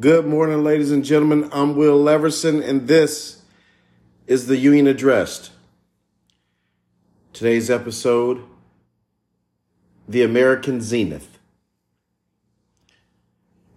Good 0.00 0.24
morning, 0.24 0.64
ladies 0.64 0.92
and 0.92 1.04
gentlemen. 1.04 1.50
I'm 1.52 1.76
Will 1.76 2.02
Leverson, 2.02 2.66
and 2.66 2.88
this 2.88 3.42
is 4.26 4.46
the 4.46 4.56
Union 4.56 4.86
Addressed. 4.86 5.50
Today's 7.34 7.68
episode 7.68 8.42
The 10.08 10.22
American 10.22 10.80
Zenith. 10.80 11.38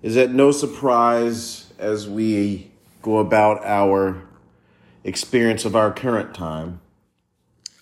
Is 0.01 0.15
it 0.15 0.31
no 0.31 0.51
surprise 0.51 1.73
as 1.77 2.07
we 2.07 2.71
go 3.01 3.17
about 3.17 3.65
our 3.65 4.21
experience 5.03 5.65
of 5.65 5.75
our 5.75 5.91
current 5.91 6.33
time 6.33 6.79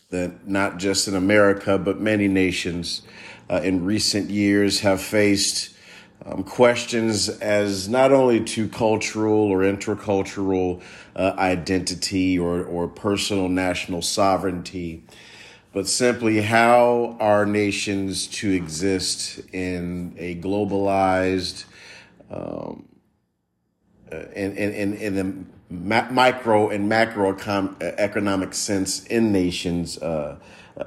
that 0.09 0.47
not 0.47 0.79
just 0.79 1.07
in 1.07 1.13
America, 1.13 1.77
but 1.77 1.99
many 1.99 2.27
nations 2.27 3.03
uh, 3.51 3.61
in 3.63 3.85
recent 3.85 4.31
years 4.31 4.79
have 4.79 4.99
faced 4.99 5.75
um, 6.25 6.43
questions 6.43 7.29
as 7.29 7.89
not 7.89 8.11
only 8.11 8.43
to 8.43 8.67
cultural 8.67 9.51
or 9.51 9.59
intercultural 9.59 10.81
uh, 11.15 11.33
identity 11.37 12.37
or, 12.37 12.63
or 12.63 12.87
personal 12.87 13.49
national 13.49 14.01
sovereignty, 14.01 15.03
but 15.73 15.87
simply 15.87 16.41
how 16.41 17.15
are 17.19 17.45
nations 17.45 18.27
to 18.27 18.51
exist 18.51 19.39
in 19.53 20.13
a 20.17 20.35
globalized 20.35 21.65
um, 22.29 22.87
uh, 24.11 24.17
in, 24.35 24.55
in, 24.57 24.93
in 24.93 25.15
the 25.15 25.73
ma- 25.73 26.09
micro 26.11 26.69
and 26.69 26.87
macro 26.87 27.35
economic 27.81 28.53
sense 28.53 29.05
in 29.05 29.31
nations 29.31 29.97
uh, 29.99 30.37
uh, 30.77 30.83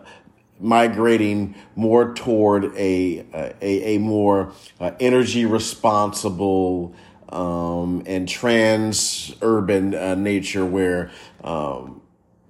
migrating 0.65 1.55
more 1.77 2.15
toward 2.15 2.65
a 2.77 3.25
a, 3.61 3.95
a 3.95 3.99
more 3.99 4.53
uh, 4.81 4.93
energy 4.99 5.45
responsible 5.45 6.95
um, 7.29 8.03
and 8.07 8.29
trans 8.29 9.35
urban 9.43 9.95
uh, 9.95 10.15
nature 10.15 10.65
where 10.65 11.11
um, 11.43 12.01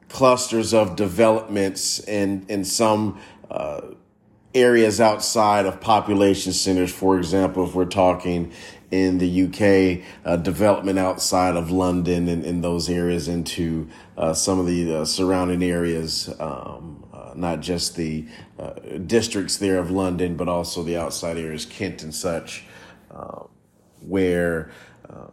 clusters 0.08 0.72
of 0.72 0.94
developments 0.94 1.98
in 1.98 2.46
in 2.48 2.64
some 2.64 3.20
uh, 3.50 3.80
areas 4.54 5.00
outside 5.00 5.66
of 5.66 5.80
population 5.80 6.52
centers 6.52 6.92
for 6.92 7.18
example 7.18 7.66
if 7.66 7.74
we're 7.74 7.84
talking 7.84 8.52
in 8.94 9.18
the 9.18 9.42
UK, 9.44 10.06
uh, 10.24 10.36
development 10.36 11.00
outside 11.00 11.56
of 11.56 11.68
London 11.68 12.28
and 12.28 12.44
in 12.44 12.60
those 12.60 12.88
areas 12.88 13.26
into 13.26 13.88
uh, 14.16 14.32
some 14.32 14.60
of 14.60 14.66
the 14.66 14.94
uh, 14.94 15.04
surrounding 15.04 15.64
areas, 15.64 16.32
um, 16.38 17.03
not 17.36 17.60
just 17.60 17.96
the 17.96 18.26
uh, 18.58 18.72
districts 19.06 19.56
there 19.56 19.78
of 19.78 19.90
London, 19.90 20.36
but 20.36 20.48
also 20.48 20.82
the 20.82 20.96
outside 20.96 21.36
areas, 21.36 21.66
Kent 21.66 22.02
and 22.02 22.14
such, 22.14 22.64
um, 23.10 23.48
where 24.00 24.70
uh, 25.08 25.28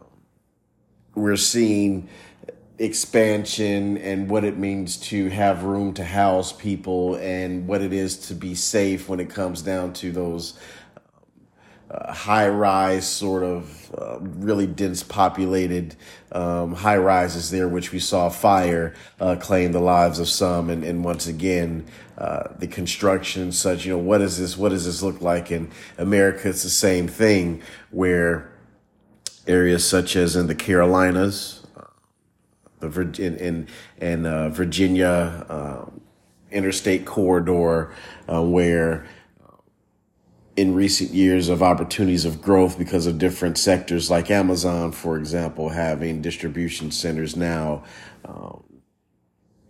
we're 1.14 1.36
seeing 1.36 2.08
expansion 2.78 3.96
and 3.98 4.28
what 4.28 4.44
it 4.44 4.58
means 4.58 4.96
to 4.96 5.28
have 5.28 5.62
room 5.62 5.94
to 5.94 6.04
house 6.04 6.52
people 6.52 7.14
and 7.16 7.68
what 7.68 7.80
it 7.80 7.92
is 7.92 8.16
to 8.16 8.34
be 8.34 8.54
safe 8.54 9.08
when 9.08 9.20
it 9.20 9.30
comes 9.30 9.62
down 9.62 9.92
to 9.92 10.10
those 10.10 10.58
uh, 11.90 12.12
high 12.12 12.48
rise, 12.48 13.06
sort 13.06 13.44
of 13.44 13.81
uh, 13.96 14.18
really 14.20 14.66
dense 14.66 15.02
populated 15.02 15.94
um, 16.32 16.74
high 16.74 16.96
rises 16.96 17.50
there, 17.50 17.68
which 17.68 17.92
we 17.92 17.98
saw 17.98 18.30
fire 18.30 18.94
uh, 19.20 19.36
claim 19.36 19.72
the 19.72 19.80
lives 19.80 20.18
of 20.18 20.28
some. 20.28 20.70
And, 20.70 20.82
and 20.82 21.04
once 21.04 21.26
again, 21.26 21.86
uh, 22.16 22.48
the 22.58 22.66
construction, 22.66 23.52
such, 23.52 23.84
you 23.84 23.92
know, 23.92 23.98
what 23.98 24.22
is 24.22 24.38
this? 24.38 24.56
What 24.56 24.70
does 24.70 24.86
this 24.86 25.02
look 25.02 25.20
like 25.20 25.50
in 25.50 25.70
America? 25.98 26.48
It's 26.48 26.62
the 26.62 26.70
same 26.70 27.06
thing 27.06 27.62
where 27.90 28.50
areas 29.46 29.86
such 29.86 30.16
as 30.16 30.36
in 30.36 30.46
the 30.46 30.54
Carolinas, 30.54 31.66
uh, 31.76 31.84
the 32.80 33.00
in, 33.18 33.68
in 34.00 34.24
uh, 34.24 34.48
Virginia, 34.48 35.90
interstate 36.50 37.04
corridor, 37.04 37.92
where 38.26 39.06
in 40.56 40.74
recent 40.74 41.10
years 41.10 41.48
of 41.48 41.62
opportunities 41.62 42.24
of 42.24 42.42
growth 42.42 42.76
because 42.78 43.06
of 43.06 43.18
different 43.18 43.56
sectors 43.56 44.10
like 44.10 44.30
Amazon, 44.30 44.92
for 44.92 45.16
example, 45.16 45.70
having 45.70 46.20
distribution 46.20 46.90
centers 46.90 47.36
now 47.36 47.82
um, 48.24 48.62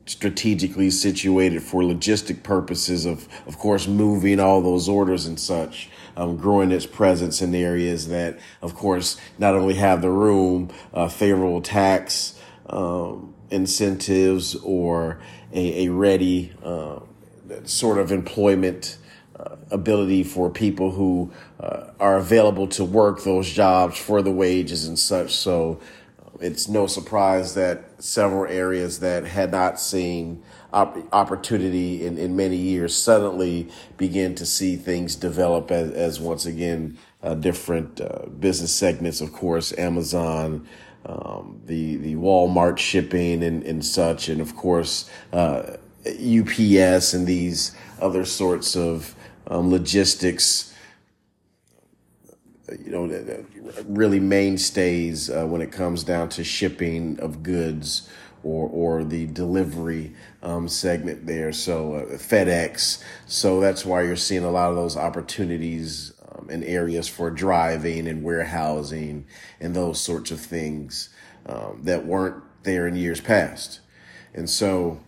strategically 0.07 0.91
situated 0.91 1.63
for 1.63 1.83
logistic 1.83 2.43
purposes 2.43 3.07
of, 3.07 3.29
of 3.47 3.59
course, 3.59 3.87
moving 3.87 4.41
all 4.41 4.61
those 4.61 4.89
orders 4.89 5.27
and 5.27 5.39
such. 5.39 5.89
Um, 6.15 6.37
growing 6.37 6.73
its 6.73 6.85
presence 6.85 7.41
in 7.41 7.55
areas 7.55 8.09
that, 8.09 8.39
of 8.61 8.75
course, 8.75 9.19
not 9.39 9.55
only 9.55 9.75
have 9.75 10.03
the 10.03 10.11
room, 10.11 10.69
uh, 10.93 11.09
favorable 11.09 11.63
tax 11.63 12.39
um, 12.67 13.35
incentives 13.51 14.55
or 14.57 15.21
a, 15.55 15.87
a 15.87 15.89
ready 15.91 16.53
uh, 16.63 17.01
sort 17.65 17.97
of 17.97 18.13
employment 18.13 18.99
ability 19.73 20.23
for 20.23 20.51
people 20.51 20.91
who 20.91 21.33
uh, 21.59 21.87
are 21.99 22.19
available 22.19 22.69
to 22.69 22.85
work 22.85 23.25
those 23.25 23.51
jobs 23.51 23.99
for 23.99 24.23
the 24.23 24.31
wages 24.31 24.87
and 24.87 24.99
such. 24.99 25.35
So 25.35 25.81
uh, 26.21 26.31
it's 26.41 26.69
no 26.69 26.87
surprise 26.87 27.55
that 27.55 27.85
several 27.99 28.53
areas 28.53 29.01
that 29.01 29.25
had 29.25 29.51
not 29.51 29.81
seen 29.81 30.43
op- 30.73 30.99
opportunity 31.13 32.05
in, 32.07 32.19
in 32.19 32.37
many 32.37 32.57
years 32.57 32.95
suddenly 32.95 33.69
begin 33.97 34.35
to 34.37 34.47
see 34.47 34.77
things 34.77 35.17
develop 35.17 35.71
as, 35.71 35.91
as 35.93 36.21
once 36.21 36.47
again 36.47 36.99
uh, 37.23 37.35
different 37.35 38.01
uh, 38.01 38.27
business 38.39 38.75
segments, 38.75 39.21
of 39.21 39.33
course, 39.33 39.77
Amazon. 39.79 40.67
Um, 41.05 41.61
the 41.67 41.97
the 41.97 42.15
Walmart 42.15 42.79
shipping 42.79 43.43
and, 43.43 43.65
and 43.65 43.85
such, 43.85 44.29
and 44.29 44.41
of 44.41 44.55
course 44.55 45.11
UPS 46.07 47.15
and 47.15 47.27
these 47.27 47.75
other 48.01 48.25
sorts 48.25 48.77
of 48.77 49.15
um, 49.47 49.71
logistics, 49.71 50.75
you 52.85 52.91
know, 52.91 53.45
really 53.85 54.21
mainstays 54.21 55.31
uh, 55.31 55.45
when 55.47 55.61
it 55.61 55.73
comes 55.73 56.05
down 56.05 56.29
to 56.31 56.45
shipping 56.45 57.19
of 57.21 57.43
goods 57.43 58.09
or 58.45 58.69
or 58.69 59.05
the 59.05 59.27
delivery 59.27 60.13
um, 60.43 60.69
segment 60.69 61.27
there. 61.27 61.53
So 61.53 61.95
uh, 61.95 62.05
FedEx. 62.17 63.03
So 63.27 63.61
that's 63.61 63.85
why 63.85 64.03
you're 64.03 64.17
seeing 64.17 64.45
a 64.45 64.51
lot 64.51 64.71
of 64.71 64.77
those 64.77 64.97
opportunities 64.97 66.13
um, 66.33 66.51
in 66.51 66.63
areas 66.65 67.09
for 67.09 67.31
driving 67.31 68.09
and 68.09 68.23
warehousing 68.23 69.27
and 69.61 69.75
those 69.75 70.01
sorts 70.01 70.31
of 70.31 70.41
things 70.41 71.09
um, 71.47 71.81
that 71.83 72.05
weren't 72.07 72.43
there 72.63 72.87
in 72.87 72.97
years 72.97 73.21
past. 73.21 73.81
And 74.35 74.49
so 74.49 75.01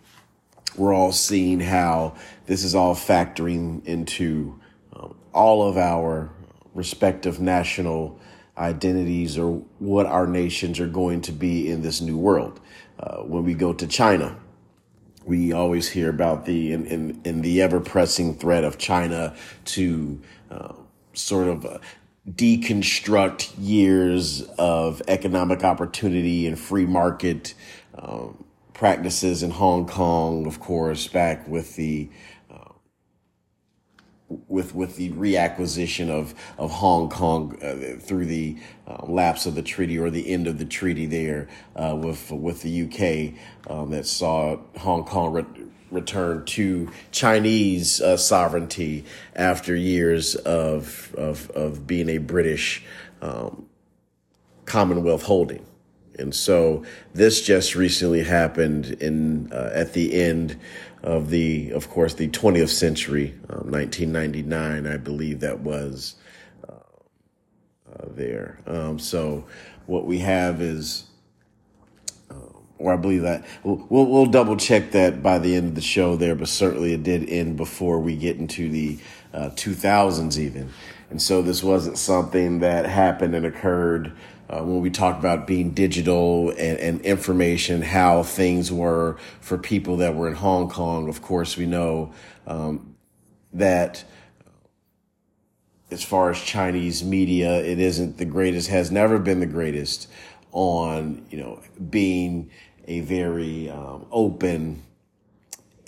we're 0.77 0.93
all 0.93 1.11
seeing 1.11 1.59
how 1.59 2.15
this 2.45 2.63
is 2.63 2.75
all 2.75 2.95
factoring 2.95 3.85
into 3.85 4.59
um, 4.93 5.15
all 5.33 5.67
of 5.67 5.77
our 5.77 6.29
respective 6.73 7.39
national 7.39 8.19
identities 8.57 9.37
or 9.37 9.63
what 9.79 10.05
our 10.05 10.27
nations 10.27 10.79
are 10.79 10.87
going 10.87 11.21
to 11.21 11.31
be 11.31 11.69
in 11.69 11.81
this 11.81 12.01
new 12.01 12.17
world. 12.17 12.59
Uh, 12.99 13.17
when 13.17 13.43
we 13.43 13.53
go 13.53 13.73
to 13.73 13.87
China, 13.87 14.37
we 15.25 15.51
always 15.51 15.89
hear 15.89 16.09
about 16.09 16.45
the 16.45 16.71
in, 16.71 16.85
in, 16.85 17.21
in 17.25 17.41
the 17.41 17.61
ever 17.61 17.79
pressing 17.79 18.35
threat 18.35 18.63
of 18.63 18.77
China 18.77 19.35
to 19.65 20.21
uh, 20.51 20.73
sort 21.13 21.47
of 21.47 21.65
uh, 21.65 21.79
deconstruct 22.29 23.53
years 23.59 24.43
of 24.57 25.01
economic 25.07 25.63
opportunity 25.63 26.47
and 26.47 26.59
free 26.59 26.85
market 26.85 27.53
um, 27.95 28.43
practices 28.75 29.41
in 29.41 29.51
Hong 29.51 29.87
Kong, 29.87 30.45
of 30.45 30.59
course, 30.59 31.07
back 31.07 31.47
with 31.47 31.75
the 31.77 32.09
uh, 32.51 32.73
with 34.47 34.75
with 34.75 34.97
the 34.97 35.09
reacquisition 35.11 36.09
of 36.09 36.35
of 36.59 36.69
Hong 36.71 37.09
Kong 37.09 37.57
uh, 37.63 37.99
through 37.99 38.25
the 38.25 38.57
uh, 38.85 39.05
lapse 39.05 39.45
of 39.45 39.55
the 39.55 39.63
treaty 39.63 39.97
or 39.97 40.11
the 40.11 40.29
end 40.29 40.45
of 40.45 40.59
the 40.59 40.65
treaty 40.65 41.05
there 41.05 41.47
uh, 41.75 41.95
with 41.95 42.29
with 42.31 42.61
the 42.61 42.83
UK 42.83 43.71
um, 43.71 43.89
that 43.91 44.05
saw 44.05 44.57
Hong 44.77 45.05
Kong 45.05 45.33
re- 45.33 45.65
return 45.89 46.43
to 46.45 46.91
Chinese 47.11 48.01
uh, 48.01 48.17
sovereignty 48.17 49.05
after 49.35 49.73
years 49.75 50.35
of 50.35 51.15
of 51.17 51.49
of 51.51 51.87
being 51.87 52.09
a 52.09 52.17
British 52.17 52.83
um, 53.21 53.67
Commonwealth 54.65 55.23
holding. 55.23 55.65
And 56.19 56.33
so 56.33 56.83
this 57.13 57.41
just 57.41 57.75
recently 57.75 58.23
happened 58.23 58.97
in 59.01 59.51
uh, 59.51 59.71
at 59.73 59.93
the 59.93 60.13
end 60.13 60.59
of 61.03 61.29
the, 61.29 61.71
of 61.71 61.89
course, 61.89 62.15
the 62.15 62.27
20th 62.29 62.69
century, 62.69 63.35
um, 63.49 63.71
1999, 63.71 64.87
I 64.87 64.97
believe 64.97 65.39
that 65.41 65.59
was 65.59 66.15
uh, 66.67 66.73
uh, 66.73 68.05
there. 68.09 68.59
Um, 68.65 68.97
so 68.97 69.45
what 69.85 70.05
we 70.05 70.19
have 70.19 70.61
is, 70.61 71.05
uh, 72.31 72.57
or 72.79 72.93
I 72.93 72.97
believe 72.97 73.21
that 73.21 73.45
we'll, 73.63 73.85
we'll, 73.89 74.07
we'll 74.07 74.25
double 74.25 74.57
check 74.57 74.91
that 74.91 75.21
by 75.21 75.37
the 75.37 75.55
end 75.55 75.69
of 75.69 75.75
the 75.75 75.81
show 75.81 76.15
there, 76.15 76.33
but 76.33 76.47
certainly 76.47 76.93
it 76.93 77.03
did 77.03 77.29
end 77.29 77.55
before 77.55 77.99
we 77.99 78.15
get 78.15 78.37
into 78.37 78.67
the 78.67 78.97
2000s 79.33 80.37
uh, 80.37 80.41
even. 80.41 80.71
And 81.11 81.21
so 81.21 81.41
this 81.43 81.63
wasn't 81.63 81.97
something 81.99 82.59
that 82.59 82.85
happened 82.85 83.35
and 83.35 83.45
occurred 83.45 84.11
uh, 84.49 84.61
when 84.61 84.81
we 84.81 84.89
talk 84.89 85.17
about 85.17 85.47
being 85.47 85.71
digital 85.71 86.49
and, 86.51 86.77
and, 86.79 87.01
information, 87.01 87.81
how 87.81 88.21
things 88.23 88.71
were 88.71 89.17
for 89.41 89.57
people 89.57 89.97
that 89.97 90.15
were 90.15 90.27
in 90.27 90.35
Hong 90.35 90.69
Kong. 90.69 91.09
Of 91.09 91.21
course, 91.21 91.57
we 91.57 91.65
know 91.65 92.13
um, 92.45 92.95
that 93.53 94.03
as 95.89 96.03
far 96.03 96.29
as 96.29 96.39
Chinese 96.41 97.03
media, 97.03 97.63
it 97.63 97.79
isn't 97.79 98.17
the 98.17 98.25
greatest, 98.25 98.69
has 98.69 98.91
never 98.91 99.17
been 99.17 99.39
the 99.39 99.45
greatest 99.45 100.07
on, 100.51 101.25
you 101.29 101.37
know, 101.37 101.61
being 101.89 102.49
a 102.87 103.01
very 103.01 103.69
um, 103.69 104.05
open 104.11 104.84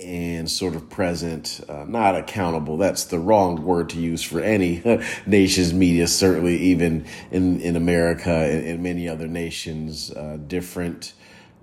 and 0.00 0.48
sort 0.48 0.76
of 0.76 0.88
present, 0.88 1.60
uh, 1.68 1.84
not 1.88 2.14
accountable. 2.14 2.76
That's 2.76 3.04
the 3.04 3.18
wrong 3.18 3.64
word 3.64 3.90
to 3.90 3.98
use 3.98 4.22
for 4.22 4.40
any 4.40 4.80
nation's 5.26 5.74
media, 5.74 6.06
certainly 6.06 6.56
even 6.56 7.04
in, 7.30 7.60
in 7.60 7.74
America 7.74 8.30
and, 8.30 8.82
many 8.82 9.08
other 9.08 9.26
nations, 9.26 10.12
uh, 10.12 10.38
different 10.46 11.14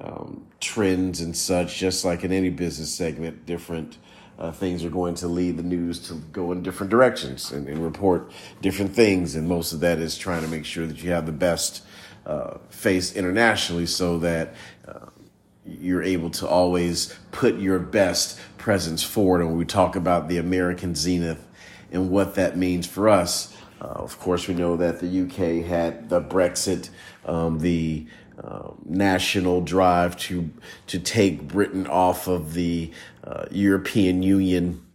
um, 0.01 0.45
trends 0.59 1.21
and 1.21 1.35
such, 1.35 1.77
just 1.77 2.03
like 2.03 2.25
in 2.25 2.33
any 2.33 2.49
business 2.49 2.93
segment, 2.93 3.45
different 3.45 3.97
uh, 4.37 4.51
things 4.51 4.83
are 4.83 4.89
going 4.89 5.15
to 5.15 5.27
lead 5.27 5.55
the 5.55 5.63
news 5.63 5.99
to 6.09 6.15
go 6.33 6.51
in 6.51 6.61
different 6.61 6.89
directions 6.89 7.51
and, 7.51 7.69
and, 7.69 7.81
report 7.81 8.31
different 8.61 8.93
things. 8.93 9.35
And 9.35 9.47
most 9.47 9.71
of 9.71 9.79
that 9.79 9.99
is 9.99 10.17
trying 10.17 10.41
to 10.41 10.49
make 10.49 10.65
sure 10.65 10.85
that 10.85 11.01
you 11.01 11.11
have 11.11 11.25
the 11.25 11.31
best 11.31 11.83
uh, 12.25 12.57
face 12.69 13.15
internationally 13.15 13.85
so 13.85 14.19
that 14.19 14.55
uh, 14.85 15.05
you're 15.67 16.03
able 16.03 16.29
to 16.29 16.47
always 16.47 17.15
put 17.31 17.57
your 17.57 17.79
best 17.79 18.39
presence 18.57 19.03
forward. 19.03 19.41
And 19.41 19.49
when 19.49 19.57
we 19.57 19.65
talk 19.65 19.95
about 19.95 20.27
the 20.27 20.37
American 20.37 20.95
zenith 20.95 21.45
and 21.91 22.09
what 22.09 22.35
that 22.35 22.57
means 22.57 22.85
for 22.85 23.09
us, 23.09 23.55
uh, 23.81 23.85
of 23.85 24.19
course, 24.19 24.47
we 24.47 24.53
know 24.53 24.77
that 24.77 24.99
the 24.99 25.21
UK 25.23 25.65
had 25.65 26.09
the 26.09 26.21
Brexit, 26.21 26.89
um, 27.25 27.59
the 27.59 28.07
uh, 28.41 28.71
national 28.83 29.61
drive 29.61 30.17
to 30.17 30.49
to 30.87 30.99
take 30.99 31.47
Britain 31.47 31.87
off 31.87 32.27
of 32.27 32.53
the 32.53 32.91
uh, 33.23 33.45
European 33.51 34.23
Union 34.23 34.85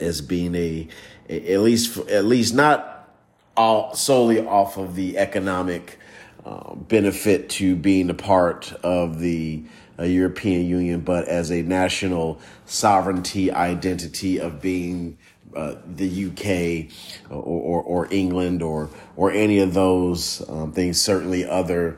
as 0.00 0.20
being 0.20 0.54
a, 0.54 0.88
a, 1.28 1.52
at 1.54 1.60
least 1.60 1.96
at 2.08 2.24
least 2.24 2.54
not 2.54 3.10
all 3.56 3.94
solely 3.94 4.44
off 4.46 4.76
of 4.76 4.94
the 4.94 5.18
economic 5.18 5.98
uh, 6.44 6.74
benefit 6.74 7.48
to 7.50 7.74
being 7.74 8.08
a 8.10 8.14
part 8.14 8.72
of 8.82 9.18
the 9.18 9.62
uh, 9.98 10.04
European 10.04 10.66
Union, 10.66 11.00
but 11.00 11.26
as 11.28 11.50
a 11.50 11.62
national 11.62 12.40
sovereignty 12.66 13.50
identity 13.50 14.38
of 14.38 14.60
being 14.60 15.18
uh, 15.56 15.76
the 15.86 16.26
UK 16.26 16.92
or, 17.30 17.42
or, 17.42 17.82
or, 17.82 18.08
England 18.12 18.62
or 18.62 18.90
or 19.16 19.32
any 19.32 19.60
of 19.60 19.72
those 19.72 20.46
um, 20.50 20.72
things. 20.72 21.00
Certainly, 21.00 21.46
other 21.46 21.96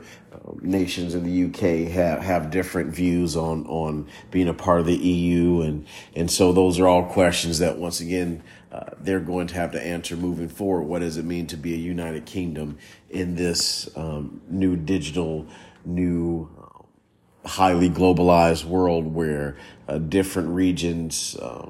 nations 0.61 1.15
in 1.15 1.23
the 1.23 1.45
UK 1.45 1.91
have, 1.91 2.21
have 2.21 2.51
different 2.51 2.93
views 2.93 3.35
on, 3.35 3.65
on 3.67 4.07
being 4.31 4.47
a 4.47 4.53
part 4.53 4.79
of 4.79 4.85
the 4.85 4.95
EU. 4.95 5.61
And, 5.61 5.85
and 6.15 6.29
so 6.29 6.51
those 6.51 6.79
are 6.79 6.87
all 6.87 7.03
questions 7.03 7.59
that 7.59 7.77
once 7.77 7.99
again, 7.99 8.43
uh, 8.71 8.91
they're 8.99 9.19
going 9.19 9.47
to 9.47 9.55
have 9.55 9.71
to 9.71 9.85
answer 9.85 10.15
moving 10.15 10.49
forward. 10.49 10.83
What 10.83 10.99
does 10.99 11.17
it 11.17 11.25
mean 11.25 11.47
to 11.47 11.57
be 11.57 11.73
a 11.73 11.77
United 11.77 12.25
Kingdom 12.25 12.77
in 13.09 13.35
this 13.35 13.89
um, 13.97 14.41
new 14.49 14.75
digital, 14.75 15.45
new, 15.83 16.49
highly 17.45 17.89
globalized 17.89 18.65
world 18.65 19.13
where 19.13 19.57
uh, 19.87 19.97
different 19.97 20.49
regions, 20.49 21.35
uh, 21.37 21.69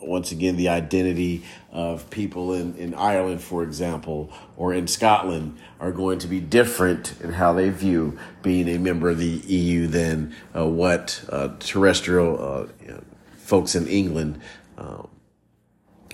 once 0.00 0.30
again, 0.30 0.56
the 0.56 0.68
identity 0.68 1.42
of 1.72 2.08
people 2.10 2.52
in, 2.52 2.76
in 2.76 2.94
Ireland, 2.94 3.40
for 3.40 3.62
example, 3.62 4.30
or 4.56 4.74
in 4.74 4.86
Scotland 4.86 5.58
are 5.80 5.92
going 5.92 6.18
to 6.18 6.26
be 6.26 6.40
different 6.40 7.14
in 7.22 7.32
how 7.32 7.54
they 7.54 7.70
view 7.70 8.18
being 8.42 8.68
a 8.68 8.78
member 8.78 9.08
of 9.08 9.18
the 9.18 9.26
EU 9.26 9.86
than 9.86 10.34
uh, 10.54 10.66
what 10.66 11.24
uh, 11.30 11.48
terrestrial 11.58 12.68
uh, 12.88 12.94
folks 13.38 13.74
in 13.74 13.86
England 13.86 14.40
um, 14.76 15.08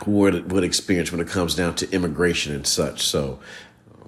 would, 0.06 0.52
would 0.52 0.64
experience 0.64 1.10
when 1.10 1.20
it 1.20 1.28
comes 1.28 1.54
down 1.54 1.74
to 1.74 1.90
immigration 1.92 2.54
and 2.54 2.66
such. 2.66 3.02
So 3.02 3.40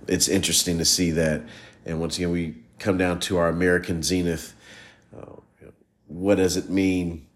it's 0.07 0.29
interesting 0.29 0.79
to 0.79 0.85
see 0.85 1.11
that. 1.13 1.43
And 1.85 2.01
once 2.01 2.17
again, 2.17 2.31
we 2.31 2.62
come 2.83 2.99
down 2.99 3.21
to 3.21 3.39
our 3.39 3.49
American 3.49 4.03
zenith. 4.03 4.55
Uh, 5.17 5.37
what 6.09 6.35
does 6.35 6.57
it 6.57 6.69
mean 6.69 7.27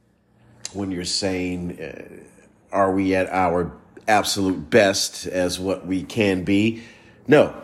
when 0.72 0.90
you're 0.90 1.04
saying, 1.04 1.80
uh, 1.80 2.74
are 2.74 2.92
we 2.92 3.14
at 3.14 3.28
our 3.30 3.72
absolute 4.08 4.68
best 4.68 5.26
as 5.26 5.58
what 5.58 5.86
we 5.86 6.02
can 6.02 6.44
be? 6.44 6.82
No, 7.28 7.54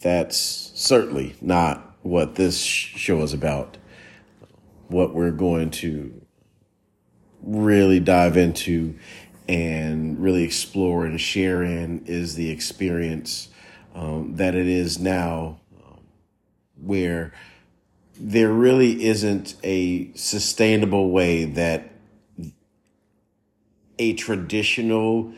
that's 0.00 0.72
certainly 0.74 1.36
not 1.40 1.96
what 2.02 2.34
this 2.34 2.58
show 2.58 3.22
is 3.22 3.34
about. 3.34 3.76
What 4.88 5.14
we're 5.14 5.30
going 5.30 5.70
to 5.70 6.20
really 7.42 8.00
dive 8.00 8.36
into 8.36 8.98
and 9.48 10.18
really 10.18 10.44
explore 10.44 11.04
and 11.04 11.20
share 11.20 11.62
in 11.62 12.04
is 12.06 12.34
the 12.34 12.50
experience 12.50 13.48
um, 13.94 14.36
that 14.36 14.54
it 14.54 14.66
is 14.66 14.98
now, 14.98 15.60
where 16.82 17.32
there 18.20 18.52
really 18.52 19.04
isn't 19.04 19.54
a 19.62 20.12
sustainable 20.14 21.10
way 21.10 21.44
that 21.44 21.90
a 23.98 24.12
traditional 24.14 25.32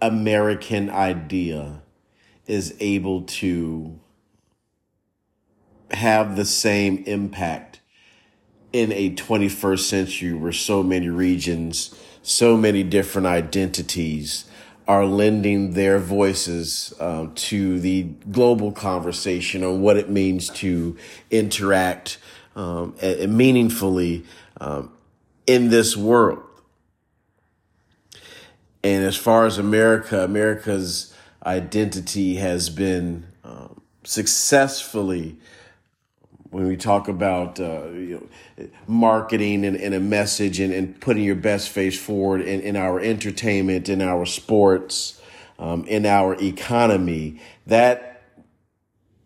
American 0.00 0.90
idea 0.90 1.82
is 2.46 2.74
able 2.80 3.22
to 3.22 3.98
have 5.90 6.36
the 6.36 6.44
same 6.44 7.02
impact 7.06 7.80
in 8.72 8.92
a 8.92 9.14
21st 9.14 9.80
century 9.80 10.32
where 10.32 10.52
so 10.52 10.82
many 10.82 11.08
regions, 11.08 11.94
so 12.22 12.56
many 12.56 12.82
different 12.82 13.26
identities 13.26 14.47
are 14.88 15.04
lending 15.04 15.74
their 15.74 15.98
voices 15.98 16.94
uh, 16.98 17.26
to 17.34 17.78
the 17.78 18.04
global 18.32 18.72
conversation 18.72 19.62
on 19.62 19.82
what 19.82 19.98
it 19.98 20.08
means 20.08 20.48
to 20.48 20.96
interact 21.30 22.16
um, 22.56 22.96
meaningfully 23.28 24.24
um, 24.62 24.90
in 25.46 25.68
this 25.68 25.94
world. 25.94 26.42
And 28.82 29.04
as 29.04 29.14
far 29.14 29.44
as 29.44 29.58
America, 29.58 30.24
America's 30.24 31.14
identity 31.44 32.36
has 32.36 32.70
been 32.70 33.26
um, 33.44 33.82
successfully 34.04 35.36
when 36.50 36.66
we 36.66 36.76
talk 36.76 37.08
about 37.08 37.60
uh, 37.60 37.88
you 37.88 38.28
know, 38.58 38.68
marketing 38.86 39.64
and, 39.64 39.76
and, 39.76 39.94
a 39.94 40.00
message 40.00 40.60
and, 40.60 40.72
and, 40.72 40.98
putting 41.00 41.22
your 41.22 41.34
best 41.34 41.68
face 41.68 41.98
forward 41.98 42.40
in, 42.40 42.60
in 42.60 42.76
our 42.76 43.00
entertainment, 43.00 43.88
in 43.88 44.00
our 44.00 44.24
sports, 44.24 45.20
um, 45.58 45.84
in 45.86 46.06
our 46.06 46.34
economy, 46.42 47.40
that 47.66 48.22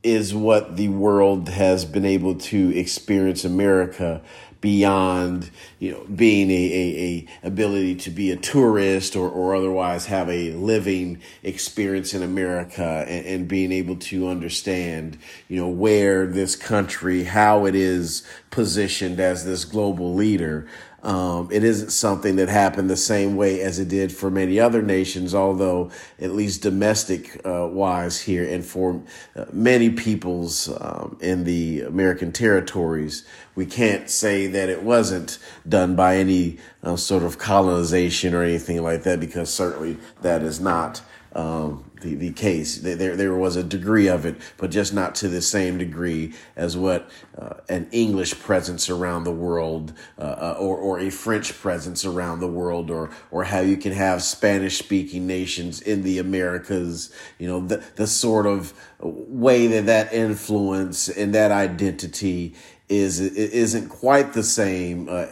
is 0.02 0.34
what 0.34 0.76
the 0.76 0.88
world 0.88 1.48
has 1.48 1.84
been 1.84 2.04
able 2.04 2.34
to 2.34 2.76
experience 2.76 3.44
America 3.44 4.20
beyond 4.62 5.50
you 5.80 5.90
know 5.90 6.06
being 6.14 6.50
a, 6.50 6.54
a, 6.54 7.26
a, 7.42 7.46
ability 7.46 7.96
to 7.96 8.10
be 8.10 8.30
a 8.30 8.36
tourist 8.36 9.16
or, 9.16 9.28
or 9.28 9.54
otherwise 9.54 10.06
have 10.06 10.30
a 10.30 10.52
living 10.52 11.20
experience 11.42 12.14
in 12.14 12.22
America 12.22 13.04
and, 13.08 13.26
and 13.26 13.48
being 13.48 13.72
able 13.72 13.96
to 13.96 14.28
understand 14.28 15.18
you 15.48 15.56
know 15.56 15.68
where 15.68 16.26
this 16.26 16.56
country 16.56 17.24
how 17.24 17.66
it 17.66 17.74
is 17.74 18.26
positioned 18.50 19.18
as 19.18 19.44
this 19.44 19.64
global 19.64 20.14
leader 20.14 20.66
um, 21.02 21.48
it 21.50 21.64
isn't 21.64 21.90
something 21.90 22.36
that 22.36 22.48
happened 22.48 22.88
the 22.88 22.96
same 22.96 23.34
way 23.34 23.60
as 23.60 23.78
it 23.78 23.88
did 23.88 24.12
for 24.12 24.30
many 24.30 24.60
other 24.60 24.82
nations, 24.82 25.34
although 25.34 25.90
at 26.20 26.30
least 26.30 26.62
domestic 26.62 27.40
uh, 27.44 27.66
wise 27.66 28.20
here 28.20 28.48
and 28.48 28.64
for 28.64 29.02
uh, 29.34 29.46
many 29.52 29.90
peoples 29.90 30.68
um, 30.80 31.18
in 31.20 31.42
the 31.44 31.80
American 31.80 32.30
territories, 32.30 33.26
we 33.56 33.66
can't 33.66 34.08
say 34.08 34.46
that 34.46 34.68
it 34.68 34.82
wasn't 34.82 35.38
done 35.68 35.96
by 35.96 36.16
any 36.16 36.58
uh, 36.84 36.96
sort 36.96 37.24
of 37.24 37.36
colonization 37.36 38.32
or 38.32 38.42
anything 38.42 38.80
like 38.82 39.02
that, 39.02 39.18
because 39.18 39.52
certainly 39.52 39.96
that 40.22 40.42
is 40.42 40.60
not 40.60 41.02
um, 41.34 41.90
the, 42.00 42.14
the 42.14 42.32
case. 42.32 42.78
There, 42.78 43.16
there 43.16 43.34
was 43.34 43.56
a 43.56 43.62
degree 43.62 44.08
of 44.08 44.26
it, 44.26 44.36
but 44.56 44.70
just 44.70 44.92
not 44.92 45.14
to 45.16 45.28
the 45.28 45.40
same 45.40 45.78
degree 45.78 46.34
as 46.56 46.76
what 46.76 47.10
uh, 47.38 47.54
an 47.68 47.88
English 47.92 48.38
presence 48.40 48.90
around 48.90 49.24
the 49.24 49.32
world, 49.32 49.92
uh, 50.18 50.22
uh, 50.22 50.56
or, 50.58 50.76
or 50.76 51.00
a 51.00 51.10
French 51.10 51.58
presence 51.58 52.04
around 52.04 52.40
the 52.40 52.48
world, 52.48 52.90
or, 52.90 53.10
or 53.30 53.44
how 53.44 53.60
you 53.60 53.76
can 53.76 53.92
have 53.92 54.22
Spanish 54.22 54.78
speaking 54.78 55.26
nations 55.26 55.80
in 55.80 56.02
the 56.02 56.18
Americas, 56.18 57.12
you 57.38 57.46
know, 57.46 57.60
the, 57.66 57.82
the 57.96 58.06
sort 58.06 58.46
of 58.46 58.74
way 59.00 59.66
that 59.66 59.86
that 59.86 60.12
influence 60.12 61.08
and 61.08 61.34
that 61.34 61.50
identity 61.50 62.54
is, 62.88 63.20
isn't 63.20 63.88
quite 63.88 64.32
the 64.34 64.42
same 64.42 65.08
uh, 65.08 65.26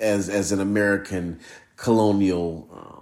as, 0.00 0.28
as 0.28 0.52
an 0.52 0.60
American 0.60 1.40
colonial 1.76 2.68
um, 2.72 2.97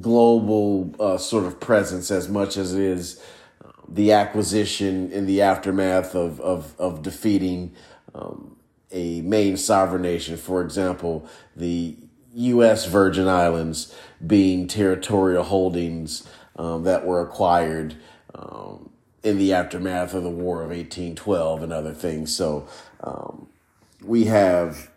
global 0.00 0.94
uh, 0.98 1.16
sort 1.16 1.44
of 1.44 1.60
presence 1.60 2.10
as 2.10 2.28
much 2.28 2.56
as 2.56 2.74
it 2.74 2.80
is 2.80 3.22
uh, 3.64 3.70
the 3.88 4.12
acquisition 4.12 5.10
in 5.12 5.26
the 5.26 5.42
aftermath 5.42 6.14
of 6.14 6.40
of, 6.40 6.74
of 6.78 7.02
defeating 7.02 7.74
um, 8.14 8.56
a 8.90 9.20
main 9.22 9.56
sovereign 9.56 10.02
nation. 10.02 10.36
For 10.36 10.62
example, 10.62 11.28
the 11.54 11.96
U.S. 12.34 12.86
Virgin 12.86 13.28
Islands 13.28 13.94
being 14.26 14.66
territorial 14.66 15.44
holdings 15.44 16.28
um, 16.56 16.84
that 16.84 17.04
were 17.04 17.20
acquired 17.20 17.96
um, 18.34 18.90
in 19.22 19.38
the 19.38 19.52
aftermath 19.52 20.14
of 20.14 20.22
the 20.22 20.30
War 20.30 20.62
of 20.62 20.68
1812 20.68 21.62
and 21.62 21.72
other 21.72 21.94
things. 21.94 22.34
So 22.34 22.68
um, 23.02 23.48
we 24.02 24.24
have 24.24 24.90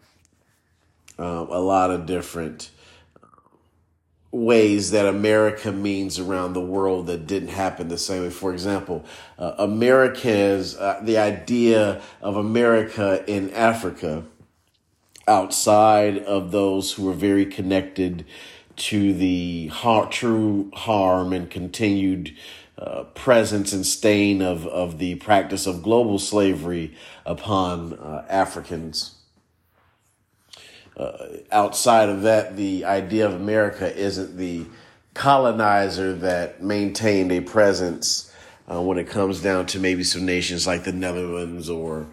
um, 1.17 1.49
a 1.49 1.59
lot 1.59 1.91
of 1.91 2.05
different 2.05 2.71
ways 4.31 4.91
that 4.91 5.07
America 5.07 5.71
means 5.71 6.19
around 6.19 6.53
the 6.53 6.61
world 6.61 7.07
that 7.07 7.25
didn't 7.25 7.49
happen 7.49 7.87
the 7.87 7.97
same 7.97 8.23
way. 8.23 8.29
For 8.29 8.53
example, 8.53 9.03
uh, 9.37 9.55
America's 9.57 10.75
uh, 10.75 10.99
the 11.03 11.17
idea 11.17 12.01
of 12.21 12.37
America 12.37 13.23
in 13.27 13.51
Africa 13.53 14.23
outside 15.27 16.19
of 16.19 16.51
those 16.51 16.93
who 16.93 17.09
are 17.09 17.13
very 17.13 17.45
connected 17.45 18.25
to 18.75 19.13
the 19.13 19.67
har- 19.67 20.09
true 20.09 20.71
harm 20.73 21.33
and 21.33 21.49
continued 21.49 22.35
uh, 22.77 23.03
presence 23.13 23.73
and 23.73 23.85
stain 23.85 24.41
of, 24.41 24.65
of 24.67 24.99
the 24.99 25.15
practice 25.15 25.67
of 25.67 25.83
global 25.83 26.17
slavery 26.17 26.95
upon 27.25 27.93
uh, 27.93 28.25
Africans 28.29 29.18
uh, 30.99 31.27
outside 31.51 32.09
of 32.09 32.23
that, 32.23 32.57
the 32.57 32.83
idea 32.83 33.25
of 33.25 33.33
America 33.33 33.95
isn't 33.95 34.35
the 34.37 34.65
colonizer 35.13 36.13
that 36.13 36.61
maintained 36.61 37.31
a 37.31 37.39
presence 37.39 38.33
uh, 38.69 38.81
when 38.81 38.97
it 38.97 39.07
comes 39.07 39.41
down 39.41 39.65
to 39.65 39.79
maybe 39.79 40.03
some 40.03 40.25
nations 40.25 40.67
like 40.67 40.83
the 40.83 40.91
Netherlands 40.91 41.69
or 41.69 42.07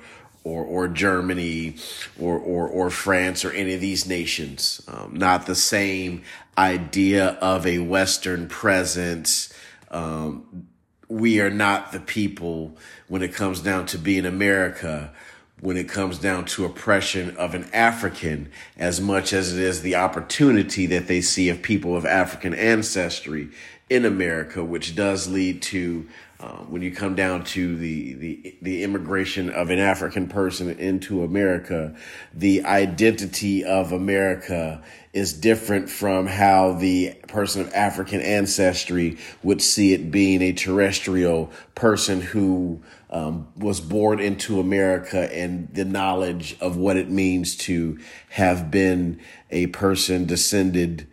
or 0.45 0.65
or 0.65 0.87
Germany 0.87 1.75
or 2.21 2.39
or 2.39 2.69
or 2.69 2.89
France 2.89 3.45
or 3.45 3.51
any 3.51 3.75
of 3.75 3.81
these 3.81 4.07
nations. 4.07 4.81
Um, 4.87 5.15
not 5.15 5.47
the 5.47 5.57
same 5.57 6.23
idea 6.57 7.31
of 7.41 7.67
a 7.67 7.81
Western 7.81 8.49
presence. 8.49 9.53
Um, 9.91 10.69
we 11.09 11.41
are 11.41 11.51
not 11.51 11.91
the 11.91 12.01
people 12.01 12.77
when 13.09 13.23
it 13.23 13.35
comes 13.35 13.61
down 13.61 13.87
to 13.87 13.99
being 13.99 14.27
America 14.27 15.13
when 15.61 15.77
it 15.77 15.89
comes 15.89 16.19
down 16.19 16.45
to 16.45 16.65
oppression 16.65 17.35
of 17.37 17.55
an 17.55 17.69
African 17.73 18.51
as 18.77 19.01
much 19.01 19.33
as 19.33 19.55
it 19.57 19.59
is 19.59 19.83
the 19.83 19.95
opportunity 19.95 20.87
that 20.87 21.07
they 21.07 21.21
see 21.21 21.49
of 21.49 21.63
people 21.63 21.97
of 21.97 22.05
African 22.05 22.53
ancestry 22.53 23.49
in 23.89 24.05
America, 24.05 24.63
which 24.65 24.95
does 24.95 25.29
lead 25.29 25.63
to 25.63 26.07
um, 26.39 26.71
when 26.71 26.83
you 26.83 26.93
come 26.93 27.15
down 27.15 27.45
to 27.45 27.77
the, 27.77 28.13
the 28.15 28.57
the 28.61 28.83
immigration 28.83 29.49
of 29.49 29.71
an 29.71 29.79
African 29.79 30.29
person 30.29 30.69
into 30.79 31.23
America, 31.23 31.97
the 32.35 32.63
identity 32.65 33.65
of 33.65 33.93
America 33.93 34.83
is 35.15 35.33
different 35.33 35.89
from 35.89 36.27
how 36.27 36.75
the 36.75 37.15
person 37.29 37.63
of 37.63 37.73
African 37.73 38.21
ancestry 38.21 39.17
would 39.43 39.63
see 39.63 39.95
it 39.95 40.11
being 40.11 40.43
a 40.43 40.53
terrestrial 40.53 41.51
person 41.75 42.21
who 42.21 42.83
um, 43.11 43.49
was 43.57 43.81
born 43.81 44.21
into 44.21 44.59
America 44.59 45.33
and 45.33 45.73
the 45.73 45.85
knowledge 45.85 46.57
of 46.61 46.77
what 46.77 46.97
it 46.97 47.09
means 47.09 47.57
to 47.57 47.99
have 48.31 48.71
been 48.71 49.21
a 49.51 49.69
person 49.69 50.27
descended 50.27 51.07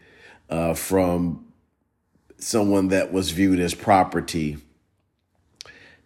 uh, 0.50 0.73
from 0.73 1.45
someone 2.38 2.89
that 2.89 3.13
was 3.13 3.31
viewed 3.31 3.59
as 3.59 3.73
property 3.73 4.57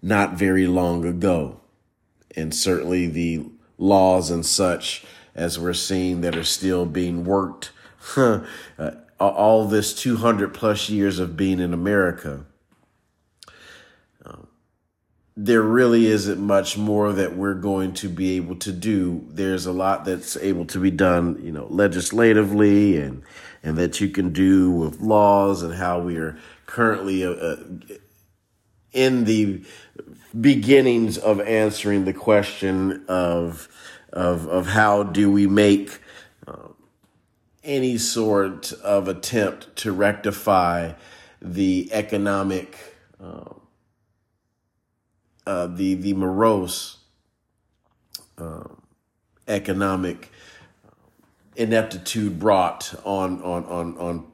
not 0.02 0.34
very 0.34 0.68
long 0.68 1.06
ago. 1.06 1.60
And 2.36 2.54
certainly 2.54 3.08
the 3.08 3.46
laws 3.78 4.30
and 4.30 4.46
such, 4.46 5.06
as 5.34 5.58
we're 5.58 5.74
seeing, 5.74 6.22
that 6.22 6.36
are 6.36 6.44
still 6.44 6.86
being 6.86 7.24
worked. 7.26 7.72
uh, 8.16 8.42
all 9.20 9.66
this 9.66 9.94
200 9.96 10.54
plus 10.54 10.90
years 10.90 11.18
of 11.18 11.36
being 11.36 11.60
in 11.60 11.74
America 11.74 12.46
there 15.40 15.62
really 15.62 16.08
isn't 16.08 16.40
much 16.40 16.80
more 16.80 17.14
that 17.14 17.38
we're 17.38 17.54
going 17.54 17.94
to 17.94 18.10
be 18.10 18.38
able 18.38 18.56
to 18.56 18.72
do. 18.72 19.24
There's 19.30 19.68
a 19.68 19.72
lot 19.72 20.04
that's 20.04 20.36
able 20.38 20.66
to 20.66 20.80
be 20.80 20.90
done, 20.90 21.40
you 21.44 21.52
know, 21.52 21.68
legislatively 21.70 22.98
and 22.98 23.22
and 23.62 23.78
that 23.78 24.02
you 24.02 24.10
can 24.10 24.34
do 24.34 24.72
with 24.72 25.00
laws 25.00 25.62
and 25.62 25.76
how 25.76 26.00
we 26.00 26.18
are 26.18 26.38
currently 26.66 27.24
uh, 27.24 27.30
uh, 27.30 27.56
in 28.94 29.26
the 29.26 29.64
beginnings 30.40 31.20
of 31.20 31.40
answering 31.42 32.06
the 32.06 32.14
question 32.14 33.06
of 33.08 33.68
of 34.12 34.48
of 34.48 34.66
how 34.66 35.04
do 35.04 35.32
we 35.32 35.46
make 35.46 36.02
uh, 36.48 36.70
any 37.64 38.00
sort 38.00 38.74
of 38.74 39.08
attempt 39.08 39.76
to 39.76 39.92
rectify 39.92 40.94
the 41.40 41.90
economic 41.92 42.96
um, 43.20 43.57
uh, 45.48 45.68
the 45.68 45.96
the 45.96 46.14
morose 46.14 46.98
um, 48.38 48.82
economic 49.48 50.32
ineptitude 51.56 52.38
brought 52.38 52.94
on 53.04 53.42
on 53.42 53.66
on 53.66 53.98
on 53.98 54.32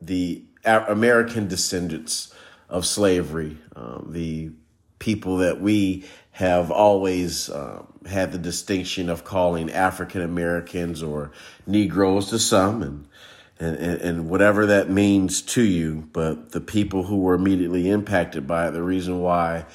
the 0.00 0.44
American 0.64 1.48
descendants 1.48 2.32
of 2.68 2.86
slavery, 2.86 3.58
um, 3.74 4.08
the 4.10 4.50
people 4.98 5.38
that 5.38 5.60
we 5.60 6.04
have 6.32 6.70
always 6.70 7.50
um, 7.50 7.86
had 8.06 8.32
the 8.32 8.38
distinction 8.38 9.08
of 9.08 9.24
calling 9.24 9.70
African 9.70 10.22
Americans 10.22 11.02
or 11.02 11.32
Negroes 11.66 12.30
to 12.30 12.38
some, 12.38 12.82
and, 12.82 13.76
and 13.76 14.00
and 14.00 14.30
whatever 14.30 14.66
that 14.66 14.90
means 14.90 15.42
to 15.42 15.62
you. 15.62 16.08
But 16.12 16.52
the 16.52 16.60
people 16.60 17.04
who 17.04 17.18
were 17.18 17.34
immediately 17.34 17.90
impacted 17.90 18.46
by 18.46 18.68
it, 18.68 18.70
the 18.72 18.82
reason 18.82 19.20
why 19.20 19.66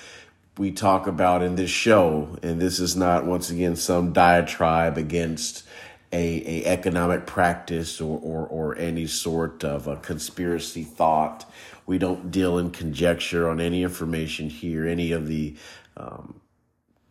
we 0.57 0.71
talk 0.71 1.07
about 1.07 1.41
in 1.41 1.55
this 1.55 1.69
show, 1.69 2.37
and 2.43 2.61
this 2.61 2.79
is 2.79 2.95
not 2.95 3.25
once 3.25 3.49
again 3.49 3.75
some 3.75 4.13
diatribe 4.13 4.97
against 4.97 5.63
a, 6.11 6.63
a 6.63 6.65
economic 6.65 7.25
practice 7.25 7.99
or, 7.99 8.19
or, 8.19 8.45
or 8.45 8.77
any 8.77 9.07
sort 9.07 9.63
of 9.63 9.87
a 9.87 9.97
conspiracy 9.97 10.83
thought. 10.83 11.49
We 11.87 11.97
don't 11.97 12.29
deal 12.29 12.59
in 12.59 12.69
conjecture 12.69 13.49
on 13.49 13.59
any 13.59 13.81
information 13.81 14.49
here, 14.49 14.87
any 14.87 15.11
of 15.11 15.27
the 15.27 15.55
um, 15.97 16.39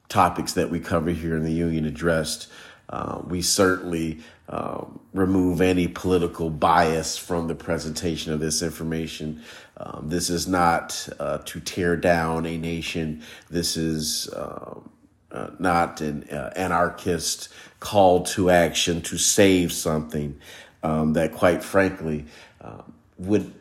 topics 0.09 0.53
that 0.53 0.71
we 0.71 0.79
cover 0.79 1.11
here 1.11 1.37
in 1.37 1.45
the 1.45 1.53
Union 1.53 1.85
Addressed. 1.85 2.47
Uh, 2.89 3.23
we 3.27 3.43
certainly 3.43 4.21
um, 4.49 5.01
remove 5.13 5.61
any 5.61 5.89
political 5.89 6.51
bias 6.51 7.17
from 7.17 7.49
the 7.49 7.55
presentation 7.55 8.33
of 8.33 8.39
this 8.39 8.63
information. 8.63 9.43
Um, 9.77 10.09
this 10.09 10.31
is 10.31 10.47
not 10.47 11.09
uh, 11.19 11.39
to 11.39 11.61
tear 11.61 11.97
down 11.97 12.47
a 12.47 12.57
nation. 12.57 13.23
This 13.51 13.77
is 13.77 14.29
um, 14.37 14.91
uh, 15.31 15.51
not 15.59 16.01
an 16.01 16.29
uh, 16.31 16.53
anarchist 16.55 17.49
call 17.81 18.23
to 18.23 18.51
action 18.51 19.01
to 19.03 19.19
save 19.19 19.73
something 19.73 20.39
um, 20.83 21.15
that, 21.15 21.33
quite 21.33 21.65
frankly, 21.65 22.27
um, 22.61 22.93
would. 23.19 23.53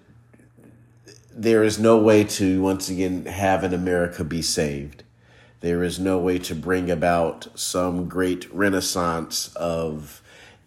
There 1.34 1.64
is 1.64 1.80
no 1.80 1.98
way 1.98 2.26
to 2.26 2.62
once 2.62 2.90
again 2.90 3.26
have 3.26 3.64
an 3.64 3.74
America 3.74 4.24
be 4.24 4.42
saved. 4.42 5.04
There 5.62 5.84
is 5.84 6.00
no 6.00 6.18
way 6.18 6.40
to 6.40 6.56
bring 6.56 6.92
about 6.92 7.48
some 7.56 8.10
great 8.10 8.52
renaissance 8.54 9.54
of 9.56 10.21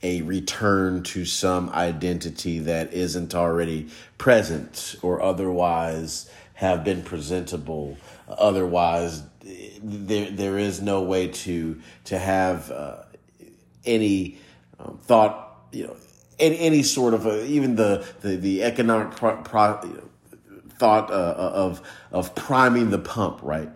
a 0.05 0.21
return 0.23 1.03
to 1.03 1.25
some 1.25 1.71
identity 1.71 2.59
that 2.59 2.93
isn't 2.93 3.35
already 3.35 3.89
present 4.19 4.97
or 5.01 5.23
otherwise 5.23 6.31
have 6.53 6.85
been 6.85 7.03
presentable. 7.03 7.97
Otherwise, 8.29 9.23
there 9.83 10.31
there 10.31 10.59
is 10.59 10.81
no 10.83 11.03
way 11.03 11.29
to 11.29 11.81
to 12.05 12.19
have 12.19 12.71
uh, 12.71 13.03
any 13.87 14.39
um, 14.79 14.99
thought, 15.03 15.69
you 15.73 15.87
know, 15.87 15.97
any, 16.39 16.59
any 16.59 16.83
sort 16.83 17.15
of 17.15 17.27
a, 17.27 17.45
even 17.47 17.77
the 17.77 18.07
the, 18.21 18.37
the 18.37 18.63
economic 18.63 19.17
pro, 19.17 19.37
pro, 19.39 19.81
you 19.85 19.95
know, 19.95 20.61
thought 20.79 21.11
uh, 21.11 21.35
of 21.37 21.81
of 22.13 22.35
priming 22.35 22.91
the 22.91 22.99
pump, 22.99 23.41
right? 23.43 23.71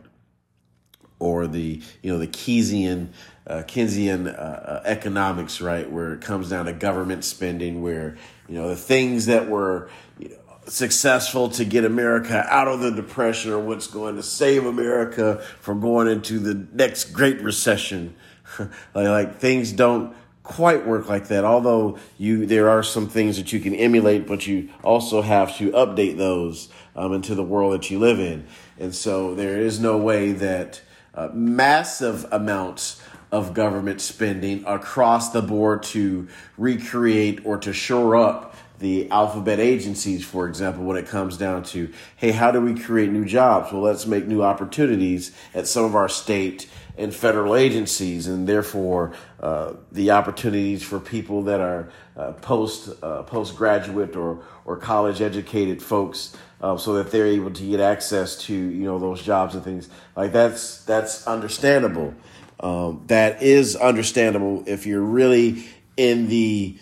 Or 1.19 1.47
the 1.47 1.83
you 2.03 2.13
know 2.13 2.19
the 2.19 2.29
Keynesian 2.29 3.09
uh, 3.49 3.63
Keynesian 3.63 4.27
uh, 4.27 4.41
uh, 4.41 4.83
economics, 4.85 5.61
right, 5.61 5.91
where 5.91 6.13
it 6.13 6.21
comes 6.21 6.51
down 6.51 6.67
to 6.67 6.73
government 6.73 7.25
spending, 7.25 7.83
where 7.83 8.17
you 8.49 8.55
know 8.55 8.69
the 8.69 8.77
things 8.77 9.27
that 9.27 9.49
were 9.49 9.89
you 10.19 10.29
know, 10.29 10.37
successful 10.67 11.49
to 11.51 11.65
get 11.65 11.85
America 11.85 12.47
out 12.51 12.69
of 12.69 12.81
the 12.81 12.91
depression 12.91 13.53
are 13.53 13.59
what's 13.59 13.87
going 13.87 14.17
to 14.17 14.23
save 14.23 14.67
America 14.67 15.43
from 15.61 15.81
going 15.81 16.09
into 16.09 16.39
the 16.39 16.67
next 16.73 17.07
great 17.13 17.41
recession. 17.41 18.15
like, 18.59 18.71
like 18.95 19.39
things 19.39 19.73
don't 19.73 20.15
quite 20.43 20.87
work 20.87 21.09
like 21.09 21.29
that. 21.29 21.45
Although 21.45 21.99
you, 22.17 22.47
there 22.47 22.71
are 22.71 22.83
some 22.83 23.09
things 23.09 23.37
that 23.37 23.53
you 23.53 23.61
can 23.61 23.75
emulate, 23.75 24.27
but 24.27 24.47
you 24.47 24.71
also 24.83 25.23
have 25.23 25.57
to 25.59 25.71
update 25.73 26.17
those 26.17 26.69
um, 26.97 27.13
into 27.13 27.35
the 27.35 27.45
world 27.45 27.75
that 27.75 27.91
you 27.91 27.99
live 27.99 28.19
in. 28.19 28.47
And 28.79 28.95
so 28.95 29.35
there 29.35 29.59
is 29.59 29.79
no 29.79 29.99
way 29.99 30.33
that 30.33 30.81
uh, 31.15 31.29
massive 31.35 32.27
amounts 32.33 32.98
of 33.31 33.55
government 33.55 34.01
spending 34.01 34.65
across 34.67 35.31
the 35.31 35.43
board 35.43 35.83
to 35.83 36.29
recreate 36.57 37.45
or 37.45 37.59
to 37.59 37.73
shore 37.73 38.17
up 38.17 38.55
the 38.79 39.11
alphabet 39.11 39.59
agencies, 39.59 40.25
for 40.25 40.49
example, 40.49 40.85
when 40.85 40.97
it 40.97 41.07
comes 41.07 41.37
down 41.37 41.65
to, 41.65 41.93
hey, 42.17 42.31
how 42.31 42.51
do 42.51 42.61
we 42.61 42.79
create 42.79 43.11
new 43.11 43.25
jobs? 43.25 43.73
Well, 43.73 43.83
let's 43.83 44.07
make 44.07 44.27
new 44.27 44.43
opportunities 44.43 45.33
at 45.53 45.67
some 45.67 45.85
of 45.85 45.97
our 45.97 46.09
state 46.09 46.69
and 46.97 47.15
federal 47.15 47.55
agencies, 47.55 48.27
and 48.27 48.47
therefore 48.49 49.13
uh, 49.41 49.75
the 49.93 50.11
opportunities 50.11 50.83
for 50.83 50.99
people 50.99 51.45
that 51.45 51.61
are 51.61 51.91
uh, 52.17 52.33
post 52.33 52.91
uh, 53.03 53.23
postgraduate 53.23 54.17
or 54.17 54.43
or 54.65 54.77
college 54.77 55.21
educated 55.23 55.81
folks, 55.81 56.37
uh, 56.61 56.77
so 56.77 56.95
that 56.95 57.13
they're 57.13 57.27
able 57.27 57.53
to 57.53 57.63
get 57.63 57.79
access 57.79 58.37
to 58.37 58.53
you 58.53 58.85
know 58.85 58.99
those 58.99 59.23
jobs 59.23 59.55
and 59.55 59.63
things 59.63 59.89
like 60.17 60.33
that's 60.33 60.85
that's 60.85 61.27
understandable. 61.27 62.13
Um, 62.61 63.05
that 63.07 63.43
is 63.43 63.77
understandable 63.77 64.65
if 64.67 64.87
you're 64.87 65.01
really 65.01 65.65
in 65.97 66.29
the 66.29 66.77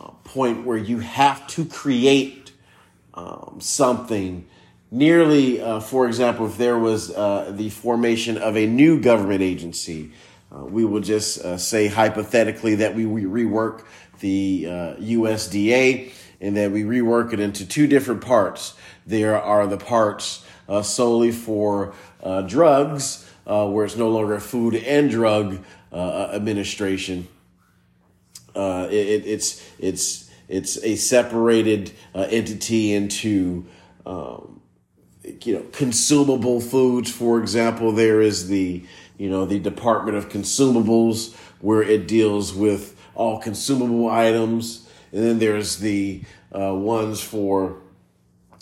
uh, 0.00 0.08
point 0.24 0.66
where 0.66 0.76
you 0.76 0.98
have 0.98 1.46
to 1.48 1.64
create 1.64 2.52
um, 3.14 3.56
something 3.60 4.46
nearly, 4.90 5.60
uh, 5.60 5.80
for 5.80 6.06
example, 6.06 6.46
if 6.46 6.56
there 6.56 6.78
was 6.78 7.10
uh, 7.10 7.52
the 7.54 7.70
formation 7.70 8.38
of 8.38 8.56
a 8.56 8.66
new 8.66 9.00
government 9.00 9.42
agency, 9.42 10.12
uh, 10.54 10.64
we 10.64 10.84
will 10.84 11.00
just 11.00 11.40
uh, 11.40 11.56
say 11.56 11.88
hypothetically 11.88 12.76
that 12.76 12.94
we, 12.94 13.06
we 13.06 13.24
rework 13.24 13.84
the 14.20 14.64
USDA 14.64 16.08
uh, 16.08 16.12
and 16.40 16.56
that 16.56 16.70
we 16.70 16.82
rework 16.82 17.32
it 17.32 17.40
into 17.40 17.66
two 17.66 17.86
different 17.86 18.20
parts. 18.20 18.74
There 19.06 19.40
are 19.40 19.66
the 19.66 19.78
parts 19.78 20.44
solely 20.82 21.32
for 21.32 21.94
drugs, 22.46 23.23
Uh, 23.46 23.68
where 23.68 23.84
it's 23.84 23.96
no 23.96 24.08
longer 24.08 24.34
a 24.34 24.40
food 24.40 24.74
and 24.74 25.10
drug 25.10 25.62
uh, 25.92 25.96
uh, 25.96 26.30
administration. 26.32 27.28
It, 28.56 29.26
it's 29.26 29.62
it's 29.78 30.30
it's 30.48 30.82
a 30.82 30.96
separated 30.96 31.92
entity 32.14 32.94
into 32.94 33.66
um, 34.06 34.60
you 35.42 35.54
know 35.54 35.64
consumable 35.72 36.60
foods 36.60 37.10
for 37.10 37.40
example 37.40 37.92
there 37.92 38.20
is 38.20 38.48
the 38.48 38.84
you 39.16 39.28
know 39.28 39.46
the 39.46 39.58
department 39.58 40.16
of 40.16 40.28
consumables 40.28 41.34
where 41.60 41.82
it 41.82 42.06
deals 42.06 42.52
with 42.52 42.98
all 43.14 43.38
consumable 43.38 44.08
items 44.10 44.88
and 45.12 45.22
then 45.22 45.38
there's 45.38 45.78
the 45.78 46.22
uh, 46.54 46.74
ones 46.74 47.20
for 47.20 47.80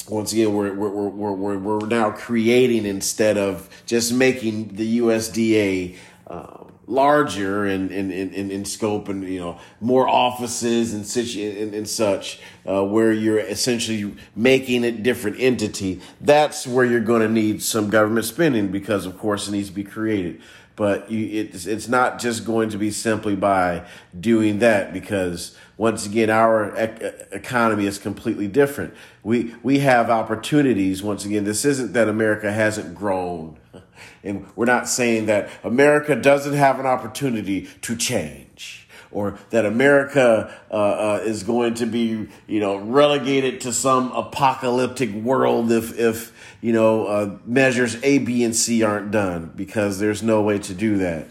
once 0.08 0.32
again 0.32 0.54
we're, 0.54 0.72
we're, 0.74 0.88
we're, 0.88 1.32
we're, 1.32 1.58
we're 1.58 1.86
now 1.86 2.10
creating 2.10 2.86
instead 2.86 3.38
of 3.38 3.68
just 3.86 4.12
making 4.12 4.68
the 4.68 4.98
usda 4.98 5.96
uh, 6.26 6.61
larger 6.86 7.66
in, 7.66 7.90
in, 7.90 8.10
in, 8.10 8.50
in 8.50 8.64
scope 8.64 9.08
and, 9.08 9.24
you 9.24 9.38
know, 9.38 9.58
more 9.80 10.08
offices 10.08 10.92
and 10.94 11.06
such, 11.06 11.36
and, 11.36 11.74
and 11.74 11.88
such, 11.88 12.40
uh, 12.66 12.84
where 12.84 13.12
you're 13.12 13.38
essentially 13.38 14.14
making 14.34 14.84
a 14.84 14.90
different 14.90 15.38
entity, 15.40 16.00
that's 16.20 16.66
where 16.66 16.84
you're 16.84 17.00
going 17.00 17.22
to 17.22 17.28
need 17.28 17.62
some 17.62 17.88
government 17.88 18.26
spending 18.26 18.68
because, 18.68 19.06
of 19.06 19.18
course, 19.18 19.48
it 19.48 19.52
needs 19.52 19.68
to 19.68 19.74
be 19.74 19.84
created. 19.84 20.40
But 20.74 21.10
you, 21.10 21.42
it's, 21.42 21.66
it's 21.66 21.88
not 21.88 22.18
just 22.18 22.44
going 22.44 22.70
to 22.70 22.78
be 22.78 22.90
simply 22.90 23.36
by 23.36 23.86
doing 24.18 24.58
that 24.60 24.92
because 24.92 25.56
once 25.76 26.06
again, 26.06 26.30
our 26.30 26.74
ec- 26.76 27.28
economy 27.32 27.86
is 27.86 27.98
completely 27.98 28.48
different. 28.48 28.94
We, 29.22 29.54
we 29.62 29.80
have 29.80 30.10
opportunities. 30.10 31.02
Once 31.02 31.24
again, 31.24 31.44
this 31.44 31.64
isn't 31.64 31.92
that 31.92 32.08
America 32.08 32.52
hasn't 32.52 32.94
grown 32.94 33.58
and 34.24 34.46
we're 34.56 34.66
not 34.66 34.88
saying 34.88 35.26
that 35.26 35.50
America 35.64 36.14
doesn't 36.14 36.54
have 36.54 36.78
an 36.80 36.86
opportunity 36.86 37.68
to 37.82 37.96
change 37.96 38.82
or 39.12 39.38
that 39.50 39.64
America 39.64 40.52
uh, 40.70 40.74
uh, 40.74 41.20
is 41.22 41.42
going 41.42 41.74
to 41.74 41.86
be, 41.86 42.28
you 42.46 42.60
know, 42.60 42.76
relegated 42.76 43.60
to 43.60 43.72
some 43.72 44.10
apocalyptic 44.12 45.12
world 45.12 45.70
if, 45.70 45.98
if 45.98 46.32
you 46.60 46.72
know, 46.72 47.06
uh, 47.06 47.36
measures 47.44 48.02
A, 48.02 48.18
B, 48.18 48.42
and 48.42 48.56
C 48.56 48.82
aren't 48.82 49.10
done 49.10 49.52
because 49.54 49.98
there's 49.98 50.22
no 50.22 50.42
way 50.42 50.58
to 50.60 50.74
do 50.74 50.98
that. 50.98 51.28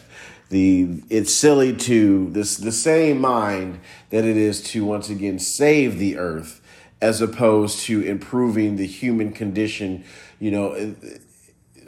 The 0.50 1.02
it's 1.10 1.34
silly 1.34 1.74
to 1.74 2.30
this 2.32 2.58
the 2.58 2.74
same 2.74 3.22
mind 3.22 3.80
that 4.10 4.26
it 4.26 4.36
is 4.36 4.62
to 4.64 4.84
once 4.84 5.10
again 5.10 5.40
save 5.40 5.98
the 5.98 6.18
earth 6.18 6.62
as 7.02 7.22
opposed 7.22 7.80
to 7.84 8.02
improving 8.02 8.76
the 8.76 8.86
human 8.86 9.32
condition. 9.32 10.04
You 10.40 10.52
know, 10.52 10.96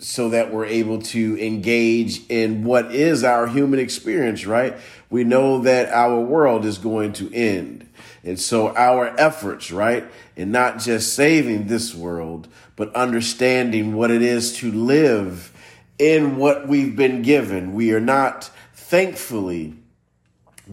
so 0.04 0.28
that 0.30 0.52
we're 0.52 0.66
able 0.66 1.02
to 1.02 1.38
engage 1.39 2.30
in 2.30 2.66
what 2.66 2.94
is 2.94 3.24
our 3.24 3.48
human 3.48 3.80
experience, 3.80 4.46
right? 4.46 4.76
We 5.10 5.24
know 5.24 5.60
that 5.60 5.94
our 5.94 6.20
world 6.20 6.66
is 6.66 6.78
going 6.78 7.13
to 7.13 7.34
end. 7.34 7.89
And 8.22 8.38
so 8.38 8.76
our 8.76 9.18
efforts, 9.18 9.72
right, 9.72 10.06
in 10.36 10.52
not 10.52 10.80
just 10.80 11.13
saving 11.13 11.68
this 11.68 11.96
world, 11.96 12.50
but 12.76 12.94
understanding 12.94 13.96
what 13.96 14.12
it 14.12 14.22
is 14.22 14.58
to 14.58 14.72
live 14.72 15.54
in 15.98 16.36
what 16.36 16.68
we've 16.68 16.98
been 16.98 17.22
given. 17.22 17.74
We 17.74 17.94
are 17.94 18.02
not, 18.02 18.52
thankfully, 18.74 19.76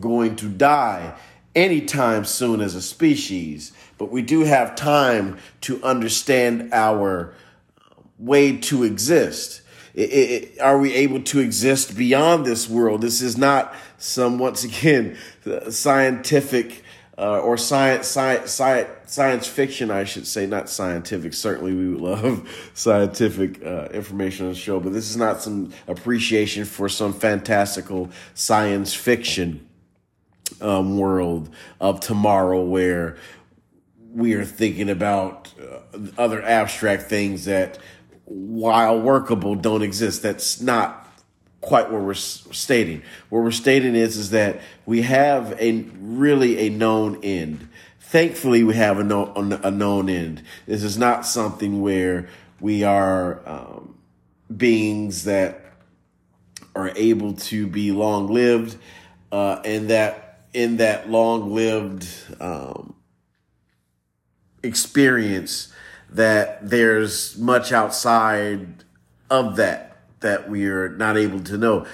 going 0.00 0.34
to 0.36 0.48
die 0.48 1.14
anytime 1.54 2.24
soon 2.24 2.60
as 2.60 2.74
a 2.74 2.82
species, 2.82 3.72
but 3.96 4.10
we 4.10 4.22
do 4.22 4.40
have 4.40 4.74
time 4.74 5.38
to 5.60 5.80
understand 5.84 6.70
our 6.72 7.32
way 8.20 8.56
to 8.58 8.84
exist? 8.84 9.62
It, 9.94 10.02
it, 10.02 10.60
are 10.60 10.78
we 10.78 10.94
able 10.94 11.22
to 11.22 11.40
exist 11.40 11.96
beyond 11.96 12.46
this 12.46 12.68
world? 12.68 13.00
This 13.00 13.20
is 13.22 13.36
not 13.36 13.74
some, 13.98 14.38
once 14.38 14.62
again, 14.62 15.16
scientific 15.70 16.84
uh, 17.18 17.40
or 17.40 17.58
science, 17.58 18.08
science, 18.08 18.50
science, 18.50 18.88
science 19.04 19.46
fiction, 19.46 19.90
I 19.90 20.04
should 20.04 20.26
say, 20.26 20.46
not 20.46 20.70
scientific. 20.70 21.34
Certainly, 21.34 21.74
we 21.74 21.88
would 21.88 22.00
love 22.00 22.70
scientific 22.74 23.62
uh, 23.62 23.88
information 23.92 24.46
on 24.46 24.52
the 24.52 24.58
show, 24.58 24.80
but 24.80 24.94
this 24.94 25.10
is 25.10 25.18
not 25.18 25.42
some 25.42 25.72
appreciation 25.86 26.64
for 26.64 26.88
some 26.88 27.12
fantastical 27.12 28.08
science 28.32 28.94
fiction 28.94 29.68
um, 30.62 30.96
world 30.96 31.50
of 31.78 32.00
tomorrow 32.00 32.62
where 32.62 33.18
we 34.12 34.34
are 34.34 34.44
thinking 34.44 34.88
about 34.88 35.52
uh, 35.60 35.98
other 36.16 36.42
abstract 36.42 37.02
things 37.02 37.44
that 37.44 37.78
while 38.30 39.00
workable, 39.00 39.56
don't 39.56 39.82
exist. 39.82 40.22
That's 40.22 40.60
not 40.60 41.08
quite 41.60 41.90
what 41.90 42.00
we're 42.00 42.14
stating. 42.14 43.02
What 43.28 43.42
we're 43.42 43.50
stating 43.50 43.96
is, 43.96 44.16
is 44.16 44.30
that 44.30 44.60
we 44.86 45.02
have 45.02 45.60
a 45.60 45.82
really 46.00 46.66
a 46.66 46.70
known 46.70 47.18
end. 47.24 47.68
Thankfully, 47.98 48.62
we 48.62 48.74
have 48.74 48.98
a, 48.98 49.04
known, 49.04 49.52
a 49.64 49.70
known 49.70 50.08
end. 50.08 50.42
This 50.66 50.82
is 50.84 50.96
not 50.96 51.26
something 51.26 51.82
where 51.82 52.28
we 52.60 52.84
are 52.84 53.40
um, 53.48 53.98
beings 54.56 55.24
that 55.24 55.64
are 56.74 56.92
able 56.94 57.34
to 57.34 57.66
be 57.66 57.90
long 57.90 58.28
lived, 58.28 58.76
uh, 59.32 59.60
and 59.64 59.90
that 59.90 60.44
in 60.52 60.76
that 60.76 61.10
long 61.10 61.52
lived 61.52 62.06
um, 62.40 62.94
experience, 64.62 65.72
that 66.10 66.68
there's 66.68 67.38
much 67.38 67.72
outside 67.72 68.84
of 69.30 69.56
that 69.56 69.90
that 70.20 70.50
we 70.50 70.66
are 70.66 70.90
not 70.90 71.16
able 71.16 71.40
to 71.40 71.56
know. 71.56 71.86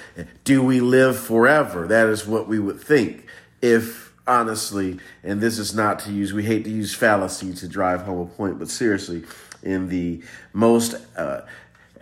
Do 0.43 0.61
we 0.61 0.81
live 0.81 1.17
forever? 1.17 1.87
That 1.87 2.07
is 2.07 2.27
what 2.27 2.47
we 2.47 2.59
would 2.59 2.79
think. 2.79 3.25
If 3.61 4.13
honestly, 4.27 4.99
and 5.23 5.39
this 5.39 5.57
is 5.57 5.73
not 5.73 5.99
to 5.99 6.11
use, 6.11 6.33
we 6.33 6.43
hate 6.43 6.65
to 6.65 6.69
use 6.69 6.93
fallacy 6.93 7.53
to 7.53 7.67
drive 7.67 8.01
home 8.01 8.19
a 8.19 8.25
point, 8.25 8.59
but 8.59 8.69
seriously, 8.69 9.23
in 9.63 9.87
the 9.87 10.21
most 10.51 10.95
uh, 11.15 11.41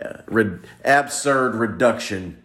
uh, 0.04 0.44
absurd 0.84 1.54
reduction 1.54 2.42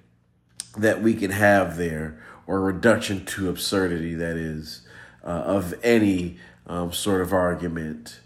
that 0.78 1.02
we 1.02 1.16
can 1.16 1.32
have 1.32 1.78
there, 1.78 2.22
or 2.46 2.62
reduction 2.62 3.26
to 3.26 3.50
absurdity, 3.50 4.14
that 4.14 4.38
is, 4.38 4.82
uh, 5.24 5.28
of 5.28 5.74
any 5.84 6.38
um, 6.68 6.94
sort 6.94 7.22
of 7.22 7.34
argument 7.34 8.20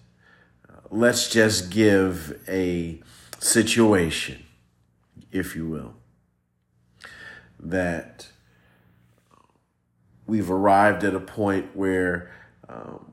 let's 0.96 1.30
just 1.30 1.70
give 1.70 2.40
a 2.48 3.02
situation, 3.40 4.46
if 5.32 5.56
you 5.56 5.68
will, 5.68 5.94
that 7.60 8.30
we've 10.26 10.50
arrived 10.50 11.04
at 11.04 11.14
a 11.14 11.20
point 11.20 11.76
where 11.76 12.32
um, 12.70 13.12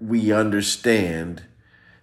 we 0.00 0.32
understand. 0.32 1.44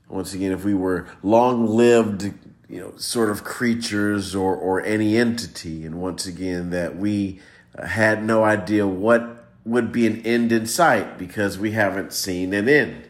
Once 0.08 0.34
again, 0.34 0.52
if 0.52 0.64
we 0.64 0.74
were 0.74 1.08
long 1.22 1.68
lived, 1.68 2.34
you 2.70 2.80
know, 2.80 2.94
sort 2.96 3.30
of 3.30 3.44
creatures 3.44 4.34
or, 4.34 4.56
or 4.56 4.82
any 4.84 5.18
entity, 5.18 5.86
and 5.86 6.02
once 6.02 6.26
again, 6.26 6.70
that 6.70 6.96
we 6.96 7.40
had 7.84 8.24
no 8.24 8.44
idea 8.44 8.88
what 8.88 9.46
would 9.66 9.92
be 9.92 10.08
an 10.08 10.26
end 10.26 10.52
in 10.52 10.66
sight 10.66 11.18
because 11.18 11.60
we 11.60 11.72
haven't 11.72 12.14
seen 12.14 12.54
an 12.54 12.70
end. 12.70 13.09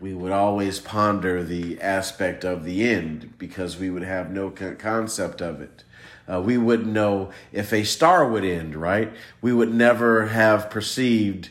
We 0.00 0.14
would 0.14 0.30
always 0.30 0.78
ponder 0.78 1.42
the 1.42 1.80
aspect 1.80 2.44
of 2.44 2.64
the 2.64 2.88
end 2.88 3.34
because 3.36 3.78
we 3.78 3.90
would 3.90 4.04
have 4.04 4.30
no 4.30 4.50
concept 4.50 5.40
of 5.40 5.60
it. 5.60 5.82
Uh, 6.30 6.40
we 6.40 6.56
wouldn't 6.58 6.88
know 6.88 7.30
if 7.52 7.72
a 7.72 7.84
star 7.84 8.28
would 8.28 8.44
end, 8.44 8.76
right? 8.76 9.12
We 9.40 9.52
would 9.52 9.72
never 9.72 10.26
have 10.26 10.70
perceived 10.70 11.48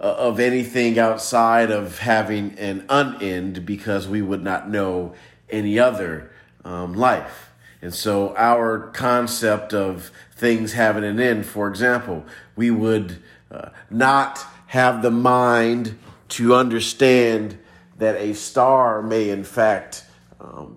of 0.00 0.38
anything 0.38 0.98
outside 0.98 1.70
of 1.70 1.98
having 1.98 2.56
an 2.58 2.86
unend 2.88 3.66
because 3.66 4.06
we 4.06 4.22
would 4.22 4.44
not 4.44 4.70
know 4.70 5.14
any 5.50 5.78
other 5.78 6.30
um, 6.64 6.94
life. 6.94 7.50
And 7.82 7.94
so 7.94 8.36
our 8.36 8.90
concept 8.92 9.72
of 9.72 10.12
things 10.36 10.74
having 10.74 11.04
an 11.04 11.18
end, 11.18 11.46
for 11.46 11.68
example, 11.68 12.24
we 12.54 12.70
would 12.70 13.20
uh, 13.50 13.70
not 13.90 14.44
have 14.68 15.02
the 15.02 15.10
mind 15.10 15.98
to 16.28 16.54
understand 16.54 17.58
that 17.98 18.16
a 18.16 18.34
star 18.34 19.02
may 19.02 19.30
in 19.30 19.44
fact 19.44 20.04
um, 20.40 20.76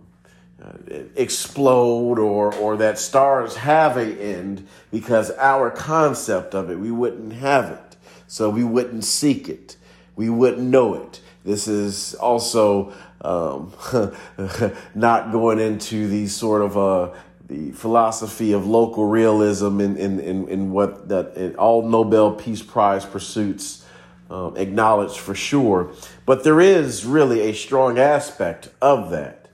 uh, 0.61 0.73
explode 1.15 2.19
or 2.19 2.53
or 2.55 2.77
that 2.77 2.97
stars 2.97 3.55
have 3.55 3.97
a 3.97 4.21
end 4.21 4.67
because 4.91 5.31
our 5.31 5.71
concept 5.71 6.53
of 6.53 6.69
it 6.69 6.79
we 6.79 6.91
wouldn't 6.91 7.33
have 7.33 7.69
it. 7.69 7.91
So 8.27 8.49
we 8.49 8.63
wouldn't 8.63 9.03
seek 9.03 9.49
it. 9.49 9.75
We 10.15 10.29
wouldn't 10.29 10.67
know 10.67 10.93
it. 10.93 11.21
This 11.43 11.67
is 11.67 12.13
also 12.15 12.93
um, 13.21 13.73
not 14.95 15.31
going 15.31 15.59
into 15.59 16.07
the 16.07 16.27
sort 16.27 16.61
of 16.61 16.77
uh, 16.77 17.13
the 17.47 17.71
philosophy 17.71 18.53
of 18.53 18.65
local 18.65 19.05
realism 19.07 19.81
in, 19.81 19.97
in, 19.97 20.19
in, 20.19 20.47
in 20.47 20.71
what 20.71 21.09
that 21.09 21.55
all 21.57 21.87
Nobel 21.87 22.31
Peace 22.31 22.61
Prize 22.61 23.05
pursuits 23.05 23.85
um, 24.31 24.57
acknowledge 24.57 25.17
for 25.17 25.35
sure. 25.35 25.91
But 26.25 26.43
there 26.43 26.61
is 26.61 27.05
really 27.05 27.41
a 27.41 27.53
strong 27.53 27.99
aspect 27.99 28.69
of 28.81 29.11
that 29.11 29.49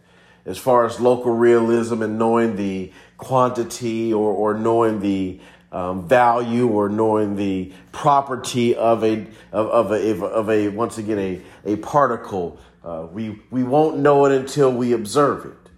as 0.45 0.57
far 0.57 0.85
as 0.85 0.99
local 0.99 1.33
realism 1.33 2.01
and 2.01 2.17
knowing 2.17 2.55
the 2.55 2.91
quantity 3.17 4.13
or, 4.13 4.31
or 4.31 4.53
knowing 4.53 5.01
the 5.01 5.39
um, 5.71 6.07
value 6.07 6.67
or 6.67 6.87
knowing 6.87 7.35
the 7.35 7.73
property 7.91 8.73
of 8.73 9.03
a 9.03 9.27
of, 9.51 9.67
of 9.67 9.91
a 9.91 10.23
of 10.23 10.49
a 10.49 10.69
once 10.69 10.97
again 10.97 11.19
a 11.19 11.41
a 11.73 11.75
particle 11.77 12.57
uh, 12.87 13.05
we, 13.11 13.37
we 13.51 13.63
won't 13.63 13.97
know 13.97 14.25
it 14.25 14.31
until 14.31 14.71
we 14.71 14.93
observe 14.93 15.45
it. 15.45 15.71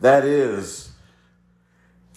That 0.00 0.24
is 0.24 0.92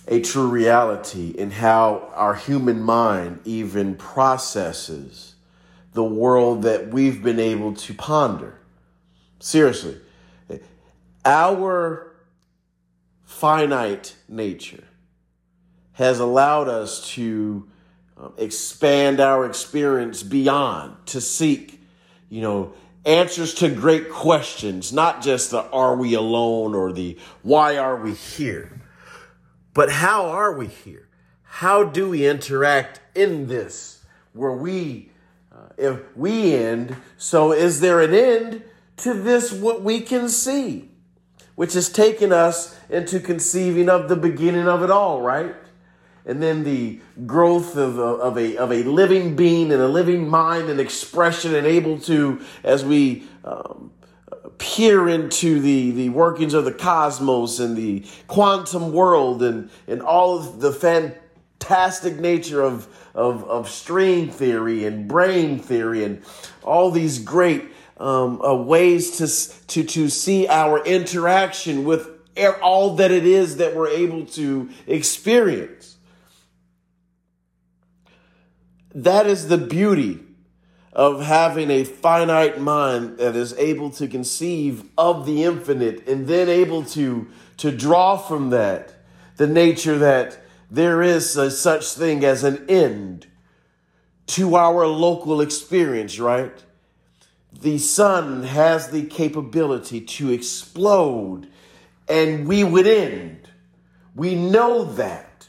a 0.07 0.21
true 0.21 0.47
reality 0.47 1.31
in 1.31 1.51
how 1.51 2.09
our 2.13 2.33
human 2.33 2.81
mind 2.81 3.41
even 3.43 3.95
processes 3.95 5.35
the 5.97 6.03
world 6.03 6.61
that 6.61 6.89
we've 6.89 7.23
been 7.23 7.39
able 7.39 7.73
to 7.73 7.91
ponder. 7.95 8.53
Seriously, 9.39 9.97
our 11.25 12.15
finite 13.25 14.15
nature 14.29 14.83
has 15.93 16.19
allowed 16.19 16.67
us 16.67 17.09
to 17.09 17.67
um, 18.15 18.31
expand 18.37 19.19
our 19.19 19.47
experience 19.47 20.21
beyond, 20.21 20.95
to 21.07 21.19
seek, 21.19 21.81
you 22.29 22.41
know, 22.41 22.73
answers 23.03 23.55
to 23.55 23.67
great 23.67 24.11
questions, 24.11 24.93
not 24.93 25.23
just 25.23 25.49
the 25.49 25.63
are 25.71 25.95
we 25.95 26.13
alone 26.13 26.75
or 26.75 26.91
the 26.91 27.17
why 27.41 27.75
are 27.75 27.97
we 27.97 28.13
here, 28.13 28.79
but 29.73 29.89
how 29.89 30.27
are 30.27 30.53
we 30.53 30.67
here? 30.67 31.07
How 31.41 31.83
do 31.83 32.09
we 32.09 32.27
interact 32.27 33.01
in 33.15 33.47
this 33.47 34.05
where 34.33 34.51
we, 34.51 35.06
if 35.77 35.99
we 36.15 36.55
end, 36.55 36.97
so 37.17 37.51
is 37.51 37.79
there 37.79 38.01
an 38.01 38.13
end 38.13 38.63
to 38.97 39.13
this 39.13 39.51
what 39.51 39.83
we 39.83 40.01
can 40.01 40.27
see, 40.27 40.89
which 41.55 41.73
has 41.73 41.89
taken 41.89 42.33
us 42.33 42.77
into 42.89 43.19
conceiving 43.19 43.89
of 43.89 44.09
the 44.09 44.15
beginning 44.15 44.67
of 44.67 44.83
it 44.83 44.91
all, 44.91 45.21
right? 45.21 45.55
and 46.27 46.43
then 46.43 46.63
the 46.65 46.99
growth 47.25 47.77
of 47.77 47.97
a, 47.97 48.01
of 48.01 48.37
a, 48.37 48.57
of 48.57 48.71
a 48.71 48.83
living 48.83 49.35
being 49.35 49.71
and 49.71 49.81
a 49.81 49.87
living 49.87 50.29
mind 50.29 50.69
and 50.69 50.79
expression 50.79 51.55
and 51.55 51.65
able 51.65 51.97
to, 51.97 52.41
as 52.65 52.83
we 52.83 53.23
um, 53.45 53.91
peer 54.57 55.07
into 55.07 55.61
the, 55.61 55.91
the 55.91 56.09
workings 56.09 56.53
of 56.53 56.65
the 56.65 56.71
cosmos 56.71 57.59
and 57.59 57.77
the 57.77 58.05
quantum 58.27 58.91
world 58.91 59.41
and, 59.41 59.69
and 59.87 60.01
all 60.01 60.37
of 60.37 60.59
the 60.59 60.71
fantastic 60.71 62.17
nature 62.19 62.61
of, 62.61 62.87
of, 63.17 63.43
of 63.49 63.67
string 63.67 64.29
theory 64.29 64.85
and 64.85 65.07
brain 65.07 65.57
theory 65.57 66.03
and 66.03 66.21
all 66.63 66.91
these 66.91 67.17
great 67.17 67.65
um, 67.97 68.39
uh, 68.43 68.53
ways 68.53 69.17
to, 69.17 69.67
to, 69.67 69.83
to 69.83 70.07
see 70.07 70.47
our 70.47 70.85
interaction 70.85 71.83
with 71.83 72.07
all 72.61 72.95
that 72.97 73.09
it 73.09 73.25
is 73.25 73.57
that 73.57 73.75
we're 73.75 73.89
able 73.89 74.23
to 74.27 74.69
experience. 74.85 75.97
That 78.93 79.25
is 79.25 79.47
the 79.47 79.57
beauty 79.57 80.19
of 80.93 81.23
having 81.23 81.71
a 81.71 81.83
finite 81.83 82.61
mind 82.61 83.17
that 83.17 83.35
is 83.35 83.53
able 83.53 83.89
to 83.91 84.07
conceive 84.07 84.83
of 84.95 85.25
the 85.25 85.43
infinite 85.43 86.07
and 86.07 86.27
then 86.27 86.49
able 86.49 86.83
to, 86.83 87.27
to 87.57 87.71
draw 87.71 88.15
from 88.15 88.51
that 88.51 88.93
the 89.37 89.47
nature 89.47 89.97
that 89.97 90.39
there 90.69 91.01
is 91.01 91.35
a 91.37 91.49
such 91.49 91.93
thing 91.93 92.23
as 92.23 92.43
an 92.43 92.65
end 92.69 93.27
to 94.27 94.55
our 94.55 94.85
local 94.85 95.39
experience, 95.41 96.19
right? 96.19 96.63
The 97.53 97.77
sun 97.77 98.43
has 98.43 98.89
the 98.89 99.03
capability 99.03 100.01
to 100.01 100.31
explode 100.31 101.47
and 102.09 102.47
we 102.47 102.63
would 102.63 102.87
end. 102.87 103.49
We 104.15 104.35
know 104.35 104.83
that. 104.83 105.47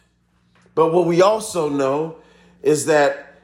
But 0.74 0.92
what 0.92 1.06
we 1.06 1.22
also 1.22 1.68
know 1.68 2.16
is 2.62 2.86
that 2.86 3.34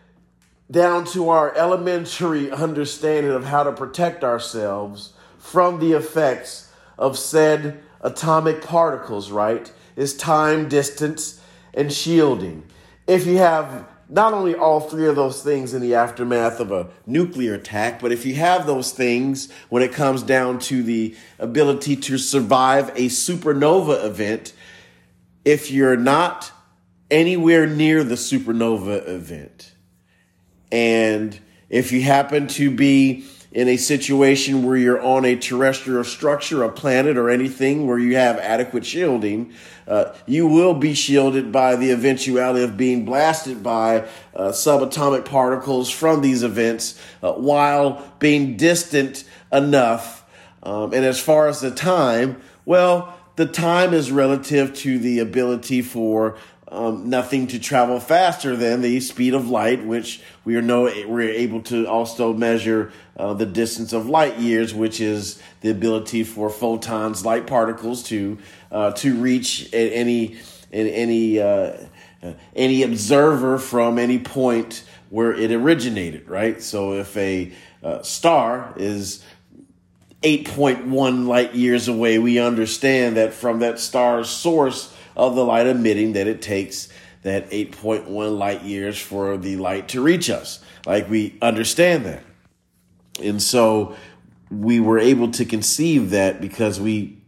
down 0.71 1.05
to 1.05 1.29
our 1.29 1.55
elementary 1.57 2.51
understanding 2.51 3.33
of 3.33 3.45
how 3.45 3.65
to 3.65 3.73
protect 3.73 4.25
ourselves 4.25 5.13
from 5.39 5.79
the 5.79 5.93
effects 5.93 6.73
of 6.99 7.19
said 7.19 7.83
atomic 8.01 8.63
particles, 8.63 9.31
right? 9.31 9.71
Is 9.97 10.17
time, 10.17 10.69
distance, 10.69 11.41
and 11.77 11.93
shielding. 11.93 12.65
If 13.07 13.27
you 13.27 13.39
have 13.39 13.87
not 14.09 14.33
only 14.33 14.55
all 14.55 14.81
three 14.81 15.07
of 15.07 15.17
those 15.17 15.43
things 15.43 15.75
in 15.75 15.81
the 15.81 15.95
aftermath 15.95 16.61
of 16.61 16.71
a 16.71 16.89
nuclear 17.07 17.55
attack, 17.55 18.01
but 18.01 18.13
if 18.13 18.27
you 18.27 18.35
have 18.35 18.67
those 18.67 18.93
things 18.93 19.51
when 19.71 19.83
it 19.83 19.93
comes 19.93 20.23
down 20.23 20.59
to 20.59 20.83
the 20.83 21.17
ability 21.39 21.97
to 21.97 22.19
survive 22.19 22.91
a 22.91 23.09
supernova 23.09 24.05
event, 24.05 24.53
if 25.45 25.71
you're 25.71 25.97
not 25.97 26.53
anywhere 27.11 27.67
near 27.67 28.05
the 28.05 28.15
supernova 28.15 29.09
event, 29.09 29.73
and 30.71 31.39
if 31.69 31.93
you 31.93 32.03
happen 32.03 32.47
to 32.47 32.71
be 32.71 33.25
in 33.53 33.69
a 33.69 33.77
situation 33.77 34.65
where 34.65 34.77
you're 34.77 35.01
on 35.01 35.25
a 35.25 35.37
terrestrial 35.37 36.03
structure, 36.03 36.65
a 36.65 36.69
planet, 36.69 37.17
or 37.17 37.31
anything 37.31 37.87
where 37.87 37.99
you 37.99 38.17
have 38.17 38.37
adequate 38.39 38.85
shielding, 38.85 39.53
uh, 39.87 40.15
you 40.27 40.47
will 40.47 40.75
be 40.75 40.95
shielded 40.95 41.53
by 41.53 41.77
the 41.77 41.91
eventuality 41.91 42.65
of 42.65 42.77
being 42.77 43.05
blasted 43.05 43.63
by 43.63 44.01
uh, 44.35 44.49
subatomic 44.49 45.25
particles 45.25 45.91
from 45.91 46.21
these 46.21 46.43
events 46.43 47.01
uh, 47.23 47.33
while 47.33 48.13
being 48.19 48.57
distant 48.57 49.25
enough. 49.53 50.25
Um, 50.63 50.95
and 50.95 51.05
as 51.05 51.21
far 51.21 51.49
as 51.49 51.61
the 51.61 51.71
time, 51.71 52.41
well, 52.65 53.19
the 53.37 53.47
time 53.47 53.93
is 53.93 54.11
relative 54.11 54.75
to 54.75 54.99
the 54.99 55.19
ability 55.19 55.83
for 55.83 56.37
um, 56.69 57.09
nothing 57.09 57.47
to 57.49 57.59
travel 57.59 58.01
faster 58.01 58.57
than 58.57 58.81
the 58.81 58.99
speed 59.01 59.35
of 59.35 59.49
light, 59.49 59.85
which 59.85 60.23
we 60.45 60.57
are 60.57 60.63
know 60.63 60.85
we're 61.07 61.31
able 61.31 61.63
to 61.63 61.87
also 61.87 62.33
measure 62.33 62.93
uh, 63.17 63.35
the 63.35 63.47
distance 63.47 63.93
of 63.93 64.09
light 64.09 64.39
years, 64.39 64.75
which 64.75 65.01
is 65.01 65.41
the 65.61 65.71
ability 65.71 66.25
for 66.25 66.51
photons, 66.51 67.25
light 67.25 67.47
particles, 67.47 68.03
to 68.05 68.39
uh, 68.73 68.93
to 68.93 69.15
reach 69.15 69.69
any 69.73 70.39
any 70.73 71.41
uh, 71.41 71.77
any 72.57 72.83
observer 72.83 73.59
from 73.59 73.99
any 73.99 74.19
point 74.19 74.85
where 75.11 75.33
it 75.33 75.53
originated. 75.53 76.29
Right. 76.29 76.61
So 76.63 76.95
if 76.95 77.17
a 77.17 77.53
uh, 77.83 78.03
star 78.03 78.75
is 78.77 79.23
8.1 80.23 81.27
light 81.27 81.55
years 81.55 81.87
away, 81.87 82.19
we 82.19 82.39
understand 82.39 83.17
that 83.17 83.35
from 83.35 83.61
that 83.61 83.79
star's 83.79 84.31
source 84.31 84.95
of 85.17 85.35
the 85.35 85.45
light 85.45 85.67
emitting 85.67 86.15
that 86.15 86.27
it 86.27 86.41
takes 86.41 86.89
that 87.23 87.51
8.1 87.51 88.39
light 88.39 88.63
years 88.63 88.99
for 88.99 89.37
the 89.37 89.57
light 89.57 89.89
to 89.89 90.03
reach 90.03 90.31
us. 90.31 90.61
Like 90.87 91.09
we 91.09 91.37
understand 91.43 92.07
that. 92.07 92.23
And 93.23 93.43
so 93.43 93.97
we 94.51 94.81
were 94.81 94.99
able 94.99 95.31
to 95.33 95.45
conceive 95.45 96.11
that 96.11 96.41
because 96.41 96.81
we 96.81 97.23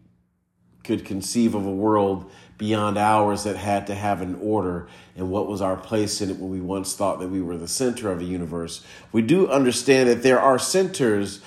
could 0.84 1.04
conceive 1.04 1.54
of 1.54 1.66
a 1.66 1.70
world 1.70 2.30
beyond 2.58 2.96
ours 2.96 3.44
that 3.44 3.56
had 3.56 3.86
to 3.86 3.94
have 3.94 4.22
an 4.22 4.34
order 4.40 4.88
and 5.16 5.30
what 5.30 5.46
was 5.46 5.60
our 5.60 5.76
place 5.76 6.20
in 6.20 6.30
it 6.30 6.36
when 6.36 6.50
we 6.50 6.60
once 6.60 6.94
thought 6.94 7.20
that 7.20 7.28
we 7.28 7.42
were 7.42 7.56
the 7.56 7.68
center 7.68 8.10
of 8.10 8.20
a 8.20 8.24
universe. 8.24 8.84
We 9.12 9.22
do 9.22 9.48
understand 9.48 10.08
that 10.08 10.22
there 10.22 10.40
are 10.40 10.58
centers 10.58 11.40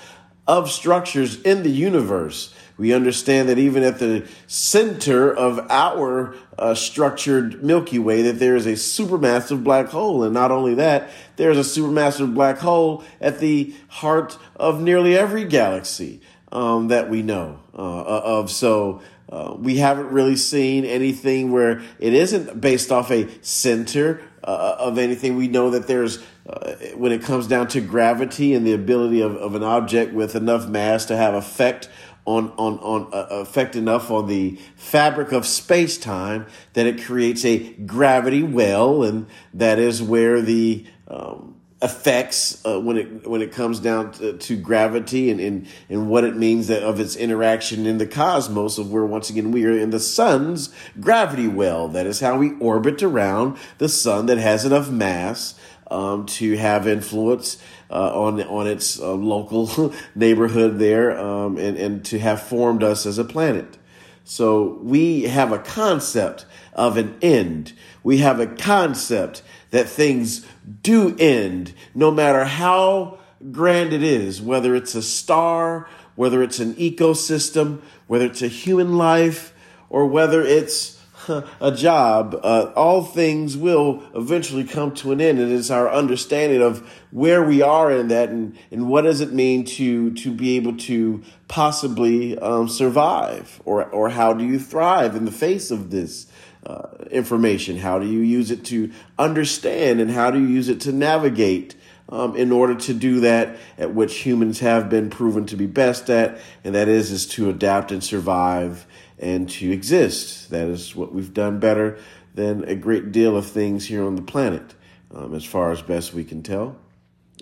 of 0.46 0.70
structures 0.70 1.40
in 1.42 1.62
the 1.62 1.70
universe. 1.70 2.54
We 2.80 2.94
understand 2.94 3.50
that 3.50 3.58
even 3.58 3.82
at 3.82 3.98
the 3.98 4.26
center 4.46 5.30
of 5.30 5.58
our 5.68 6.34
uh, 6.58 6.74
structured 6.74 7.62
Milky 7.62 7.98
Way, 7.98 8.22
that 8.22 8.38
there 8.38 8.56
is 8.56 8.64
a 8.64 8.72
supermassive 8.72 9.62
black 9.62 9.88
hole. 9.88 10.24
And 10.24 10.32
not 10.32 10.50
only 10.50 10.76
that, 10.76 11.10
there's 11.36 11.58
a 11.58 11.80
supermassive 11.80 12.32
black 12.32 12.56
hole 12.56 13.04
at 13.20 13.38
the 13.38 13.74
heart 13.88 14.38
of 14.56 14.80
nearly 14.80 15.14
every 15.14 15.44
galaxy 15.44 16.22
um, 16.52 16.88
that 16.88 17.10
we 17.10 17.20
know 17.20 17.60
uh, 17.74 18.02
of. 18.02 18.50
So 18.50 19.02
uh, 19.28 19.56
we 19.58 19.76
haven't 19.76 20.08
really 20.08 20.36
seen 20.36 20.86
anything 20.86 21.52
where 21.52 21.82
it 21.98 22.14
isn't 22.14 22.62
based 22.62 22.90
off 22.90 23.10
a 23.10 23.28
center 23.44 24.22
uh, 24.42 24.76
of 24.78 24.96
anything. 24.96 25.36
We 25.36 25.48
know 25.48 25.70
that 25.70 25.86
there's, 25.86 26.18
uh, 26.48 26.72
when 26.96 27.12
it 27.12 27.22
comes 27.22 27.46
down 27.46 27.68
to 27.68 27.82
gravity 27.82 28.54
and 28.54 28.66
the 28.66 28.72
ability 28.72 29.20
of, 29.20 29.36
of 29.36 29.54
an 29.54 29.62
object 29.62 30.14
with 30.14 30.34
enough 30.34 30.66
mass 30.66 31.04
to 31.06 31.16
have 31.16 31.34
effect 31.34 31.90
on 32.24 32.50
on 32.52 32.78
on 32.78 33.12
uh, 33.12 33.26
effect 33.30 33.76
enough 33.76 34.10
on 34.10 34.26
the 34.26 34.58
fabric 34.76 35.32
of 35.32 35.46
space 35.46 35.98
time 35.98 36.46
that 36.74 36.86
it 36.86 37.02
creates 37.02 37.44
a 37.44 37.72
gravity 37.72 38.42
well, 38.42 39.02
and 39.02 39.26
that 39.54 39.78
is 39.78 40.02
where 40.02 40.40
the 40.40 40.86
um, 41.08 41.60
effects 41.82 42.62
uh, 42.66 42.78
when 42.78 42.96
it 42.98 43.26
when 43.26 43.40
it 43.40 43.52
comes 43.52 43.80
down 43.80 44.12
to, 44.12 44.36
to, 44.36 44.56
gravity 44.56 45.30
and, 45.30 45.40
and 45.40 45.66
and 45.88 46.10
what 46.10 46.24
it 46.24 46.36
means 46.36 46.66
that 46.66 46.82
of 46.82 47.00
its 47.00 47.16
interaction 47.16 47.86
in 47.86 47.96
the 47.96 48.06
cosmos 48.06 48.76
of 48.76 48.92
where 48.92 49.04
once 49.04 49.30
again 49.30 49.50
we 49.50 49.64
are 49.64 49.76
in 49.76 49.90
the 49.90 50.00
sun's 50.00 50.74
gravity 51.00 51.48
well. 51.48 51.88
That 51.88 52.06
is 52.06 52.20
how 52.20 52.36
we 52.38 52.52
orbit 52.58 53.02
around 53.02 53.56
the 53.78 53.88
sun 53.88 54.26
that 54.26 54.38
has 54.38 54.64
enough 54.64 54.90
mass 54.90 55.54
um, 55.90 56.26
to 56.26 56.56
have 56.56 56.86
influence 56.86 57.56
on 57.96 58.42
on 58.42 58.66
its 58.66 59.00
uh, 59.00 59.12
local 59.12 59.92
neighborhood 60.14 60.78
there 60.78 61.18
um, 61.18 61.58
and 61.58 61.76
and 61.76 62.04
to 62.06 62.18
have 62.18 62.42
formed 62.42 62.82
us 62.82 63.06
as 63.06 63.18
a 63.18 63.24
planet. 63.24 63.78
So 64.24 64.78
we 64.82 65.22
have 65.24 65.50
a 65.50 65.58
concept 65.58 66.46
of 66.72 66.96
an 66.96 67.16
end. 67.20 67.72
We 68.02 68.18
have 68.18 68.38
a 68.38 68.46
concept 68.46 69.42
that 69.70 69.88
things 69.88 70.46
do 70.82 71.16
end, 71.18 71.72
no 71.94 72.10
matter 72.10 72.44
how 72.44 73.18
grand 73.50 73.92
it 73.92 74.02
is, 74.02 74.40
whether 74.40 74.74
it's 74.74 74.94
a 74.94 75.02
star, 75.02 75.88
whether 76.14 76.42
it's 76.42 76.60
an 76.60 76.74
ecosystem, 76.74 77.80
whether 78.06 78.26
it's 78.26 78.42
a 78.42 78.48
human 78.48 78.96
life, 78.96 79.54
or 79.88 80.06
whether 80.06 80.42
it's 80.42 80.99
a 81.30 81.72
job, 81.72 82.38
uh, 82.42 82.72
all 82.76 83.04
things 83.04 83.56
will 83.56 84.02
eventually 84.14 84.64
come 84.64 84.92
to 84.96 85.12
an 85.12 85.20
end. 85.20 85.38
And 85.38 85.50
It 85.50 85.54
is 85.54 85.70
our 85.70 85.90
understanding 85.90 86.60
of 86.60 86.88
where 87.10 87.42
we 87.42 87.62
are 87.62 87.90
in 87.90 88.08
that 88.08 88.28
and, 88.28 88.56
and 88.70 88.88
what 88.88 89.02
does 89.02 89.20
it 89.20 89.32
mean 89.32 89.64
to, 89.64 90.12
to 90.14 90.32
be 90.32 90.56
able 90.56 90.76
to 90.78 91.22
possibly 91.48 92.38
um, 92.38 92.68
survive 92.68 93.60
or, 93.64 93.84
or 93.84 94.10
how 94.10 94.32
do 94.32 94.44
you 94.44 94.58
thrive 94.58 95.16
in 95.16 95.24
the 95.24 95.32
face 95.32 95.70
of 95.70 95.90
this 95.90 96.26
uh, 96.66 96.88
information? 97.10 97.78
How 97.78 97.98
do 97.98 98.06
you 98.06 98.20
use 98.20 98.50
it 98.50 98.64
to 98.66 98.92
understand 99.18 100.00
and 100.00 100.10
how 100.10 100.30
do 100.30 100.38
you 100.38 100.46
use 100.46 100.68
it 100.68 100.80
to 100.82 100.92
navigate? 100.92 101.76
Um, 102.12 102.34
in 102.34 102.50
order 102.50 102.74
to 102.74 102.92
do 102.92 103.20
that, 103.20 103.56
at 103.78 103.94
which 103.94 104.16
humans 104.16 104.58
have 104.58 104.90
been 104.90 105.10
proven 105.10 105.46
to 105.46 105.54
be 105.54 105.66
best 105.66 106.10
at, 106.10 106.40
and 106.64 106.74
that 106.74 106.88
is 106.88 107.12
is 107.12 107.24
to 107.28 107.48
adapt 107.48 107.92
and 107.92 108.02
survive 108.02 108.84
and 109.20 109.48
to 109.50 109.70
exist. 109.70 110.50
That 110.50 110.66
is 110.66 110.96
what 110.96 111.14
we've 111.14 111.32
done 111.32 111.60
better 111.60 111.98
than 112.34 112.64
a 112.64 112.74
great 112.74 113.12
deal 113.12 113.36
of 113.36 113.46
things 113.46 113.86
here 113.86 114.04
on 114.04 114.16
the 114.16 114.22
planet, 114.22 114.74
um, 115.14 115.34
as 115.34 115.44
far 115.44 115.70
as 115.70 115.82
best 115.82 116.14
we 116.14 116.24
can 116.24 116.42
tell. 116.42 116.76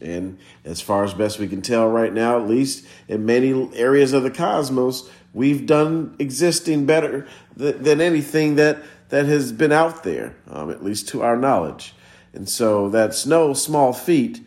And 0.02 0.38
as 0.64 0.80
far 0.80 1.04
as 1.04 1.14
best 1.14 1.38
we 1.38 1.48
can 1.48 1.62
tell 1.62 1.88
right 1.88 2.12
now, 2.12 2.38
at 2.38 2.48
least 2.48 2.86
in 3.08 3.24
many 3.24 3.74
areas 3.74 4.12
of 4.12 4.22
the 4.22 4.30
cosmos, 4.30 5.08
we've 5.32 5.66
done 5.66 6.14
existing 6.18 6.86
better 6.86 7.26
th- 7.56 7.76
than 7.76 8.00
anything 8.00 8.56
that 8.56 8.82
that 9.08 9.24
has 9.24 9.52
been 9.52 9.72
out 9.72 10.04
there, 10.04 10.36
um, 10.48 10.70
at 10.70 10.84
least 10.84 11.08
to 11.08 11.22
our 11.22 11.36
knowledge. 11.36 11.94
And 12.34 12.46
so 12.46 12.90
that's 12.90 13.24
no 13.24 13.54
small 13.54 13.94
feat. 13.94 14.40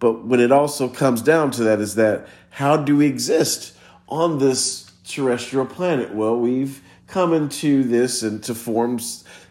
But 0.00 0.24
when 0.24 0.40
it 0.40 0.50
also 0.50 0.88
comes 0.88 1.22
down 1.22 1.52
to 1.52 1.64
that, 1.64 1.78
is 1.80 1.94
that 1.94 2.26
how 2.50 2.76
do 2.76 2.96
we 2.96 3.06
exist 3.06 3.76
on 4.08 4.38
this 4.38 4.87
terrestrial 5.08 5.66
planet? 5.66 6.14
Well, 6.14 6.38
we've 6.38 6.82
come 7.06 7.32
into 7.32 7.82
this 7.84 8.22
and 8.22 8.42
to 8.44 8.54
form 8.54 9.00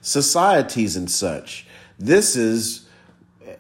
societies 0.02 0.96
and 0.96 1.10
such. 1.10 1.66
This 2.00 2.36
is 2.36 2.88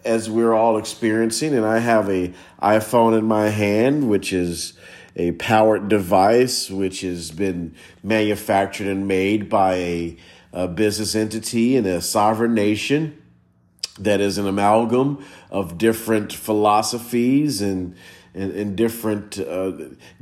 as 0.06 0.30
we're 0.30 0.54
all 0.54 0.78
experiencing, 0.78 1.54
and 1.56 1.66
I 1.66 1.80
have 1.80 2.10
a 2.10 2.34
iPhone 2.62 3.18
in 3.18 3.26
my 3.26 3.50
hand, 3.50 4.10
which 4.10 4.32
is 4.32 4.74
a 5.16 5.32
powered 5.34 5.90
device, 5.90 6.70
which 6.70 7.02
has 7.02 7.32
been 7.32 7.76
manufactured 8.04 8.88
and 8.88 9.08
made 9.08 9.50
by 9.50 9.76
a 9.76 10.18
a 10.54 10.68
business 10.68 11.14
entity 11.14 11.76
in 11.76 11.86
a 11.86 12.02
sovereign 12.02 12.54
nation 12.54 13.22
that 14.00 14.22
is 14.22 14.38
an 14.38 14.48
amalgam 14.48 15.24
of 15.52 15.78
different 15.78 16.32
philosophies 16.32 17.62
and 17.62 17.96
and, 18.38 18.52
and 18.52 18.76
different 18.76 19.40
uh, 19.40 19.72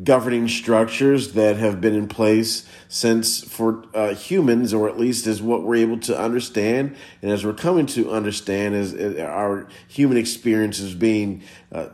governing 0.04 0.48
structures 0.48 1.34
that 1.34 1.58
have 1.58 1.82
been 1.82 1.96
in 1.96 2.08
place 2.08 2.68
since 2.88 3.44
for 3.44 3.84
uh, 3.94 4.14
humans, 4.14 4.74
or 4.74 4.88
at 4.88 4.98
least 4.98 5.28
as 5.28 5.42
what 5.42 5.64
we're 5.64 5.76
able 5.76 6.00
to 6.00 6.18
understand, 6.18 6.96
and 7.22 7.32
as 7.32 7.46
we're 7.46 7.54
coming 7.54 7.86
to 7.86 8.12
understand 8.12 8.74
as, 8.74 8.94
as 8.94 9.18
our 9.20 9.68
human 9.88 10.18
experience 10.18 10.46
experiences 10.46 10.94
being 10.94 11.42
uh, 11.72 11.88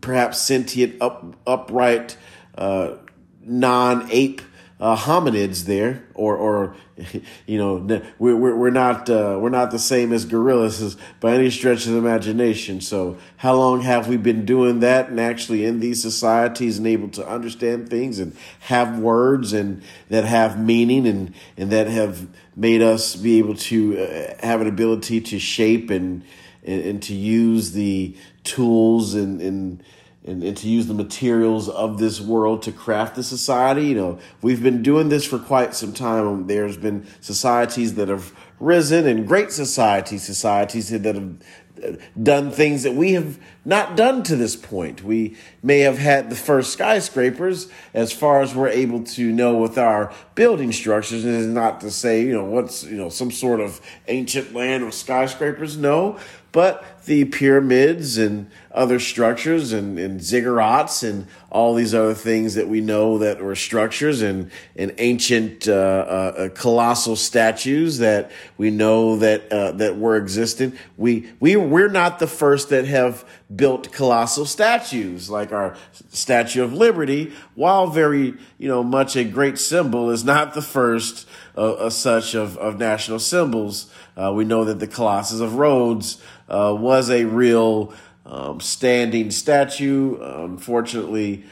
perhaps 0.00 0.40
sentient, 0.40 1.00
up, 1.00 1.36
upright, 1.46 2.16
uh, 2.56 2.96
non 3.44 4.08
ape 4.10 4.40
uh, 4.82 4.96
hominids 4.96 5.66
there, 5.66 6.04
or 6.12 6.36
or 6.36 6.74
you 7.46 7.56
know 7.56 8.02
we're 8.18 8.34
we're 8.34 8.70
not 8.70 9.08
uh, 9.08 9.38
we're 9.40 9.48
not 9.48 9.70
the 9.70 9.78
same 9.78 10.12
as 10.12 10.24
gorillas 10.24 10.96
by 11.20 11.34
any 11.34 11.50
stretch 11.50 11.86
of 11.86 11.92
the 11.92 11.98
imagination. 11.98 12.80
So 12.80 13.16
how 13.36 13.54
long 13.54 13.82
have 13.82 14.08
we 14.08 14.16
been 14.16 14.44
doing 14.44 14.80
that 14.80 15.08
and 15.08 15.20
actually 15.20 15.64
in 15.64 15.78
these 15.78 16.02
societies 16.02 16.78
and 16.78 16.86
able 16.88 17.08
to 17.10 17.24
understand 17.26 17.90
things 17.90 18.18
and 18.18 18.36
have 18.58 18.98
words 18.98 19.52
and 19.52 19.84
that 20.10 20.24
have 20.24 20.58
meaning 20.58 21.06
and 21.06 21.32
and 21.56 21.70
that 21.70 21.86
have 21.86 22.26
made 22.56 22.82
us 22.82 23.14
be 23.14 23.38
able 23.38 23.54
to 23.54 23.96
uh, 23.96 24.34
have 24.44 24.60
an 24.60 24.66
ability 24.66 25.20
to 25.20 25.38
shape 25.38 25.90
and 25.90 26.24
and, 26.64 26.82
and 26.82 27.02
to 27.04 27.14
use 27.14 27.70
the 27.70 28.16
tools 28.42 29.14
and 29.14 29.40
and 29.40 29.84
and, 30.24 30.42
and 30.42 30.56
to 30.56 30.68
use 30.68 30.86
the 30.86 30.94
materials 30.94 31.68
of 31.68 31.98
this 31.98 32.20
world 32.20 32.62
to 32.62 32.72
craft 32.72 33.16
the 33.16 33.22
society. 33.22 33.86
You 33.86 33.94
know, 33.94 34.18
we've 34.40 34.62
been 34.62 34.82
doing 34.82 35.08
this 35.08 35.24
for 35.24 35.38
quite 35.38 35.74
some 35.74 35.92
time. 35.92 36.26
Um, 36.26 36.46
there's 36.46 36.76
been 36.76 37.06
societies 37.20 37.94
that 37.94 38.08
have 38.08 38.32
risen 38.60 39.06
and 39.06 39.26
great 39.26 39.50
societies, 39.50 40.22
societies 40.22 40.90
that 40.90 41.14
have 41.14 41.34
uh, 41.82 41.96
done 42.22 42.52
things 42.52 42.84
that 42.84 42.94
we 42.94 43.12
have 43.12 43.40
not 43.64 43.96
done 43.96 44.22
to 44.22 44.36
this 44.36 44.54
point. 44.54 45.02
We 45.02 45.36
may 45.62 45.80
have 45.80 45.98
had 45.98 46.30
the 46.30 46.36
first 46.36 46.72
skyscrapers 46.72 47.68
as 47.92 48.12
far 48.12 48.42
as 48.42 48.54
we're 48.54 48.68
able 48.68 49.02
to 49.02 49.32
know 49.32 49.56
with 49.56 49.76
our 49.76 50.12
building 50.36 50.70
structures. 50.70 51.24
Is 51.24 51.46
not 51.48 51.80
to 51.80 51.90
say, 51.90 52.22
you 52.22 52.32
know, 52.32 52.44
what's, 52.44 52.84
you 52.84 52.96
know, 52.96 53.08
some 53.08 53.32
sort 53.32 53.60
of 53.60 53.80
ancient 54.06 54.54
land 54.54 54.84
with 54.84 54.94
skyscrapers. 54.94 55.76
No, 55.76 56.18
but 56.52 56.84
the 57.06 57.24
pyramids 57.24 58.16
and 58.16 58.48
other 58.70 59.00
structures 59.00 59.72
and, 59.72 59.98
and 59.98 60.20
ziggurats 60.20 61.06
and 61.06 61.26
all 61.50 61.74
these 61.74 61.94
other 61.94 62.14
things 62.14 62.54
that 62.54 62.68
we 62.68 62.80
know 62.80 63.18
that 63.18 63.42
were 63.42 63.56
structures 63.56 64.22
and, 64.22 64.50
and 64.76 64.94
ancient 64.98 65.66
uh, 65.66 65.72
uh, 65.72 66.48
colossal 66.50 67.16
statues 67.16 67.98
that 67.98 68.30
we 68.56 68.70
know 68.70 69.16
that 69.16 69.50
uh, 69.52 69.72
that 69.72 69.98
were 69.98 70.16
existing. 70.16 70.72
We 70.96 71.32
we 71.40 71.56
we're 71.56 71.88
not 71.88 72.18
the 72.18 72.26
first 72.26 72.68
that 72.68 72.86
have 72.86 73.28
built 73.54 73.92
colossal 73.92 74.46
statues 74.46 75.28
like 75.28 75.52
our 75.52 75.76
Statue 76.10 76.62
of 76.62 76.72
Liberty, 76.72 77.32
while 77.54 77.88
very 77.88 78.34
you 78.58 78.68
know 78.68 78.82
much 78.82 79.16
a 79.16 79.24
great 79.24 79.58
symbol, 79.58 80.10
is 80.10 80.24
not 80.24 80.54
the 80.54 80.62
first 80.62 81.26
uh, 81.56 81.90
such 81.90 82.34
of, 82.34 82.56
of 82.58 82.78
national 82.78 83.18
symbols. 83.18 83.92
Uh, 84.16 84.32
we 84.34 84.44
know 84.44 84.64
that 84.64 84.78
the 84.78 84.86
Colossus 84.86 85.40
of 85.40 85.54
Rhodes 85.54 86.22
uh, 86.52 86.74
was 86.74 87.10
a 87.10 87.24
real 87.24 87.92
um, 88.26 88.60
standing 88.60 89.30
statue. 89.30 90.18
unfortunately, 90.20 91.44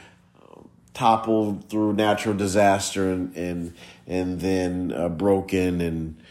toppled 0.93 1.69
through 1.69 1.93
natural 1.93 2.35
disaster 2.35 3.09
and 3.11 3.35
and 3.35 3.73
and 4.07 4.41
then 4.41 4.93
uh, 4.95 5.09
broken 5.09 5.81
and 5.81 6.21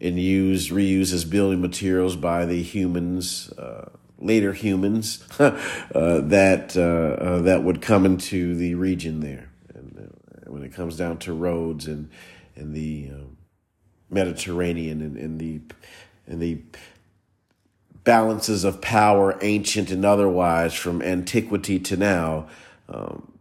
and 0.00 0.18
used 0.18 0.70
reused 0.70 1.12
as 1.12 1.24
building 1.24 1.60
materials 1.60 2.16
by 2.16 2.44
the 2.44 2.62
humans. 2.62 3.52
Uh, 3.52 3.90
later 4.20 4.54
humans 4.54 5.22
uh, 5.38 5.50
that 5.92 6.70
that 6.70 7.62
would 7.62 7.82
come 7.82 8.06
into 8.06 8.54
the 8.54 8.74
region 8.74 9.20
there, 9.20 9.50
and 9.74 10.10
when 10.46 10.62
it 10.62 10.72
comes 10.72 10.96
down 10.96 11.18
to 11.18 11.32
Rhodes 11.32 11.86
and 11.86 12.08
and 12.56 12.74
the 12.74 13.10
um, 13.12 13.36
Mediterranean 14.10 15.00
and, 15.02 15.16
and 15.16 15.40
the 15.40 15.60
and 16.26 16.40
the 16.40 16.62
balances 18.04 18.64
of 18.64 18.80
power, 18.80 19.38
ancient 19.40 19.90
and 19.90 20.04
otherwise, 20.04 20.74
from 20.74 21.02
antiquity 21.02 21.78
to 21.80 21.96
now, 21.96 22.46
um, 22.88 23.32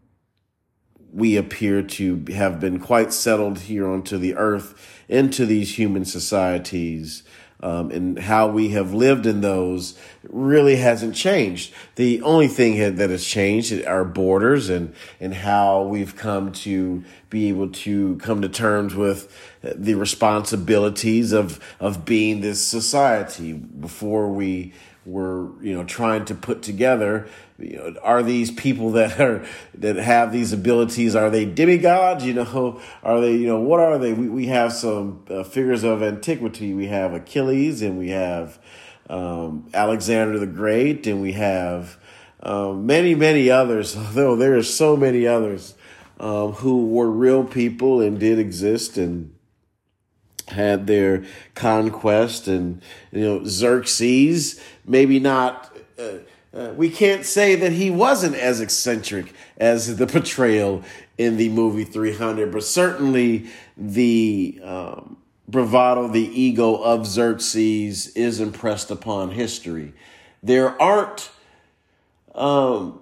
we 1.12 1.36
appear 1.38 1.84
to 1.84 2.26
have 2.34 2.60
been 2.60 2.80
quite 2.80 3.14
settled 3.14 3.60
here 3.60 3.88
onto 3.88 4.18
the 4.18 4.36
earth, 4.36 5.04
into 5.08 5.46
these 5.46 5.78
human 5.78 6.06
societies, 6.06 7.24
um, 7.64 7.92
and 7.92 8.20
how 8.20 8.48
we 8.48 8.70
have 8.70 8.94
lived 8.94 9.26
in 9.26 9.40
those 9.40 9.98
really 10.24 10.76
hasn't 10.76 11.16
changed. 11.16 11.74
The 11.96 12.22
only 12.22 12.50
thing 12.50 12.98
that 12.98 13.10
has 13.10 13.26
changed 13.26 13.74
are 13.86 14.04
borders 14.04 14.70
and 14.70 14.94
and 15.22 15.34
how 15.34 15.84
we've 15.84 16.16
come 16.16 16.52
to 16.52 17.04
be 17.30 17.48
able 17.48 17.70
to 17.70 18.18
come 18.18 18.42
to 18.42 18.50
terms 18.50 18.94
with 18.96 19.34
the 19.62 19.96
responsibilities 19.96 21.32
of 21.32 21.64
of 21.80 22.04
being 22.04 22.42
this 22.42 22.62
society. 22.62 23.54
Before 23.54 24.28
we 24.30 24.74
were, 25.06 25.50
you 25.62 25.74
know, 25.74 25.84
trying 25.84 26.26
to 26.26 26.36
put 26.36 26.62
together 26.62 27.28
you 27.60 27.78
know, 27.78 27.96
are 28.02 28.24
these 28.24 28.52
people 28.52 28.92
that 28.92 29.20
are 29.20 29.46
that 29.76 29.96
have 29.96 30.32
these 30.32 30.54
abilities? 30.54 31.16
Are 31.16 31.30
they 31.30 31.46
demigods? 31.46 32.26
You 32.26 32.34
know, 32.34 32.82
are 33.04 33.22
they? 33.22 33.36
You 33.36 33.48
know, 33.48 33.60
what 33.60 33.80
are 33.80 33.98
they? 33.98 34.14
We 34.14 34.28
we 34.28 34.46
have 34.48 34.74
some 34.74 35.24
uh, 35.30 35.44
figures 35.44 35.84
of 35.84 36.02
antiquity. 36.02 36.74
We 36.74 36.88
have 36.88 37.14
Achilles, 37.14 37.82
and 37.82 37.98
we 37.98 38.10
have 38.10 38.60
um, 39.10 39.70
Alexander 39.74 40.40
the 40.40 40.48
Great, 40.48 41.06
and 41.08 41.22
we 41.22 41.34
have 41.34 41.98
um, 42.42 42.86
many 42.86 43.16
many 43.16 43.50
others. 43.50 43.96
Although 43.98 44.36
there 44.36 44.58
are 44.58 44.64
so 44.64 44.98
many 44.98 45.28
others 45.28 45.76
um, 46.20 46.54
who 46.54 46.88
were 46.88 47.10
real 47.10 47.44
people 47.44 48.02
and 48.02 48.20
did 48.20 48.40
exist 48.40 48.98
and 48.98 49.34
had 50.54 50.88
their 50.88 51.24
conquest 51.54 52.48
and 52.48 52.82
you 53.12 53.22
know 53.22 53.44
Xerxes 53.46 54.60
maybe 54.86 55.20
not 55.20 55.76
uh, 56.00 56.18
uh, 56.54 56.72
we 56.76 56.90
can't 56.90 57.26
say 57.26 57.56
that 57.56 57.72
he 57.72 57.90
wasn't 57.90 58.36
as 58.36 58.62
eccentric 58.62 59.34
as 59.58 59.98
the 59.98 60.06
portrayal 60.08 60.84
in 61.18 61.38
the 61.38 61.50
movie 61.50 61.84
300, 61.84 62.52
but 62.52 62.64
certainly 62.64 63.48
the 63.76 64.60
um, 64.64 65.18
bravado, 65.48 66.08
the 66.08 66.42
ego 66.42 66.76
of 66.76 67.08
Xerxes 67.08 68.08
is 68.16 68.40
impressed 68.40 68.92
upon 68.92 69.32
history. 69.32 69.94
There 70.44 70.80
aren't, 70.82 71.32
um, 72.36 73.02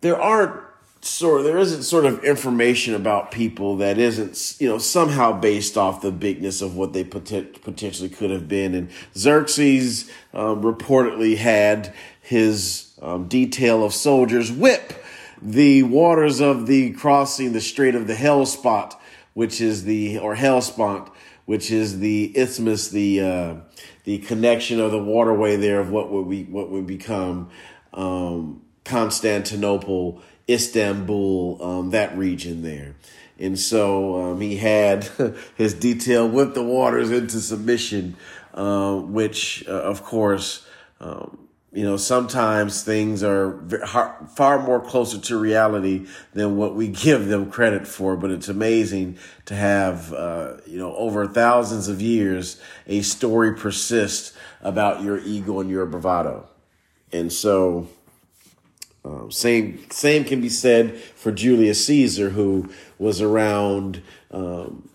there 0.00 0.20
aren't 0.20 0.63
sort 1.04 1.44
there 1.44 1.58
isn't 1.58 1.82
sort 1.82 2.06
of 2.06 2.24
information 2.24 2.94
about 2.94 3.30
people 3.30 3.76
that 3.76 3.98
isn't 3.98 4.60
you 4.60 4.68
know 4.68 4.78
somehow 4.78 5.32
based 5.38 5.76
off 5.76 6.00
the 6.00 6.10
bigness 6.10 6.62
of 6.62 6.76
what 6.76 6.92
they 6.92 7.04
potent, 7.04 7.62
potentially 7.62 8.08
could 8.08 8.30
have 8.30 8.48
been. 8.48 8.74
And 8.74 8.90
xerxes 9.16 10.10
um, 10.32 10.62
reportedly 10.62 11.36
had 11.36 11.94
his 12.20 12.92
um, 13.02 13.28
detail 13.28 13.84
of 13.84 13.92
soldiers 13.92 14.50
whip 14.50 15.04
the 15.42 15.82
waters 15.82 16.40
of 16.40 16.66
the 16.66 16.92
crossing 16.92 17.52
the 17.52 17.60
Strait 17.60 17.94
of 17.94 18.06
the 18.06 18.14
Hellespont, 18.14 18.94
which 19.34 19.60
is 19.60 19.84
the 19.84 20.18
or 20.18 20.34
Hellespont, 20.34 21.10
which 21.44 21.70
is 21.70 22.00
the 22.00 22.32
isthmus, 22.36 22.88
the 22.88 23.20
uh, 23.20 23.54
the 24.04 24.18
connection 24.18 24.80
of 24.80 24.90
the 24.90 24.98
waterway 24.98 25.56
there 25.56 25.80
of 25.80 25.90
what 25.90 26.10
would 26.10 26.30
be 26.30 26.44
what 26.44 26.70
would 26.70 26.86
become 26.86 27.50
um, 27.92 28.62
Constantinople, 28.84 30.22
Istanbul, 30.48 31.58
um, 31.62 31.90
that 31.90 32.16
region 32.16 32.62
there. 32.62 32.94
And 33.38 33.58
so 33.58 34.22
um, 34.22 34.40
he 34.40 34.56
had 34.56 35.04
his 35.56 35.74
detail 35.74 36.28
whip 36.28 36.54
the 36.54 36.62
waters 36.62 37.10
into 37.10 37.40
submission, 37.40 38.16
uh, 38.52 38.96
which, 38.96 39.64
uh, 39.66 39.72
of 39.72 40.04
course, 40.04 40.66
um, 41.00 41.44
you 41.72 41.82
know, 41.82 41.96
sometimes 41.96 42.84
things 42.84 43.24
are 43.24 43.60
far 44.36 44.62
more 44.62 44.80
closer 44.80 45.18
to 45.18 45.36
reality 45.36 46.06
than 46.32 46.56
what 46.56 46.76
we 46.76 46.86
give 47.04 47.26
them 47.26 47.50
credit 47.50 47.88
for. 47.88 48.16
But 48.16 48.30
it's 48.30 48.48
amazing 48.48 49.18
to 49.46 49.56
have, 49.56 50.12
uh, 50.12 50.58
you 50.66 50.78
know, 50.78 50.94
over 50.94 51.26
thousands 51.26 51.88
of 51.88 52.00
years, 52.00 52.60
a 52.86 53.02
story 53.02 53.56
persist 53.56 54.34
about 54.62 55.02
your 55.02 55.18
ego 55.18 55.58
and 55.58 55.68
your 55.68 55.84
bravado. 55.84 56.48
And 57.12 57.32
so, 57.32 57.88
um, 59.04 59.30
same 59.30 59.84
same 59.90 60.24
can 60.24 60.40
be 60.40 60.48
said 60.48 60.98
for 60.98 61.30
Julius 61.30 61.84
Caesar, 61.86 62.30
who 62.30 62.70
was 62.98 63.20
around 63.20 64.02
um, 64.30 64.88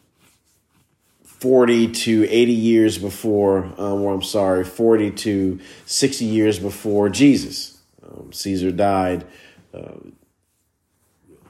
40 1.39 1.91
to 1.91 2.27
80 2.29 2.51
years 2.51 2.97
before, 2.97 3.71
or 3.77 4.13
I'm 4.13 4.23
sorry, 4.23 4.65
40 4.65 5.11
to 5.11 5.59
60 5.85 6.25
years 6.25 6.59
before 6.59 7.07
Jesus. 7.07 7.77
Um, 8.03 8.33
Caesar 8.33 8.71
died 8.71 9.25
uh, 9.73 9.93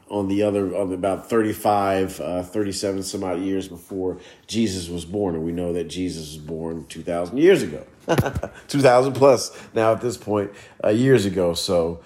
on 0.09 0.27
the 0.27 0.43
other, 0.43 0.75
on 0.75 0.93
about 0.93 1.27
35, 1.27 2.19
uh, 2.19 2.43
37 2.43 3.01
some 3.01 3.23
odd 3.23 3.39
years 3.39 3.67
before 3.67 4.19
Jesus 4.45 4.89
was 4.89 5.05
born. 5.05 5.33
And 5.33 5.43
we 5.43 5.51
know 5.51 5.73
that 5.73 5.85
Jesus 5.85 6.33
was 6.33 6.37
born 6.37 6.85
2,000 6.87 7.37
years 7.37 7.63
ago, 7.63 7.85
2,000 8.67 9.13
plus 9.13 9.57
now 9.73 9.93
at 9.93 10.01
this 10.01 10.17
point, 10.17 10.51
uh, 10.83 10.89
years 10.89 11.25
ago. 11.25 11.55
So 11.55 12.01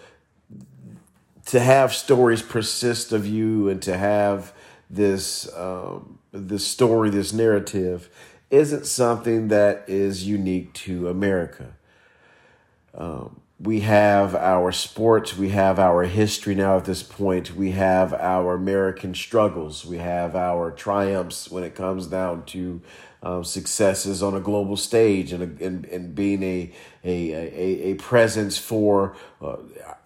to 1.47 1.60
have 1.60 1.93
stories 1.93 2.41
persist 2.41 3.12
of 3.12 3.27
you 3.27 3.69
and 3.69 3.82
to 3.82 3.97
have 3.97 4.53
this, 4.89 5.53
um, 5.56 6.19
this 6.32 6.65
story, 6.65 7.10
this 7.10 7.34
narrative, 7.34 8.10
isn't 8.49 8.86
something 8.86 9.47
that 9.47 9.84
is 9.88 10.27
unique 10.27 10.73
to 10.73 11.10
America. 11.10 11.73
Um, 12.95 13.41
we 13.60 13.79
have 13.82 14.36
our 14.36 14.71
sports, 14.71 15.38
we 15.38 15.49
have 15.49 15.79
our 15.79 16.03
history 16.03 16.53
now 16.53 16.77
at 16.77 16.86
this 16.86 17.01
point, 17.01 17.56
we 17.56 17.71
have 17.71 18.13
our 18.13 18.56
American 18.56 19.15
struggles, 19.15 19.86
we 19.86 19.97
have 19.97 20.36
our 20.36 20.69
triumphs 20.69 21.49
when 21.49 21.63
it 21.63 21.73
comes 21.73 22.08
down 22.08 22.45
to 22.47 22.82
um, 23.23 23.43
successes 23.43 24.21
on 24.21 24.36
a 24.36 24.39
global 24.41 24.75
stage 24.75 25.32
and, 25.32 25.60
and, 25.62 25.86
and 25.86 26.13
being 26.13 26.43
a, 26.43 26.73
a, 27.06 27.32
a, 27.32 27.91
a 27.91 27.93
presence 27.95 28.58
for 28.58 29.15
uh, 29.41 29.56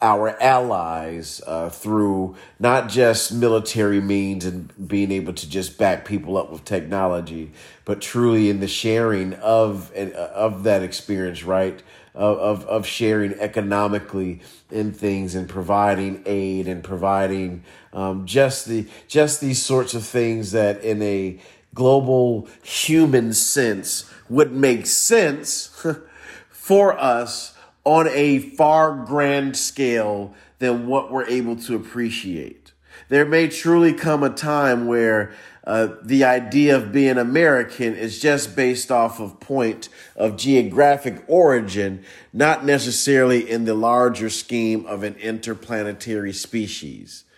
our 0.02 0.42
allies 0.42 1.42
uh, 1.48 1.70
through 1.70 2.36
not 2.60 2.90
just 2.90 3.34
military 3.34 4.00
means 4.00 4.46
and 4.46 4.88
being 4.88 5.12
able 5.12 5.34
to 5.34 5.50
just 5.50 5.78
back 5.78 6.06
people 6.06 6.38
up 6.38 6.52
with 6.52 6.64
technology, 6.66 7.52
but 7.84 8.02
truly 8.02 8.50
in 8.50 8.60
the 8.60 8.68
sharing 8.68 9.34
of, 9.36 9.92
uh, 9.96 10.12
of 10.12 10.64
that 10.64 10.84
experience, 10.84 11.44
right? 11.44 11.82
Of, 12.14 12.38
of, 12.40 12.66
of 12.66 12.88
sharing 12.88 13.34
economically 13.34 14.42
in 14.72 14.92
things 14.92 15.36
and 15.36 15.48
providing 15.48 16.24
aid 16.26 16.68
and 16.68 16.84
providing 16.84 17.64
um, 17.94 18.26
just 18.26 18.66
the 18.66 18.88
just 19.08 19.40
these 19.40 19.62
sorts 19.62 19.94
of 19.94 20.04
things 20.04 20.52
that 20.52 20.84
in 20.84 21.02
a 21.04 21.40
global 21.76 22.48
human 22.64 23.34
sense 23.34 24.12
would 24.30 24.52
make 24.52 24.88
sense 24.88 25.86
for 26.50 26.98
us 27.00 27.57
on 27.88 28.06
a 28.10 28.38
far 28.38 29.06
grand 29.06 29.56
scale 29.56 30.36
than 30.60 30.88
what 30.88 31.10
we're 31.10 31.26
able 31.28 31.56
to 31.56 31.74
appreciate. 31.74 32.74
There 33.08 33.26
may 33.26 33.48
truly 33.48 33.94
come 33.94 34.24
a 34.24 34.30
time 34.30 34.88
where 34.88 35.32
uh, 35.64 35.96
the 36.04 36.26
idea 36.26 36.76
of 36.76 36.92
being 36.92 37.18
American 37.18 37.96
is 37.96 38.20
just 38.20 38.58
based 38.58 38.92
off 38.92 39.22
of 39.22 39.40
point 39.40 39.88
of 40.18 40.36
geographic 40.36 41.24
origin, 41.28 42.04
not 42.34 42.66
necessarily 42.66 43.50
in 43.50 43.64
the 43.64 43.74
larger 43.74 44.30
scheme 44.30 44.86
of 44.86 45.04
an 45.04 45.16
interplanetary 45.16 46.34
species. 46.34 47.24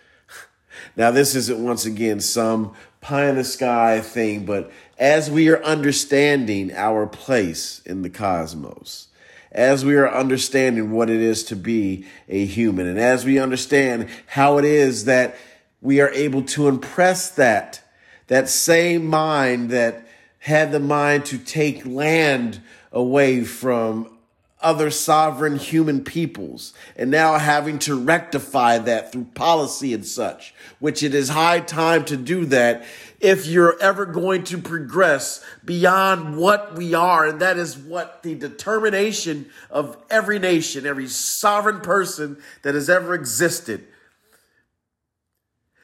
Now, 0.96 1.10
this 1.10 1.34
isn't 1.34 1.62
once 1.62 1.84
again 1.84 2.20
some 2.20 2.74
pie 3.00 3.28
in 3.28 3.36
the 3.36 3.44
sky 3.44 4.00
thing, 4.00 4.46
but 4.46 4.70
as 4.98 5.30
we 5.30 5.48
are 5.50 5.62
understanding 5.62 6.72
our 6.72 7.06
place 7.06 7.82
in 7.84 8.00
the 8.00 8.08
cosmos, 8.08 9.09
as 9.52 9.84
we 9.84 9.96
are 9.96 10.12
understanding 10.12 10.92
what 10.92 11.10
it 11.10 11.20
is 11.20 11.44
to 11.44 11.56
be 11.56 12.06
a 12.28 12.44
human, 12.44 12.86
and 12.86 12.98
as 12.98 13.24
we 13.24 13.38
understand 13.38 14.08
how 14.26 14.58
it 14.58 14.64
is 14.64 15.06
that 15.06 15.36
we 15.80 16.00
are 16.00 16.10
able 16.10 16.42
to 16.42 16.68
impress 16.68 17.30
that, 17.30 17.82
that 18.28 18.48
same 18.48 19.06
mind 19.06 19.70
that 19.70 20.06
had 20.38 20.72
the 20.72 20.80
mind 20.80 21.24
to 21.26 21.38
take 21.38 21.84
land 21.84 22.60
away 22.92 23.42
from 23.42 24.18
other 24.62 24.90
sovereign 24.90 25.56
human 25.56 26.04
peoples 26.04 26.74
and 26.96 27.10
now 27.10 27.38
having 27.38 27.78
to 27.78 27.94
rectify 27.94 28.76
that 28.78 29.10
through 29.10 29.24
policy 29.34 29.94
and 29.94 30.04
such, 30.04 30.54
which 30.78 31.02
it 31.02 31.14
is 31.14 31.30
high 31.30 31.60
time 31.60 32.04
to 32.04 32.16
do 32.16 32.44
that 32.44 32.84
if 33.20 33.46
you're 33.46 33.80
ever 33.80 34.06
going 34.06 34.44
to 34.44 34.58
progress 34.58 35.44
beyond 35.64 36.36
what 36.36 36.74
we 36.74 36.94
are. 36.94 37.26
And 37.26 37.40
that 37.40 37.58
is 37.58 37.76
what 37.76 38.22
the 38.22 38.34
determination 38.34 39.50
of 39.70 39.96
every 40.08 40.38
nation, 40.38 40.86
every 40.86 41.06
sovereign 41.06 41.80
person 41.80 42.38
that 42.62 42.74
has 42.74 42.88
ever 42.88 43.14
existed 43.14 43.86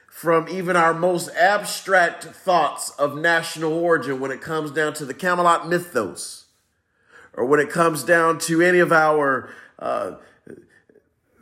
from 0.09 0.49
even 0.49 0.76
our 0.76 0.95
most 0.95 1.28
abstract 1.37 2.24
thoughts 2.24 2.89
of 2.99 3.18
national 3.18 3.74
origin 3.74 4.18
when 4.18 4.30
it 4.30 4.41
comes 4.41 4.70
down 4.70 4.95
to 4.95 5.05
the 5.05 5.12
Camelot 5.12 5.68
mythos, 5.68 6.47
or 7.34 7.45
when 7.45 7.61
it 7.61 7.68
comes 7.68 8.03
down 8.03 8.39
to 8.39 8.62
any 8.62 8.78
of 8.78 8.93
our 8.93 9.51
uh, 9.78 10.12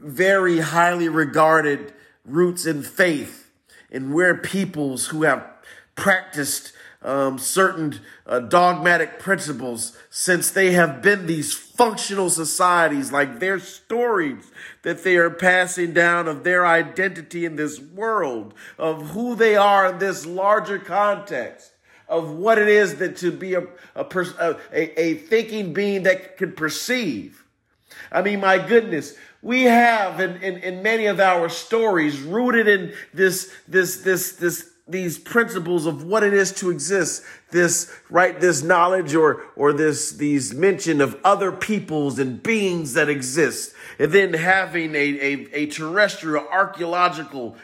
very 0.01 0.59
highly 0.59 1.09
regarded 1.09 1.95
roots 2.24 2.66
in 2.66 2.82
faith, 2.82 3.49
and 3.92 4.12
we're 4.12 4.36
peoples 4.36 5.07
who 5.07 5.22
have 5.22 5.53
practiced 5.95 6.72
um, 7.05 7.38
certain 7.38 8.01
uh, 8.26 8.40
dogmatic 8.40 9.18
principles 9.18 9.97
since 10.09 10.51
they 10.51 10.72
have 10.72 11.03
been 11.03 11.26
these 11.26 11.53
functional 11.53 12.30
societies, 12.30 13.12
like 13.12 13.40
their 13.40 13.59
stories 13.59 14.51
that 14.82 15.05
they 15.05 15.16
are 15.16 15.30
passing 15.30 15.92
down 15.92 16.26
of 16.26 16.45
their 16.45 16.66
identity 16.66 17.45
in 17.45 17.57
this 17.57 17.78
world, 17.78 18.55
of 18.78 19.11
who 19.11 19.34
they 19.34 19.55
are 19.55 19.92
in 19.92 19.99
this 19.99 20.24
larger 20.24 20.78
context, 20.78 21.72
of 22.09 22.30
what 22.30 22.59
it 22.59 22.68
is 22.68 22.97
that 22.97 23.16
to 23.18 23.30
be 23.30 23.55
a, 23.55 23.66
a, 23.95 24.07
a, 24.72 25.01
a 25.01 25.14
thinking 25.14 25.74
being 25.74 26.05
that 26.05 26.38
can 26.38 26.53
perceive. 26.53 27.45
I 28.11 28.22
mean, 28.22 28.40
my 28.40 28.59
goodness, 28.59 29.14
we 29.42 29.64
have 29.64 30.20
in, 30.20 30.36
in, 30.42 30.57
in 30.59 30.82
many 30.82 31.05
of 31.05 31.20
our 31.20 31.51
stories 31.51 32.20
rooted 32.20 32.66
in 32.66 32.95
this, 33.12 33.53
this, 33.68 33.99
this, 33.99 34.36
this 34.36 34.70
these 34.87 35.18
principles 35.18 35.87
of 35.87 36.05
what 36.05 36.22
it 36.22 36.35
is 36.35 36.53
to 36.53 36.70
exist 36.70 37.22
this 37.51 37.91
right 38.11 38.39
this 38.41 38.62
knowledge 38.62 39.14
or 39.14 39.43
or 39.57 39.72
this 39.72 40.12
these 40.12 40.53
mention 40.53 41.01
of 41.01 41.18
other 41.24 41.51
peoples 41.51 42.18
and 42.18 42.43
beings 42.43 42.93
that 42.93 43.09
exist. 43.09 43.74
And 43.99 44.12
then 44.12 44.35
having 44.35 44.95
a 44.95 44.99
a, 44.99 45.49
a 45.53 45.66
terrestrial 45.66 46.47
archaeological 46.49 47.57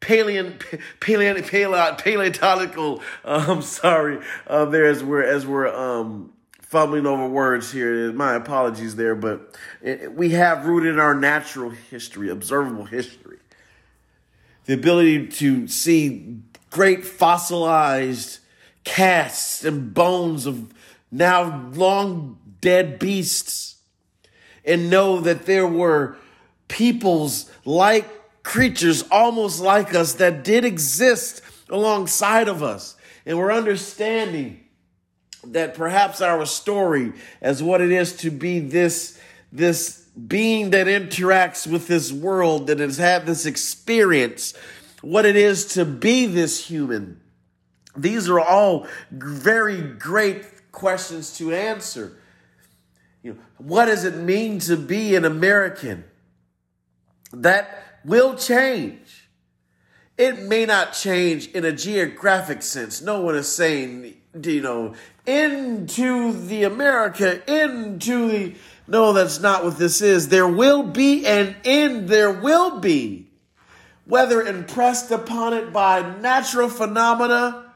paleon 0.00 0.58
paleon 1.00 1.42
paleo, 1.42 1.98
paleontological 1.98 3.02
um 3.24 3.60
sorry 3.62 4.20
uh, 4.46 4.64
there 4.64 4.86
as 4.86 5.04
we're 5.04 5.22
as 5.22 5.46
we're 5.46 5.68
um 5.68 6.32
fumbling 6.60 7.04
over 7.04 7.28
words 7.28 7.70
here. 7.70 8.10
My 8.14 8.32
apologies 8.32 8.96
there 8.96 9.14
but 9.14 9.58
we 10.12 10.30
have 10.30 10.64
rooted 10.64 10.94
in 10.94 11.00
our 11.00 11.14
natural 11.14 11.68
history 11.68 12.30
observable 12.30 12.86
history. 12.86 13.36
The 14.64 14.74
ability 14.74 15.26
to 15.26 15.66
see 15.66 16.40
great 16.72 17.04
fossilized 17.04 18.40
casts 18.82 19.64
and 19.64 19.94
bones 19.94 20.46
of 20.46 20.72
now 21.12 21.70
long 21.74 22.38
dead 22.60 22.98
beasts 22.98 23.76
and 24.64 24.90
know 24.90 25.20
that 25.20 25.44
there 25.46 25.66
were 25.66 26.16
peoples 26.68 27.50
like 27.64 28.08
creatures 28.42 29.04
almost 29.10 29.60
like 29.60 29.94
us 29.94 30.14
that 30.14 30.42
did 30.42 30.64
exist 30.64 31.42
alongside 31.68 32.48
of 32.48 32.62
us. 32.62 32.96
And 33.26 33.38
we're 33.38 33.52
understanding 33.52 34.64
that 35.44 35.74
perhaps 35.74 36.20
our 36.20 36.46
story 36.46 37.12
as 37.40 37.62
what 37.62 37.80
it 37.80 37.92
is 37.92 38.16
to 38.16 38.30
be 38.30 38.60
this, 38.60 39.20
this 39.52 40.06
being 40.26 40.70
that 40.70 40.86
interacts 40.86 41.66
with 41.66 41.86
this 41.86 42.10
world, 42.12 42.68
that 42.68 42.78
has 42.78 42.96
had 42.96 43.26
this 43.26 43.44
experience 43.44 44.54
what 45.02 45.26
it 45.26 45.36
is 45.36 45.66
to 45.74 45.84
be 45.84 46.26
this 46.26 46.66
human. 46.66 47.20
These 47.96 48.30
are 48.30 48.40
all 48.40 48.86
very 49.10 49.80
great 49.82 50.72
questions 50.72 51.36
to 51.38 51.52
answer. 51.52 52.16
You 53.22 53.34
know, 53.34 53.40
what 53.58 53.86
does 53.86 54.04
it 54.04 54.16
mean 54.16 54.58
to 54.60 54.76
be 54.76 55.14
an 55.14 55.24
American? 55.24 56.04
That 57.32 58.00
will 58.04 58.36
change. 58.36 59.28
It 60.16 60.40
may 60.40 60.66
not 60.66 60.92
change 60.92 61.48
in 61.48 61.64
a 61.64 61.72
geographic 61.72 62.62
sense. 62.62 63.00
No 63.00 63.20
one 63.20 63.34
is 63.34 63.48
saying, 63.48 64.14
you 64.42 64.60
know, 64.60 64.94
into 65.26 66.32
the 66.32 66.64
America, 66.64 67.42
into 67.50 68.28
the. 68.28 68.54
No, 68.86 69.12
that's 69.12 69.40
not 69.40 69.64
what 69.64 69.78
this 69.78 70.02
is. 70.02 70.28
There 70.28 70.48
will 70.48 70.82
be 70.82 71.24
an 71.26 71.56
end. 71.64 72.08
There 72.08 72.32
will 72.32 72.80
be 72.80 73.21
whether 74.04 74.42
impressed 74.42 75.10
upon 75.10 75.54
it 75.54 75.72
by 75.72 76.18
natural 76.18 76.68
phenomena 76.68 77.72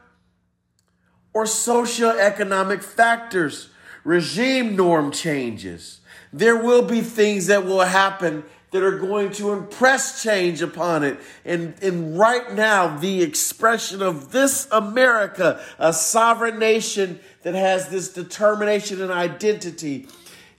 or 1.32 1.44
socioeconomic 1.44 2.82
factors, 2.82 3.68
regime 4.04 4.74
norm 4.74 5.12
changes. 5.12 6.00
There 6.32 6.56
will 6.56 6.82
be 6.82 7.00
things 7.00 7.46
that 7.46 7.64
will 7.64 7.80
happen 7.80 8.44
that 8.72 8.82
are 8.82 8.98
going 8.98 9.30
to 9.32 9.52
impress 9.52 10.22
change 10.22 10.60
upon 10.60 11.04
it. 11.04 11.18
And, 11.44 11.74
and 11.82 12.18
right 12.18 12.52
now, 12.52 12.96
the 12.98 13.22
expression 13.22 14.02
of 14.02 14.32
this 14.32 14.66
America, 14.70 15.62
a 15.78 15.92
sovereign 15.92 16.58
nation 16.58 17.20
that 17.42 17.54
has 17.54 17.88
this 17.88 18.12
determination 18.12 19.00
and 19.00 19.12
identity, 19.12 20.08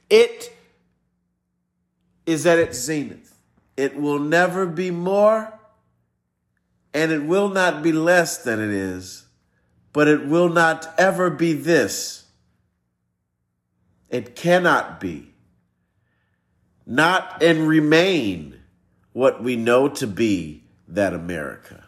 it 0.09 0.55
is 2.25 2.45
at 2.45 2.59
its 2.59 2.79
zenith. 2.79 3.35
It 3.75 3.99
will 3.99 4.19
never 4.19 4.65
be 4.65 4.89
more 4.89 5.56
and 6.93 7.11
it 7.11 7.23
will 7.23 7.49
not 7.49 7.83
be 7.83 7.91
less 7.91 8.37
than 8.37 8.59
it 8.59 8.69
is, 8.69 9.25
but 9.93 10.07
it 10.07 10.25
will 10.25 10.49
not 10.49 10.93
ever 10.97 11.29
be 11.29 11.53
this. 11.53 12.25
It 14.09 14.35
cannot 14.35 14.99
be. 14.99 15.33
Not 16.85 17.43
and 17.43 17.67
remain 17.67 18.59
what 19.11 19.43
we 19.43 19.55
know 19.55 19.89
to 19.89 20.07
be 20.07 20.63
that 20.87 21.13
America. 21.13 21.85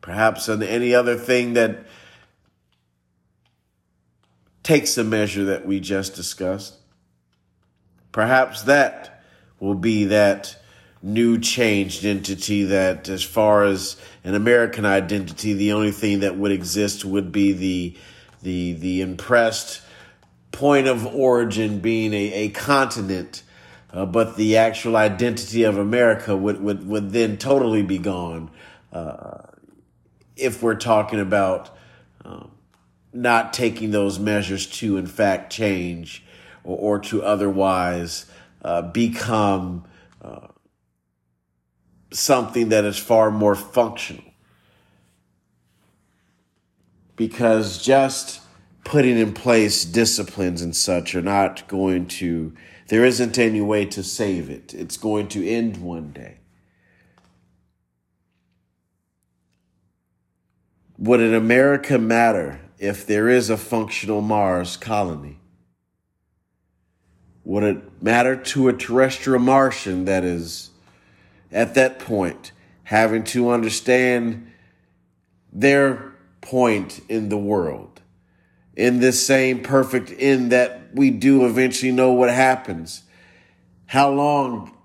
Perhaps 0.00 0.48
on 0.48 0.62
any 0.62 0.94
other 0.94 1.16
thing 1.16 1.54
that 1.54 1.86
takes 4.62 4.94
the 4.94 5.04
measure 5.04 5.44
that 5.44 5.66
we 5.66 5.78
just 5.80 6.14
discussed. 6.14 6.76
Perhaps 8.12 8.62
that 8.62 9.22
will 9.60 9.74
be 9.74 10.06
that 10.06 10.56
new 11.06 11.38
changed 11.38 12.04
entity 12.04 12.64
that 12.64 13.08
as 13.08 13.22
far 13.22 13.62
as 13.62 13.96
an 14.24 14.34
American 14.34 14.84
identity, 14.84 15.54
the 15.54 15.72
only 15.72 15.92
thing 15.92 16.20
that 16.20 16.36
would 16.36 16.50
exist 16.50 17.04
would 17.04 17.30
be 17.30 17.52
the 17.52 17.96
the 18.42 18.72
the 18.72 19.00
impressed 19.00 19.82
point 20.50 20.88
of 20.88 21.06
origin 21.06 21.78
being 21.78 22.12
a, 22.12 22.32
a 22.32 22.48
continent, 22.48 23.42
uh, 23.92 24.04
but 24.04 24.36
the 24.36 24.56
actual 24.56 24.96
identity 24.96 25.62
of 25.62 25.76
America 25.78 26.36
would, 26.36 26.60
would, 26.60 26.86
would 26.86 27.10
then 27.10 27.36
totally 27.36 27.82
be 27.82 27.98
gone 27.98 28.50
uh, 28.92 29.42
if 30.34 30.62
we're 30.62 30.74
talking 30.74 31.20
about 31.20 31.76
um, 32.24 32.50
not 33.12 33.52
taking 33.52 33.90
those 33.90 34.18
measures 34.18 34.66
to, 34.66 34.96
in 34.96 35.06
fact, 35.06 35.52
change 35.52 36.24
or, 36.64 36.96
or 36.96 36.98
to 36.98 37.22
otherwise 37.22 38.24
uh, 38.62 38.80
become 38.80 39.84
uh, 40.22 40.48
something 42.12 42.68
that 42.70 42.84
is 42.84 42.98
far 42.98 43.30
more 43.30 43.54
functional. 43.54 44.24
Because 47.16 47.82
just 47.82 48.40
putting 48.84 49.18
in 49.18 49.32
place 49.32 49.84
disciplines 49.84 50.62
and 50.62 50.76
such 50.76 51.14
are 51.14 51.22
not 51.22 51.66
going 51.66 52.06
to, 52.06 52.52
there 52.88 53.04
isn't 53.04 53.38
any 53.38 53.60
way 53.60 53.84
to 53.86 54.02
save 54.02 54.48
it. 54.48 54.72
It's 54.74 54.96
going 54.96 55.28
to 55.28 55.46
end 55.46 55.78
one 55.78 56.12
day. 56.12 56.38
Would 60.98 61.20
an 61.20 61.34
America 61.34 61.98
matter 61.98 62.60
if 62.78 63.06
there 63.06 63.28
is 63.28 63.50
a 63.50 63.56
functional 63.56 64.20
Mars 64.20 64.76
colony? 64.76 65.38
Would 67.44 67.62
it 67.62 68.02
matter 68.02 68.36
to 68.36 68.68
a 68.68 68.72
terrestrial 68.72 69.40
Martian 69.40 70.04
that 70.06 70.24
is 70.24 70.70
at 71.52 71.74
that 71.74 71.98
point, 71.98 72.52
having 72.84 73.24
to 73.24 73.50
understand 73.50 74.50
their 75.52 76.12
point 76.40 77.00
in 77.08 77.28
the 77.28 77.38
world. 77.38 78.00
In 78.76 79.00
this 79.00 79.26
same 79.26 79.62
perfect 79.62 80.12
end 80.18 80.52
that 80.52 80.94
we 80.94 81.10
do 81.10 81.46
eventually 81.46 81.92
know 81.92 82.12
what 82.12 82.30
happens. 82.30 83.02
How 83.86 84.10
long 84.10 84.76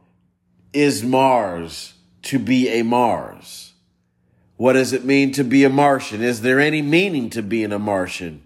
is 0.74 1.04
Mars 1.04 1.94
to 2.24 2.40
be 2.40 2.70
a 2.70 2.84
Mars? 2.84 3.74
What 4.56 4.74
does 4.74 4.94
it 4.94 5.04
mean 5.04 5.32
to 5.34 5.44
be 5.44 5.64
a 5.64 5.70
Martian? 5.70 6.22
Is 6.22 6.42
there 6.42 6.60
any 6.60 6.82
meaning 6.82 7.30
to 7.32 7.42
being 7.42 7.72
a 7.72 7.80
Martian? 7.80 8.44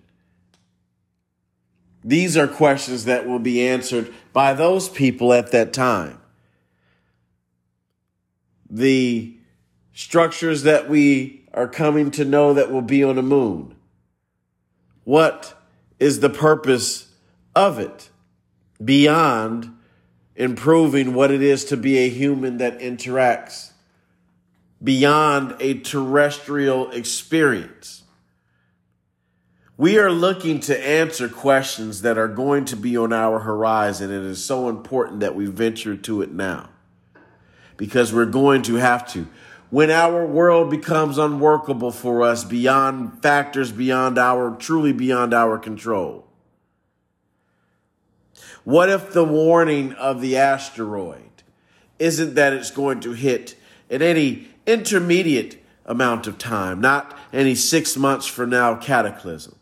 These 2.03 2.37
are 2.37 2.47
questions 2.47 3.05
that 3.05 3.27
will 3.27 3.39
be 3.39 3.67
answered 3.67 4.13
by 4.31 4.53
those 4.53 4.89
people 4.89 5.33
at 5.33 5.51
that 5.51 5.73
time 5.73 6.19
the 8.69 9.37
structures 9.93 10.63
that 10.63 10.89
we 10.89 11.47
are 11.53 11.67
coming 11.67 12.11
to 12.11 12.25
know 12.25 12.53
that 12.53 12.71
will 12.71 12.81
be 12.81 13.03
on 13.03 13.15
the 13.15 13.23
moon? 13.23 13.75
What 15.03 15.53
is 15.99 16.19
the 16.19 16.29
purpose 16.29 17.07
of 17.55 17.79
it 17.79 18.09
beyond 18.83 19.75
improving 20.35 21.13
what 21.13 21.31
it 21.31 21.41
is 21.41 21.65
to 21.65 21.77
be 21.77 21.97
a 21.99 22.09
human 22.09 22.57
that 22.57 22.79
interacts 22.79 23.71
beyond 24.83 25.55
a 25.59 25.79
terrestrial 25.79 26.91
experience. 26.91 28.03
We 29.77 29.97
are 29.97 30.11
looking 30.11 30.59
to 30.61 30.87
answer 30.87 31.27
questions 31.27 32.01
that 32.01 32.17
are 32.17 32.27
going 32.27 32.65
to 32.65 32.77
be 32.77 32.95
on 32.95 33.11
our 33.11 33.39
horizon. 33.39 34.11
and 34.11 34.25
It 34.25 34.29
is 34.29 34.43
so 34.43 34.69
important 34.69 35.19
that 35.21 35.35
we 35.35 35.47
venture 35.47 35.97
to 35.97 36.21
it 36.21 36.31
now 36.31 36.69
because 37.77 38.13
we're 38.13 38.25
going 38.25 38.61
to 38.63 38.75
have 38.75 39.11
to. 39.13 39.27
When 39.69 39.91
our 39.91 40.25
world 40.25 40.69
becomes 40.69 41.17
unworkable 41.17 41.91
for 41.91 42.23
us 42.23 42.43
beyond 42.43 43.21
factors 43.21 43.71
beyond 43.71 44.17
our, 44.17 44.55
truly 44.55 44.93
beyond 44.93 45.33
our 45.33 45.57
control. 45.57 46.27
What 48.63 48.89
if 48.89 49.11
the 49.11 49.23
warning 49.23 49.93
of 49.93 50.21
the 50.21 50.37
asteroid 50.37 51.43
isn't 51.99 52.35
that 52.35 52.53
it's 52.53 52.71
going 52.71 52.99
to 53.01 53.13
hit 53.13 53.55
in 53.89 54.01
any 54.01 54.47
intermediate 54.65 55.63
amount 55.85 56.25
of 56.25 56.37
time, 56.37 56.81
not 56.81 57.17
any 57.31 57.55
six 57.55 57.95
months 57.95 58.25
from 58.25 58.49
now 58.49 58.75
cataclysm? 58.75 59.55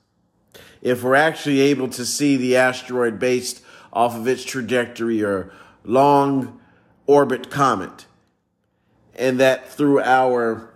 If 0.81 1.03
we're 1.03 1.15
actually 1.15 1.61
able 1.61 1.87
to 1.89 2.05
see 2.05 2.37
the 2.37 2.55
asteroid 2.57 3.19
based 3.19 3.61
off 3.91 4.15
of 4.15 4.27
its 4.27 4.43
trajectory 4.43 5.23
or 5.23 5.51
long 5.83 6.59
orbit 7.05 7.49
comet, 7.49 8.05
and 9.15 9.39
that 9.39 9.69
through 9.69 10.01
our 10.01 10.73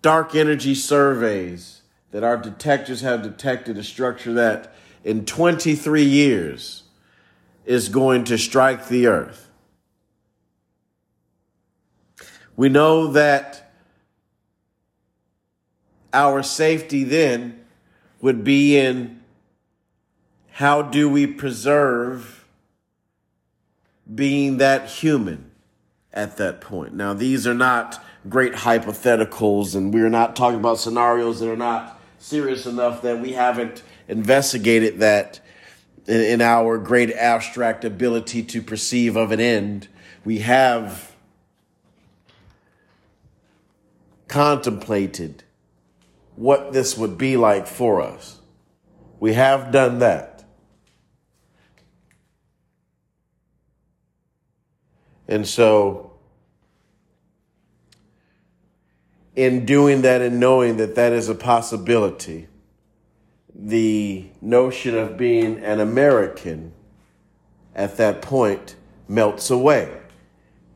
dark 0.00 0.34
energy 0.34 0.74
surveys 0.74 1.82
that 2.10 2.22
our 2.24 2.36
detectors 2.36 3.00
have 3.00 3.22
detected 3.22 3.78
a 3.78 3.84
structure 3.84 4.32
that 4.34 4.74
in 5.04 5.24
23 5.24 6.02
years 6.02 6.82
is 7.64 7.88
going 7.88 8.24
to 8.24 8.36
strike 8.36 8.88
the 8.88 9.06
earth. 9.06 9.48
We 12.56 12.68
know 12.68 13.06
that 13.08 13.72
our 16.12 16.42
safety 16.42 17.04
then 17.04 17.64
would 18.20 18.44
be 18.44 18.76
in 18.76 19.22
how 20.50 20.82
do 20.82 21.08
we 21.08 21.26
preserve 21.26 22.41
being 24.14 24.58
that 24.58 24.88
human 24.88 25.50
at 26.12 26.36
that 26.36 26.60
point. 26.60 26.94
Now, 26.94 27.14
these 27.14 27.46
are 27.46 27.54
not 27.54 28.04
great 28.28 28.52
hypotheticals, 28.52 29.74
and 29.74 29.92
we're 29.92 30.08
not 30.08 30.36
talking 30.36 30.58
about 30.58 30.78
scenarios 30.78 31.40
that 31.40 31.50
are 31.50 31.56
not 31.56 32.00
serious 32.18 32.66
enough 32.66 33.02
that 33.02 33.20
we 33.20 33.32
haven't 33.32 33.82
investigated 34.08 35.00
that 35.00 35.40
in, 36.06 36.40
our 36.40 36.78
great 36.78 37.10
abstract 37.12 37.84
ability 37.84 38.42
to 38.42 38.62
perceive 38.62 39.16
of 39.16 39.32
an 39.32 39.40
end. 39.40 39.88
We 40.24 40.40
have 40.40 41.12
contemplated 44.28 45.44
what 46.36 46.72
this 46.72 46.96
would 46.96 47.18
be 47.18 47.36
like 47.36 47.66
for 47.66 48.00
us. 48.00 48.38
We 49.20 49.34
have 49.34 49.70
done 49.70 49.98
that. 49.98 50.31
And 55.32 55.48
so, 55.48 56.12
in 59.34 59.64
doing 59.64 60.02
that 60.02 60.20
and 60.20 60.38
knowing 60.38 60.76
that 60.76 60.94
that 60.96 61.14
is 61.14 61.30
a 61.30 61.34
possibility, 61.34 62.48
the 63.54 64.26
notion 64.42 64.94
of 64.94 65.16
being 65.16 65.56
an 65.64 65.80
American 65.80 66.74
at 67.74 67.96
that 67.96 68.20
point 68.20 68.76
melts 69.08 69.48
away. 69.48 70.02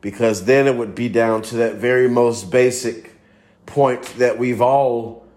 Because 0.01 0.45
then 0.45 0.65
it 0.65 0.75
would 0.75 0.95
be 0.95 1.07
down 1.07 1.43
to 1.43 1.57
that 1.57 1.75
very 1.75 2.09
most 2.09 2.49
basic 2.49 3.13
point 3.67 4.05
that 4.17 4.39
we've 4.39 4.61
all 4.61 5.27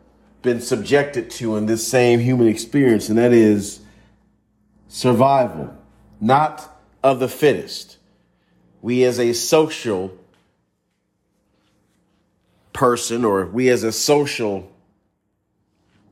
been 0.41 0.63
subjected 0.63 1.29
to 1.33 1.57
in 1.57 1.67
this 1.67 1.87
same 1.87 2.21
human 2.21 2.49
experience, 2.49 3.11
and 3.11 3.19
that 3.19 3.35
is 3.35 3.81
survival, 4.89 5.77
not 6.23 6.81
of 7.03 7.21
the 7.21 7.29
fittest 7.29 7.99
we 8.83 9.05
as 9.05 9.19
a 9.19 9.33
social 9.33 10.17
person 12.73 13.25
or 13.25 13.47
we 13.47 13.69
as 13.69 13.83
a 13.83 13.93
social 13.93 14.71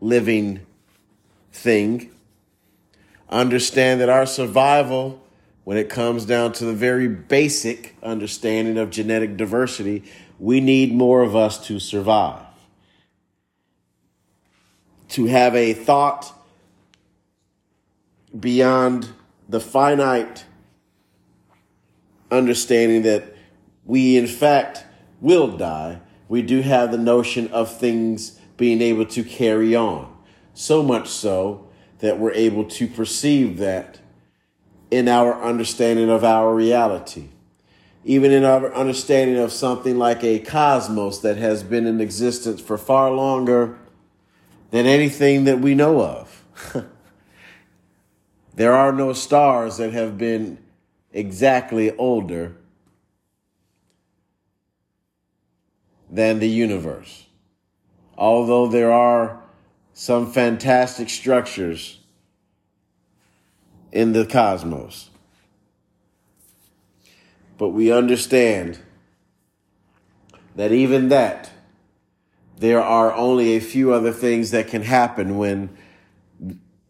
living 0.00 0.60
thing 1.52 2.10
understand 3.28 4.00
that 4.00 4.08
our 4.08 4.26
survival 4.26 5.22
when 5.64 5.76
it 5.76 5.88
comes 5.88 6.24
down 6.24 6.52
to 6.52 6.64
the 6.64 6.72
very 6.72 7.08
basic 7.08 7.94
understanding 8.02 8.78
of 8.78 8.90
genetic 8.90 9.36
diversity 9.36 10.02
we 10.38 10.60
need 10.60 10.94
more 10.94 11.22
of 11.22 11.34
us 11.34 11.66
to 11.66 11.78
survive. 11.78 12.44
To 15.10 15.26
have 15.26 15.54
a 15.54 15.72
thought 15.72 16.32
beyond 18.38 19.08
the 19.48 19.60
finite 19.60 20.44
understanding 22.30 23.02
that 23.02 23.34
we, 23.84 24.16
in 24.16 24.26
fact, 24.26 24.84
will 25.20 25.56
die, 25.56 26.00
we 26.28 26.42
do 26.42 26.60
have 26.60 26.92
the 26.92 26.98
notion 26.98 27.48
of 27.48 27.74
things 27.74 28.38
being 28.56 28.82
able 28.82 29.06
to 29.06 29.24
carry 29.24 29.74
on. 29.74 30.14
So 30.52 30.82
much 30.82 31.08
so 31.08 31.68
that 32.00 32.18
we're 32.18 32.32
able 32.32 32.64
to 32.64 32.86
perceive 32.86 33.58
that 33.58 33.98
in 34.90 35.08
our 35.08 35.42
understanding 35.42 36.10
of 36.10 36.24
our 36.24 36.54
reality. 36.54 37.28
Even 38.04 38.30
in 38.30 38.44
our 38.44 38.72
understanding 38.74 39.36
of 39.36 39.52
something 39.52 39.98
like 39.98 40.22
a 40.22 40.38
cosmos 40.38 41.18
that 41.20 41.36
has 41.36 41.62
been 41.62 41.86
in 41.86 42.00
existence 42.00 42.60
for 42.60 42.78
far 42.78 43.10
longer 43.10 43.78
than 44.70 44.86
anything 44.86 45.44
that 45.44 45.60
we 45.60 45.74
know 45.74 46.02
of. 46.02 46.44
there 48.54 48.72
are 48.72 48.92
no 48.92 49.12
stars 49.12 49.78
that 49.78 49.92
have 49.92 50.18
been 50.18 50.58
exactly 51.18 51.90
older 51.96 52.54
than 56.08 56.38
the 56.38 56.48
universe. 56.48 57.26
Although 58.16 58.68
there 58.68 58.92
are 58.92 59.42
some 59.92 60.30
fantastic 60.30 61.10
structures 61.10 61.98
in 63.90 64.12
the 64.12 64.24
cosmos. 64.24 65.10
But 67.58 67.70
we 67.70 67.90
understand 67.90 68.78
that 70.54 70.70
even 70.70 71.08
that, 71.08 71.50
there 72.58 72.82
are 72.82 73.12
only 73.12 73.56
a 73.56 73.60
few 73.60 73.92
other 73.92 74.12
things 74.12 74.52
that 74.52 74.68
can 74.68 74.82
happen 74.82 75.36
when 75.36 75.70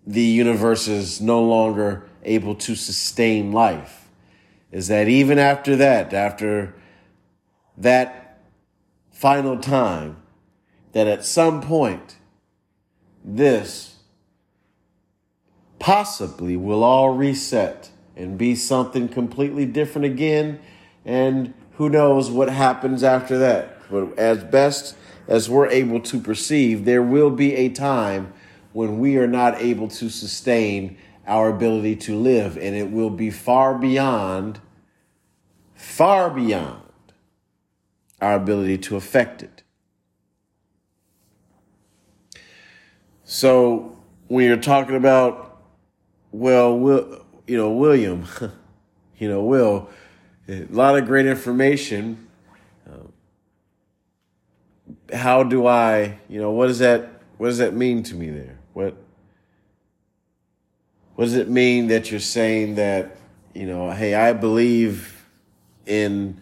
the 0.06 0.22
universe 0.22 0.86
is 0.86 1.18
no 1.20 1.42
longer 1.42 2.04
able 2.24 2.54
to 2.54 2.74
sustain 2.74 3.52
life 3.52 4.07
is 4.70 4.88
that 4.88 5.08
even 5.08 5.38
after 5.38 5.76
that, 5.76 6.12
after 6.12 6.74
that 7.76 8.40
final 9.10 9.58
time, 9.58 10.16
that 10.92 11.06
at 11.06 11.24
some 11.24 11.60
point, 11.60 12.16
this 13.24 13.96
possibly 15.78 16.56
will 16.56 16.82
all 16.82 17.10
reset 17.10 17.90
and 18.16 18.36
be 18.36 18.54
something 18.54 19.08
completely 19.08 19.64
different 19.64 20.04
again. 20.04 20.60
And 21.04 21.54
who 21.74 21.88
knows 21.88 22.30
what 22.30 22.48
happens 22.48 23.02
after 23.02 23.38
that. 23.38 23.80
But 23.90 24.18
as 24.18 24.44
best 24.44 24.96
as 25.28 25.48
we're 25.48 25.68
able 25.68 26.00
to 26.00 26.20
perceive, 26.20 26.84
there 26.84 27.02
will 27.02 27.30
be 27.30 27.54
a 27.54 27.68
time 27.68 28.32
when 28.72 28.98
we 28.98 29.16
are 29.16 29.26
not 29.26 29.60
able 29.60 29.88
to 29.88 30.08
sustain 30.08 30.96
our 31.28 31.50
ability 31.50 31.94
to 31.94 32.16
live, 32.16 32.56
and 32.56 32.74
it 32.74 32.90
will 32.90 33.10
be 33.10 33.30
far 33.30 33.78
beyond, 33.78 34.60
far 35.74 36.30
beyond 36.30 36.82
our 38.20 38.34
ability 38.34 38.78
to 38.78 38.96
affect 38.96 39.42
it. 39.42 39.62
So 43.24 43.98
when 44.28 44.46
you're 44.46 44.56
talking 44.56 44.96
about, 44.96 45.60
well, 46.32 46.76
Will, 46.78 47.26
you 47.46 47.58
know, 47.58 47.72
William, 47.72 48.24
you 49.18 49.28
know, 49.28 49.44
Will, 49.44 49.90
a 50.48 50.64
lot 50.70 50.96
of 50.96 51.04
great 51.04 51.26
information. 51.26 52.26
Uh, 52.90 53.08
how 55.14 55.42
do 55.42 55.66
I, 55.66 56.18
you 56.28 56.40
know, 56.40 56.52
what 56.52 56.68
does 56.68 56.78
that, 56.78 57.22
what 57.36 57.48
does 57.48 57.58
that 57.58 57.74
mean 57.74 58.02
to 58.04 58.14
me 58.14 58.30
there? 58.30 58.58
What, 58.72 58.96
what 61.18 61.24
does 61.24 61.34
it 61.34 61.48
mean 61.48 61.88
that 61.88 62.12
you're 62.12 62.20
saying 62.20 62.76
that, 62.76 63.16
you 63.52 63.66
know, 63.66 63.90
hey, 63.90 64.14
I 64.14 64.32
believe 64.32 65.26
in 65.84 66.40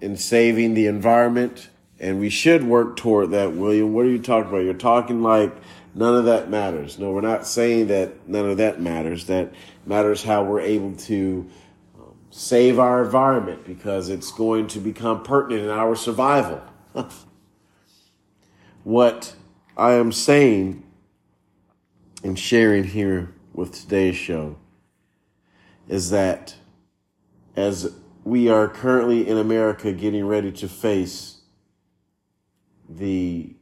in 0.00 0.16
saving 0.16 0.74
the 0.74 0.86
environment 0.86 1.68
and 1.98 2.20
we 2.20 2.30
should 2.30 2.62
work 2.62 2.96
toward 2.96 3.32
that, 3.32 3.54
William. 3.54 3.92
What 3.92 4.06
are 4.06 4.08
you 4.08 4.20
talking 4.20 4.50
about? 4.50 4.58
You're 4.58 4.74
talking 4.74 5.20
like 5.20 5.52
none 5.96 6.14
of 6.14 6.26
that 6.26 6.48
matters. 6.48 7.00
No, 7.00 7.10
we're 7.10 7.22
not 7.22 7.44
saying 7.44 7.88
that 7.88 8.28
none 8.28 8.48
of 8.48 8.58
that 8.58 8.80
matters. 8.80 9.26
That 9.26 9.52
matters 9.84 10.22
how 10.22 10.44
we're 10.44 10.60
able 10.60 10.94
to 10.94 11.50
um, 11.98 12.14
save 12.30 12.78
our 12.78 13.02
environment 13.02 13.64
because 13.64 14.10
it's 14.10 14.30
going 14.30 14.68
to 14.68 14.78
become 14.78 15.24
pertinent 15.24 15.64
in 15.64 15.70
our 15.70 15.96
survival. 15.96 16.62
what 18.84 19.34
I 19.76 19.94
am 19.94 20.12
saying 20.12 20.84
and 22.22 22.38
sharing 22.38 22.84
here 22.84 23.32
with 23.56 23.72
today's 23.72 24.14
show 24.14 24.56
is 25.88 26.10
that 26.10 26.54
as 27.56 27.94
we 28.22 28.50
are 28.50 28.68
currently 28.68 29.26
in 29.26 29.38
America 29.38 29.92
getting 29.92 30.26
ready 30.26 30.52
to 30.52 30.68
face 30.68 31.40
the 32.88 33.56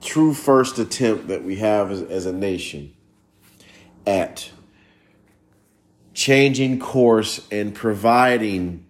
true 0.00 0.32
first 0.32 0.78
attempt 0.78 1.28
that 1.28 1.44
we 1.44 1.56
have 1.56 1.90
as, 1.90 2.02
as 2.02 2.24
a 2.24 2.32
nation 2.32 2.92
at 4.06 4.50
changing 6.14 6.78
course 6.78 7.46
and 7.52 7.74
providing 7.74 8.84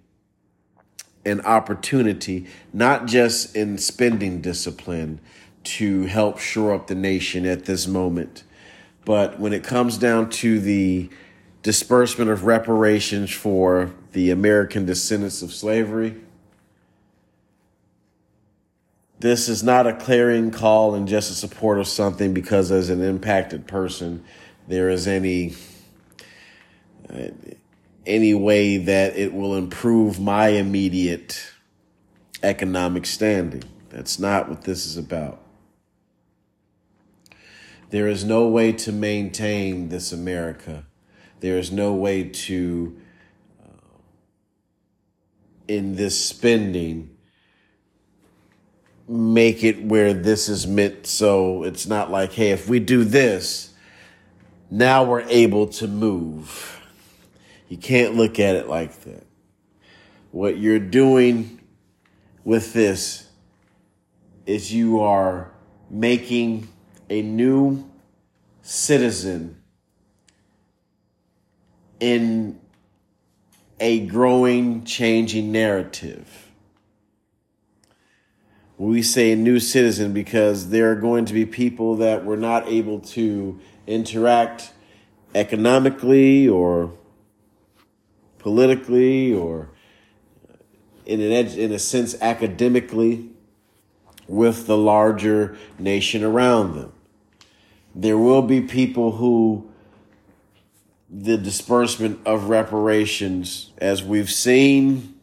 an 1.24 1.40
opportunity, 1.40 2.46
not 2.72 3.06
just 3.06 3.56
in 3.56 3.76
spending 3.76 4.40
discipline 4.40 5.20
to 5.64 6.06
help 6.06 6.38
shore 6.38 6.72
up 6.72 6.86
the 6.86 6.94
nation 6.94 7.44
at 7.44 7.64
this 7.64 7.86
moment, 7.86 8.44
but 9.08 9.40
when 9.40 9.54
it 9.54 9.64
comes 9.64 9.96
down 9.96 10.28
to 10.28 10.60
the 10.60 11.08
disbursement 11.62 12.30
of 12.30 12.44
reparations 12.44 13.32
for 13.32 13.90
the 14.12 14.30
American 14.30 14.84
descendants 14.84 15.40
of 15.40 15.50
slavery, 15.50 16.14
this 19.18 19.48
is 19.48 19.62
not 19.62 19.86
a 19.86 19.94
clarion 19.94 20.50
call 20.50 20.94
and 20.94 21.08
just 21.08 21.30
a 21.30 21.34
support 21.34 21.78
of 21.78 21.88
something 21.88 22.34
because 22.34 22.70
as 22.70 22.90
an 22.90 23.02
impacted 23.02 23.66
person, 23.66 24.22
there 24.66 24.90
is 24.90 25.06
any 25.06 25.54
uh, 27.08 27.28
any 28.04 28.34
way 28.34 28.76
that 28.76 29.16
it 29.16 29.32
will 29.32 29.56
improve 29.56 30.20
my 30.20 30.48
immediate 30.48 31.50
economic 32.42 33.06
standing. 33.06 33.64
That's 33.88 34.18
not 34.18 34.50
what 34.50 34.64
this 34.64 34.84
is 34.84 34.98
about. 34.98 35.40
There 37.90 38.08
is 38.08 38.24
no 38.24 38.46
way 38.48 38.72
to 38.72 38.92
maintain 38.92 39.88
this 39.88 40.12
America. 40.12 40.84
There 41.40 41.58
is 41.58 41.72
no 41.72 41.94
way 41.94 42.24
to, 42.24 42.96
uh, 43.62 43.98
in 45.66 45.96
this 45.96 46.22
spending, 46.22 47.16
make 49.08 49.64
it 49.64 49.82
where 49.82 50.12
this 50.12 50.48
is 50.48 50.66
meant 50.66 51.06
so 51.06 51.62
it's 51.62 51.86
not 51.86 52.10
like, 52.10 52.32
hey, 52.32 52.50
if 52.50 52.68
we 52.68 52.78
do 52.78 53.04
this, 53.04 53.72
now 54.70 55.02
we're 55.04 55.22
able 55.22 55.66
to 55.66 55.88
move 55.88 56.78
you 57.68 57.76
can't 57.76 58.14
look 58.14 58.38
at 58.40 58.56
it 58.56 58.68
like 58.68 58.98
that. 59.02 59.24
What 60.30 60.58
you're 60.58 60.78
doing 60.78 61.60
with 62.44 62.72
this 62.72 63.28
is 64.46 64.72
you 64.72 65.00
are 65.00 65.52
making 65.90 66.68
a 67.10 67.22
new 67.22 67.88
citizen 68.62 69.56
in 72.00 72.58
a 73.80 74.06
growing, 74.06 74.84
changing 74.84 75.52
narrative. 75.52 76.50
We 78.76 79.02
say 79.02 79.34
new 79.34 79.58
citizen 79.58 80.12
because 80.12 80.70
there 80.70 80.90
are 80.92 80.94
going 80.94 81.24
to 81.26 81.32
be 81.32 81.44
people 81.44 81.96
that 81.96 82.24
were 82.24 82.36
not 82.36 82.68
able 82.68 83.00
to 83.00 83.58
interact 83.86 84.72
economically 85.34 86.48
or 86.48 86.92
politically 88.38 89.32
or 89.34 89.70
in 91.06 91.20
an 91.20 91.32
ed- 91.32 91.58
in 91.58 91.72
a 91.72 91.78
sense 91.78 92.14
academically 92.20 93.30
with 94.28 94.66
the 94.66 94.76
larger 94.76 95.56
nation 95.78 96.22
around 96.22 96.76
them. 96.76 96.92
There 97.94 98.18
will 98.18 98.42
be 98.42 98.60
people 98.60 99.12
who 99.12 99.68
the 101.10 101.38
disbursement 101.38 102.20
of 102.26 102.48
reparations, 102.48 103.72
as 103.78 104.02
we've 104.02 104.30
seen 104.30 105.14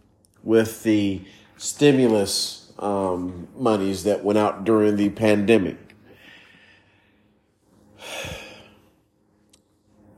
with 0.43 0.83
the 0.83 1.21
stimulus 1.57 2.71
um, 2.79 3.47
monies 3.55 4.03
that 4.03 4.23
went 4.23 4.37
out 4.37 4.63
during 4.63 4.95
the 4.95 5.09
pandemic, 5.09 5.77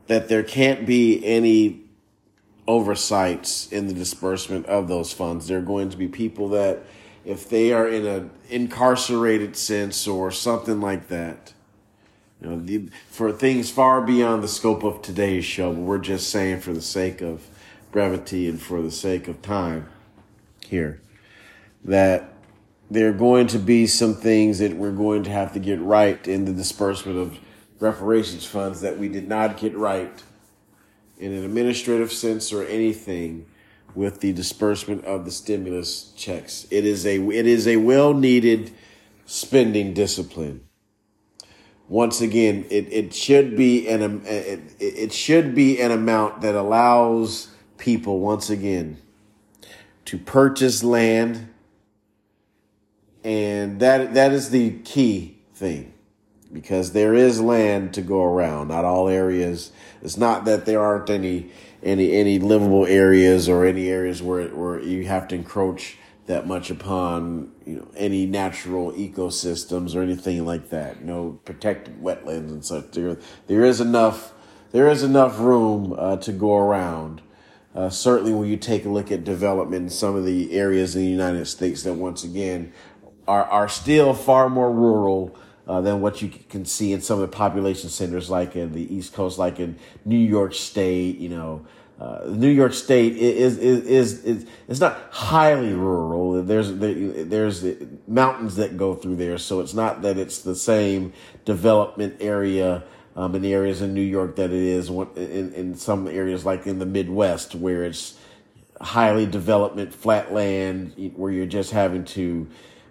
that 0.06 0.28
there 0.28 0.42
can't 0.42 0.86
be 0.86 1.24
any 1.24 1.82
oversights 2.66 3.70
in 3.70 3.86
the 3.86 3.94
disbursement 3.94 4.66
of 4.66 4.88
those 4.88 5.12
funds. 5.12 5.48
There 5.48 5.58
are 5.58 5.62
going 5.62 5.90
to 5.90 5.96
be 5.96 6.08
people 6.08 6.48
that, 6.50 6.82
if 7.24 7.48
they 7.48 7.72
are 7.72 7.86
in 7.86 8.06
an 8.06 8.30
incarcerated 8.48 9.56
sense 9.56 10.06
or 10.08 10.30
something 10.30 10.80
like 10.80 11.08
that, 11.08 11.52
you 12.40 12.48
know, 12.48 12.60
the, 12.60 12.88
for 13.10 13.32
things 13.32 13.70
far 13.70 14.00
beyond 14.00 14.42
the 14.42 14.48
scope 14.48 14.84
of 14.84 15.02
today's 15.02 15.44
show, 15.44 15.72
but 15.72 15.80
we're 15.80 15.98
just 15.98 16.30
saying 16.30 16.60
for 16.60 16.72
the 16.72 16.82
sake 16.82 17.20
of 17.20 17.46
brevity 17.90 18.48
and 18.48 18.60
for 18.60 18.80
the 18.80 18.90
sake 18.90 19.28
of 19.28 19.42
time 19.42 19.88
here, 20.64 21.00
that 21.84 22.32
there 22.90 23.08
are 23.08 23.14
going 23.14 23.46
to 23.48 23.58
be 23.58 23.86
some 23.86 24.14
things 24.14 24.60
that 24.60 24.74
we're 24.74 24.92
going 24.92 25.24
to 25.24 25.30
have 25.30 25.52
to 25.52 25.58
get 25.58 25.80
right 25.80 26.26
in 26.28 26.44
the 26.44 26.52
disbursement 26.52 27.18
of 27.18 27.38
reparations 27.80 28.44
funds 28.44 28.80
that 28.80 28.98
we 28.98 29.08
did 29.08 29.28
not 29.28 29.56
get 29.56 29.76
right 29.76 30.22
in 31.18 31.32
an 31.32 31.44
administrative 31.44 32.12
sense 32.12 32.52
or 32.52 32.64
anything 32.64 33.46
with 33.94 34.20
the 34.20 34.32
disbursement 34.32 35.04
of 35.04 35.24
the 35.24 35.30
stimulus 35.30 36.12
checks. 36.16 36.66
It 36.70 36.84
is 36.84 37.04
a 37.04 37.18
it 37.30 37.46
is 37.46 37.66
a 37.66 37.76
well 37.76 38.14
needed 38.14 38.72
spending 39.26 39.92
discipline. 39.92 40.67
Once 41.88 42.20
again, 42.20 42.66
it, 42.70 42.92
it 42.92 43.14
should 43.14 43.56
be 43.56 43.88
an 43.88 44.22
it, 44.26 44.60
it 44.78 45.12
should 45.12 45.54
be 45.54 45.80
an 45.80 45.90
amount 45.90 46.40
that 46.42 46.54
allows 46.54 47.48
people 47.78 48.20
once 48.20 48.50
again 48.50 48.98
to 50.04 50.18
purchase 50.18 50.82
land 50.82 51.48
and 53.24 53.80
that 53.80 54.14
that 54.14 54.32
is 54.32 54.50
the 54.50 54.70
key 54.80 55.36
thing 55.54 55.92
because 56.52 56.92
there 56.92 57.14
is 57.14 57.40
land 57.40 57.92
to 57.94 58.02
go 58.02 58.22
around. 58.22 58.68
Not 58.68 58.84
all 58.84 59.08
areas. 59.08 59.72
It's 60.02 60.16
not 60.16 60.44
that 60.44 60.64
there 60.66 60.80
aren't 60.80 61.10
any 61.10 61.50
any 61.82 62.12
any 62.12 62.38
livable 62.38 62.86
areas 62.86 63.48
or 63.48 63.64
any 63.64 63.88
areas 63.88 64.22
where 64.22 64.48
where 64.48 64.80
you 64.80 65.06
have 65.06 65.28
to 65.28 65.34
encroach 65.34 65.98
that 66.28 66.46
much 66.46 66.70
upon 66.70 67.50
you 67.66 67.76
know 67.76 67.88
any 67.96 68.26
natural 68.26 68.92
ecosystems 68.92 69.96
or 69.96 70.02
anything 70.02 70.44
like 70.44 70.68
that. 70.68 71.02
No 71.02 71.40
protected 71.44 72.00
wetlands 72.02 72.50
and 72.50 72.64
such. 72.64 72.92
There 72.92 73.16
there 73.48 73.64
is 73.64 73.80
enough 73.80 74.32
there 74.70 74.88
is 74.88 75.02
enough 75.02 75.40
room 75.40 75.94
uh, 75.98 76.16
to 76.18 76.32
go 76.32 76.56
around. 76.56 77.22
Uh, 77.74 77.88
certainly, 77.88 78.32
when 78.32 78.48
you 78.48 78.56
take 78.56 78.84
a 78.84 78.88
look 78.88 79.10
at 79.10 79.24
development 79.24 79.84
in 79.84 79.90
some 79.90 80.16
of 80.16 80.24
the 80.24 80.52
areas 80.52 80.94
in 80.94 81.02
the 81.02 81.08
United 81.08 81.46
States 81.46 81.82
that 81.82 81.94
once 81.94 82.22
again 82.24 82.72
are 83.26 83.44
are 83.44 83.68
still 83.68 84.12
far 84.12 84.50
more 84.50 84.70
rural 84.70 85.34
uh, 85.66 85.80
than 85.80 86.02
what 86.02 86.20
you 86.20 86.28
can 86.28 86.66
see 86.66 86.92
in 86.92 87.00
some 87.00 87.20
of 87.20 87.30
the 87.30 87.36
population 87.36 87.88
centers, 87.88 88.28
like 88.28 88.54
in 88.54 88.72
the 88.72 88.94
East 88.94 89.14
Coast, 89.14 89.38
like 89.38 89.58
in 89.58 89.78
New 90.04 90.18
York 90.18 90.52
State. 90.52 91.16
You 91.18 91.30
know, 91.30 91.66
uh, 92.00 92.20
New 92.28 92.48
York 92.48 92.74
State 92.74 93.16
is, 93.16 93.58
is 93.58 93.84
is 93.84 94.24
is 94.24 94.46
it's 94.68 94.80
not 94.80 95.08
highly 95.10 95.72
rural. 95.72 96.42
There's 96.42 96.72
there's 96.74 97.64
mountains 98.06 98.54
that 98.56 98.76
go 98.76 98.94
through 98.94 99.16
there, 99.16 99.36
so 99.38 99.60
it's 99.60 99.74
not 99.74 100.02
that 100.02 100.16
it's 100.16 100.38
the 100.38 100.54
same 100.54 101.12
development 101.44 102.16
area. 102.20 102.84
Um, 103.16 103.34
in 103.34 103.42
the 103.42 103.52
areas 103.52 103.82
in 103.82 103.94
New 103.94 104.00
York 104.00 104.36
that 104.36 104.52
it 104.52 104.62
is 104.62 104.90
in, 104.90 105.52
in 105.52 105.74
some 105.74 106.06
areas 106.06 106.46
like 106.46 106.68
in 106.68 106.78
the 106.78 106.86
Midwest 106.86 107.56
where 107.56 107.82
it's 107.82 108.16
highly 108.80 109.26
development 109.26 109.92
flat 109.92 110.32
land 110.32 110.92
where 111.16 111.32
you're 111.32 111.44
just 111.44 111.72
having 111.72 112.04
to 112.04 112.46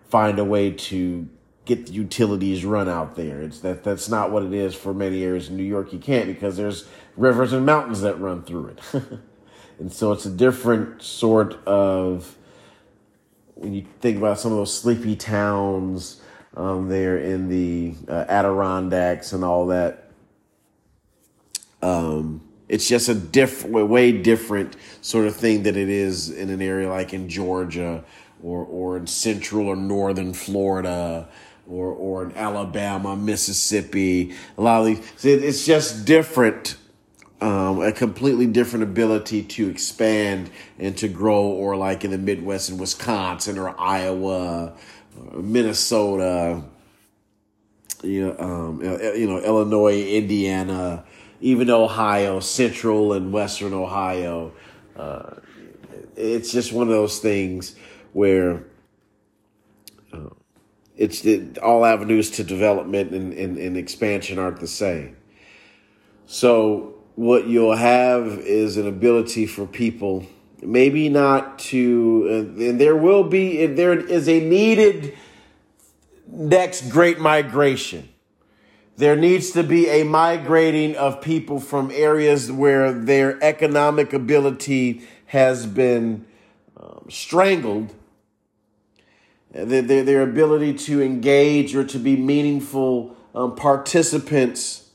find 0.10 0.38
a 0.38 0.44
way 0.44 0.72
to 0.72 1.30
get 1.64 1.86
the 1.86 1.94
utilities 1.94 2.66
run 2.66 2.90
out 2.90 3.16
there. 3.16 3.42
It's 3.42 3.60
that 3.60 3.84
that's 3.84 4.10
not 4.10 4.32
what 4.32 4.44
it 4.44 4.54
is 4.54 4.74
for 4.74 4.94
many 4.94 5.24
areas 5.24 5.50
in 5.50 5.58
New 5.58 5.64
York. 5.64 5.94
You 5.94 6.00
can't 6.00 6.28
because 6.28 6.58
there's 6.58 6.88
rivers 7.18 7.52
and 7.52 7.66
mountains 7.66 8.02
that 8.02 8.20
run 8.20 8.44
through 8.44 8.68
it. 8.68 8.82
and 9.80 9.92
so 9.92 10.12
it's 10.12 10.26
a 10.26 10.30
different 10.30 11.02
sort 11.02 11.56
of 11.66 12.38
when 13.56 13.74
you 13.74 13.86
think 14.00 14.18
about 14.18 14.40
some 14.40 14.52
of 14.52 14.58
those 14.60 14.74
sleepy 14.74 15.16
towns 15.16 16.22
um, 16.56 16.90
there 16.90 17.18
in 17.18 17.50
the 17.50 17.96
uh, 18.08 18.26
Adirondacks 18.28 19.34
and 19.34 19.44
all 19.44 19.68
that. 19.68 20.12
Um, 21.82 22.42
it's 22.70 22.88
just 22.88 23.08
a 23.08 23.14
different, 23.14 23.88
way 23.88 24.12
different 24.12 24.76
sort 25.02 25.28
of 25.28 25.36
thing 25.36 25.64
that 25.64 25.78
it 25.78 25.90
is 25.90 26.30
in 26.30 26.50
an 26.50 26.62
area 26.62 26.90
like 26.90 27.14
in 27.14 27.30
Georgia 27.30 28.04
or 28.44 28.66
or 28.66 28.98
in 28.98 29.08
central 29.08 29.68
or 29.68 29.76
northern 29.76 30.34
Florida 30.34 31.30
or 31.68 31.88
or 31.94 32.26
in 32.26 32.36
Alabama, 32.36 33.16
Mississippi. 33.16 34.34
A 34.58 34.62
lot 34.62 34.82
of 34.82 34.86
these, 34.88 35.26
it's 35.26 35.66
just 35.66 36.06
different 36.06 36.76
um, 37.40 37.82
a 37.82 37.92
completely 37.92 38.48
different 38.48 38.84
ability 38.84 39.44
to 39.44 39.70
expand 39.70 40.50
and 40.80 40.98
to 40.98 41.08
grow, 41.08 41.44
or 41.44 41.76
like 41.76 42.04
in 42.04 42.12
the 42.12 42.18
Midwest 42.18 42.70
in 42.70 42.78
Wisconsin 42.78 43.58
or 43.58 43.80
Iowa, 43.80 44.76
Minnesota, 45.34 46.64
you 48.04 48.28
know, 48.28 48.36
um, 48.40 48.82
you 48.82 49.28
know, 49.28 49.40
Illinois, 49.40 50.02
Indiana, 50.02 51.04
even 51.42 51.70
Ohio, 51.70 52.40
Central 52.40 53.14
and 53.14 53.32
Western 53.32 53.74
Ohio. 53.74 54.52
Uh, 54.96 55.36
it's 56.16 56.52
just 56.52 56.74
one 56.74 56.88
of 56.88 56.94
those 56.94 57.20
things 57.20 57.76
where 58.14 58.64
uh, 60.12 60.30
it's 60.96 61.24
it, 61.26 61.60
all 61.60 61.86
avenues 61.86 62.32
to 62.32 62.44
development 62.44 63.12
and, 63.12 63.34
and, 63.34 63.58
and 63.58 63.78
expansion 63.78 64.40
aren't 64.40 64.60
the 64.60 64.68
same. 64.68 65.16
So 66.26 66.97
what 67.18 67.48
you'll 67.48 67.76
have 67.76 68.28
is 68.38 68.78
an 68.78 68.88
ability 68.88 69.48
for 69.48 69.66
people 69.66 70.24
maybe 70.62 71.10
not 71.10 71.58
to 71.58 72.28
uh, 72.30 72.64
and 72.64 72.80
there 72.80 72.96
will 72.96 73.24
be 73.24 73.66
there 73.66 73.98
is 73.98 74.30
a 74.30 74.40
needed 74.40 75.18
next 76.28 76.90
great 76.90 77.20
migration. 77.20 78.08
There 78.98 79.16
needs 79.16 79.52
to 79.52 79.64
be 79.64 79.88
a 79.90 80.04
migrating 80.04 80.96
of 80.96 81.22
people 81.22 81.60
from 81.60 81.90
areas 81.92 82.52
where 82.52 82.92
their 82.92 83.42
economic 83.44 84.14
ability 84.14 85.02
has 85.28 85.66
been 85.66 86.26
um, 86.80 87.06
strangled. 87.10 87.96
Their, 89.52 89.82
their, 89.82 90.22
ability 90.22 90.74
to 90.74 91.02
engage 91.02 91.76
or 91.76 91.84
to 91.86 91.98
be 91.98 92.16
meaningful 92.16 93.16
um, 93.34 93.56
participants 93.56 94.87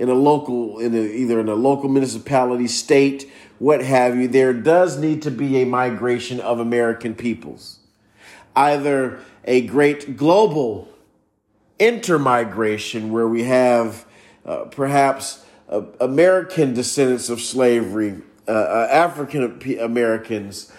in 0.00 0.08
a 0.08 0.14
local, 0.14 0.78
in 0.78 0.94
a, 0.94 0.98
either 0.98 1.38
in 1.38 1.48
a 1.50 1.54
local 1.54 1.90
municipality, 1.90 2.66
state, 2.66 3.30
what 3.58 3.84
have 3.84 4.16
you, 4.16 4.26
there 4.26 4.54
does 4.54 4.98
need 4.98 5.20
to 5.20 5.30
be 5.30 5.60
a 5.60 5.66
migration 5.66 6.40
of 6.40 6.58
American 6.58 7.14
peoples. 7.14 7.80
Either 8.56 9.20
a 9.44 9.60
great 9.66 10.16
global 10.16 10.88
intermigration 11.78 13.10
where 13.10 13.28
we 13.28 13.44
have 13.44 14.06
uh, 14.46 14.64
perhaps 14.70 15.44
uh, 15.68 15.82
American 16.00 16.72
descendants 16.72 17.28
of 17.28 17.38
slavery, 17.38 18.22
uh, 18.48 18.50
uh 18.50 18.88
African 18.90 19.78
Americans 19.80 20.72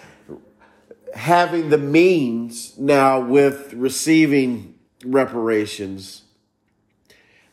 having 1.14 1.68
the 1.68 1.78
means 1.78 2.76
now 2.76 3.20
with 3.20 3.72
receiving 3.74 4.74
reparations. 5.04 6.22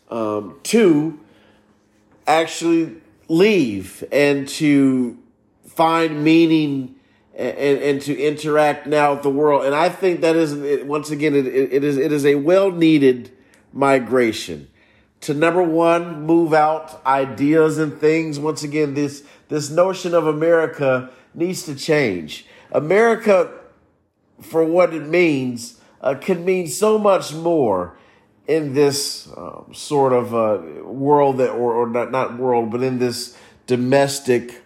Um, 0.09 0.59
two, 0.63 1.19
actually 2.29 2.95
leave 3.27 4.03
and 4.11 4.47
to 4.47 5.17
find 5.65 6.23
meaning 6.23 6.95
and, 7.35 7.57
and 7.57 8.01
to 8.01 8.17
interact 8.17 8.87
now 8.87 9.13
with 9.13 9.23
the 9.23 9.29
world. 9.29 9.65
And 9.65 9.75
I 9.75 9.89
think 9.89 10.21
that 10.21 10.35
is, 10.35 10.83
once 10.83 11.09
again, 11.09 11.35
it, 11.35 11.47
it 11.47 11.83
is, 11.83 11.97
it 11.97 12.11
is 12.11 12.25
a 12.25 12.35
well 12.35 12.71
needed 12.71 13.31
migration 13.71 14.67
to 15.21 15.33
number 15.33 15.61
one, 15.61 16.23
move 16.23 16.53
out 16.53 17.05
ideas 17.05 17.77
and 17.77 17.97
things. 17.99 18.39
Once 18.39 18.63
again, 18.63 18.93
this, 18.93 19.23
this 19.49 19.69
notion 19.69 20.13
of 20.13 20.25
America 20.27 21.09
needs 21.33 21.63
to 21.63 21.75
change. 21.75 22.45
America, 22.71 23.51
for 24.41 24.63
what 24.63 24.93
it 24.93 25.05
means, 25.05 25.79
uh, 26.01 26.15
can 26.15 26.45
mean 26.45 26.67
so 26.67 26.97
much 26.97 27.33
more 27.33 27.97
in 28.49 28.73
this 28.73 29.31
um, 29.37 29.71
sort 29.73 30.11
of 30.11 30.33
uh, 30.33 30.83
world 30.83 31.37
that, 31.37 31.51
or, 31.51 31.71
or 31.71 31.87
not, 31.87 32.09
not 32.09 32.35
world, 32.35 32.71
but 32.71 32.81
in 32.81 32.97
this 32.97 33.37
domestic 33.67 34.63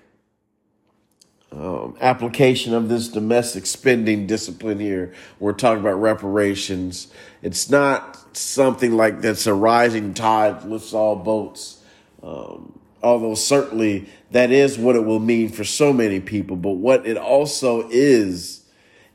um, 1.51 1.97
application 1.99 2.73
of 2.73 2.88
this 2.88 3.09
domestic 3.09 3.65
spending 3.65 4.25
discipline 4.25 4.79
here. 4.79 5.13
We're 5.38 5.51
talking 5.51 5.81
about 5.81 5.95
reparations. 5.95 7.11
It's 7.41 7.69
not 7.69 8.17
something 8.38 8.95
like 8.95 9.19
that's 9.19 9.47
a 9.47 9.53
rising 9.53 10.13
tide 10.13 10.63
lifts 10.63 10.93
all 10.93 11.17
boats. 11.17 11.84
Um, 12.23 12.79
although 13.03 13.36
certainly 13.36 14.07
that 14.31 14.49
is 14.49 14.79
what 14.79 14.95
it 14.95 15.03
will 15.03 15.19
mean 15.19 15.49
for 15.49 15.65
so 15.65 15.91
many 15.91 16.21
people, 16.21 16.55
but 16.55 16.71
what 16.71 17.05
it 17.05 17.17
also 17.17 17.89
is 17.89 18.63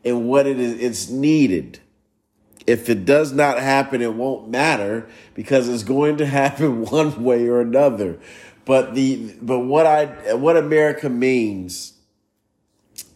and 0.04 0.28
what 0.28 0.46
it 0.46 0.60
is, 0.60 0.78
it's 0.78 1.08
needed 1.08 1.80
if 2.68 2.90
it 2.90 3.06
does 3.06 3.32
not 3.32 3.58
happen, 3.58 4.02
it 4.02 4.12
won't 4.12 4.50
matter 4.50 5.08
because 5.34 5.70
it's 5.70 5.82
going 5.82 6.18
to 6.18 6.26
happen 6.40 6.82
one 6.82 7.24
way 7.24 7.48
or 7.48 7.60
another. 7.60 8.18
But 8.66 8.94
the 8.94 9.34
but 9.40 9.60
what 9.60 9.86
I 9.86 10.34
what 10.34 10.58
America 10.58 11.08
means 11.08 11.94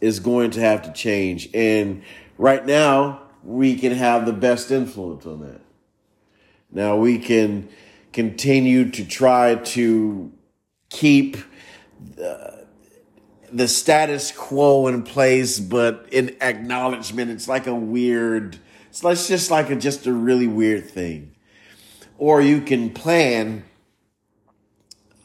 is 0.00 0.20
going 0.20 0.52
to 0.52 0.60
have 0.60 0.82
to 0.82 0.92
change. 0.92 1.50
And 1.52 2.02
right 2.38 2.64
now, 2.64 3.20
we 3.44 3.76
can 3.76 3.92
have 3.92 4.24
the 4.24 4.32
best 4.32 4.70
influence 4.70 5.26
on 5.26 5.40
that. 5.40 5.60
Now 6.70 6.96
we 6.96 7.18
can 7.18 7.68
continue 8.14 8.90
to 8.90 9.04
try 9.04 9.56
to 9.56 10.32
keep 10.88 11.36
the, 12.16 12.66
the 13.52 13.68
status 13.68 14.32
quo 14.32 14.86
in 14.86 15.02
place, 15.02 15.60
but 15.60 16.08
in 16.10 16.34
acknowledgement, 16.40 17.30
it's 17.30 17.48
like 17.48 17.66
a 17.66 17.74
weird 17.74 18.58
so 18.92 19.08
it's 19.08 19.26
just 19.26 19.50
like 19.50 19.70
a, 19.70 19.76
just 19.76 20.06
a 20.06 20.12
really 20.12 20.46
weird 20.46 20.88
thing. 20.88 21.34
Or 22.18 22.42
you 22.42 22.60
can 22.60 22.90
plan 22.90 23.64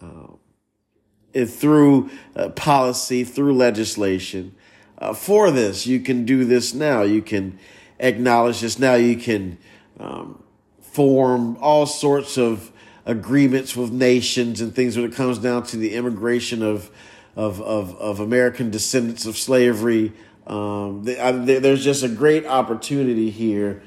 uh, 0.01 1.45
through 1.45 2.09
uh, 2.33 2.49
policy, 2.49 3.25
through 3.25 3.53
legislation. 3.53 4.55
Uh, 4.97 5.13
for 5.13 5.51
this, 5.51 5.85
you 5.85 5.99
can 5.99 6.23
do 6.23 6.45
this 6.45 6.73
now. 6.73 7.01
You 7.01 7.21
can 7.21 7.59
acknowledge 7.99 8.61
this 8.61 8.79
now. 8.79 8.95
You 8.95 9.17
can 9.17 9.57
um, 9.99 10.41
form 10.79 11.57
all 11.59 11.85
sorts 11.85 12.37
of 12.37 12.71
agreements 13.05 13.75
with 13.75 13.91
nations 13.91 14.61
and 14.61 14.73
things 14.73 14.95
when 14.95 15.05
it 15.05 15.13
comes 15.13 15.39
down 15.39 15.63
to 15.63 15.77
the 15.77 15.93
immigration 15.93 16.63
of 16.63 16.89
of 17.35 17.61
of, 17.61 17.95
of 17.97 18.21
American 18.21 18.71
descendants 18.71 19.25
of 19.25 19.37
slavery 19.37 20.13
um, 20.47 21.05
I, 21.07 21.31
there's 21.31 21.83
just 21.83 22.03
a 22.03 22.09
great 22.09 22.45
opportunity 22.45 23.29
here 23.29 23.83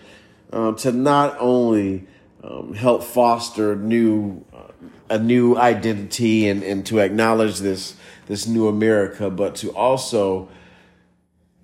um, 0.53 0.77
to 0.77 0.93
not 0.93 1.37
only 1.41 2.07
um, 2.45 2.75
help 2.75 3.03
foster 3.03 3.75
new 3.77 4.45
uh, 4.53 4.73
a 5.09 5.19
new 5.19 5.57
identity 5.57 6.49
and, 6.49 6.63
and 6.63 6.87
to 6.87 6.99
acknowledge 6.99 7.59
this 7.59 7.97
this 8.27 8.47
new 8.47 8.69
America, 8.69 9.31
but 9.31 9.57
to 9.57 9.71
also 9.75 10.49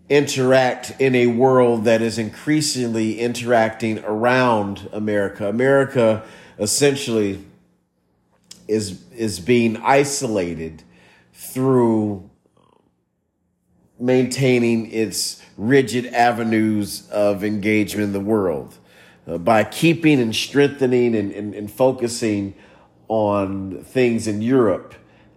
interact 0.09 1.01
in 1.01 1.15
a 1.15 1.27
world 1.27 1.85
that 1.85 2.01
is 2.01 2.19
increasingly 2.19 3.19
interacting 3.21 3.99
around 4.05 4.89
America. 4.93 5.49
America 5.49 6.25
essentially 6.59 7.45
is 8.67 9.03
is 9.13 9.41
being 9.41 9.77
isolated 9.79 10.83
through 11.33 12.29
maintaining 13.99 14.91
its 14.93 15.43
rigid 15.57 16.07
avenues 16.07 17.09
of 17.11 17.43
engagement 17.43 18.05
in 18.05 18.13
the 18.13 18.21
world 18.21 18.77
uh, 19.27 19.39
by 19.39 19.65
keeping 19.65 20.21
and 20.21 20.35
strengthening 20.35 21.15
and, 21.15 21.33
and, 21.33 21.55
and, 21.55 21.71
focusing 21.71 22.55
on 23.09 23.83
things 23.85 24.27
in 24.27 24.43
Europe. 24.43 24.95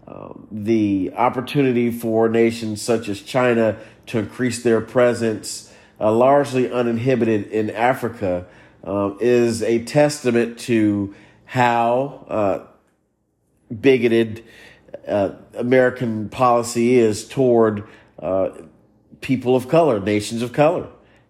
Um, 0.07 0.47
the 0.51 1.11
opportunity 1.15 1.91
for 1.91 2.27
nations 2.27 2.81
such 2.81 3.07
as 3.07 3.21
China 3.21 3.77
to 4.07 4.19
increase 4.19 4.63
their 4.63 4.81
presence, 4.81 5.73
uh, 5.99 6.11
largely 6.11 6.71
uninhibited 6.71 7.47
in 7.47 7.69
Africa, 7.69 8.45
um, 8.83 9.17
is 9.21 9.61
a 9.61 9.83
testament 9.83 10.57
to 10.59 11.13
how 11.45 12.25
uh, 12.27 12.59
bigoted 13.73 14.43
uh, 15.07 15.31
American 15.53 16.29
policy 16.29 16.97
is 16.97 17.27
toward 17.27 17.87
uh, 18.21 18.49
people 19.21 19.55
of 19.55 19.67
color, 19.67 19.99
nations 19.99 20.41
of 20.41 20.53
color. 20.53 20.87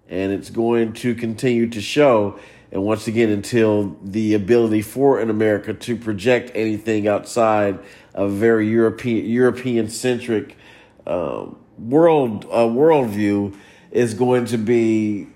And 0.08 0.32
it's 0.32 0.50
going 0.50 0.94
to 0.94 1.14
continue 1.14 1.70
to 1.70 1.82
show. 1.82 2.40
And 2.72 2.84
once 2.84 3.08
again, 3.08 3.30
until 3.30 3.98
the 4.04 4.34
ability 4.34 4.82
for 4.82 5.20
an 5.20 5.30
America 5.30 5.74
to 5.74 5.96
project 5.96 6.52
anything 6.56 7.08
outside 7.08 7.80
a 8.14 8.28
very 8.28 8.70
European 8.70 9.26
European 9.26 9.90
centric 9.90 10.58
um, 11.08 11.58
world 11.78 12.46
uh, 12.46 12.66
worldview 12.66 13.56
is 13.92 14.14
going 14.14 14.46
to 14.46 14.58
be 14.58 15.28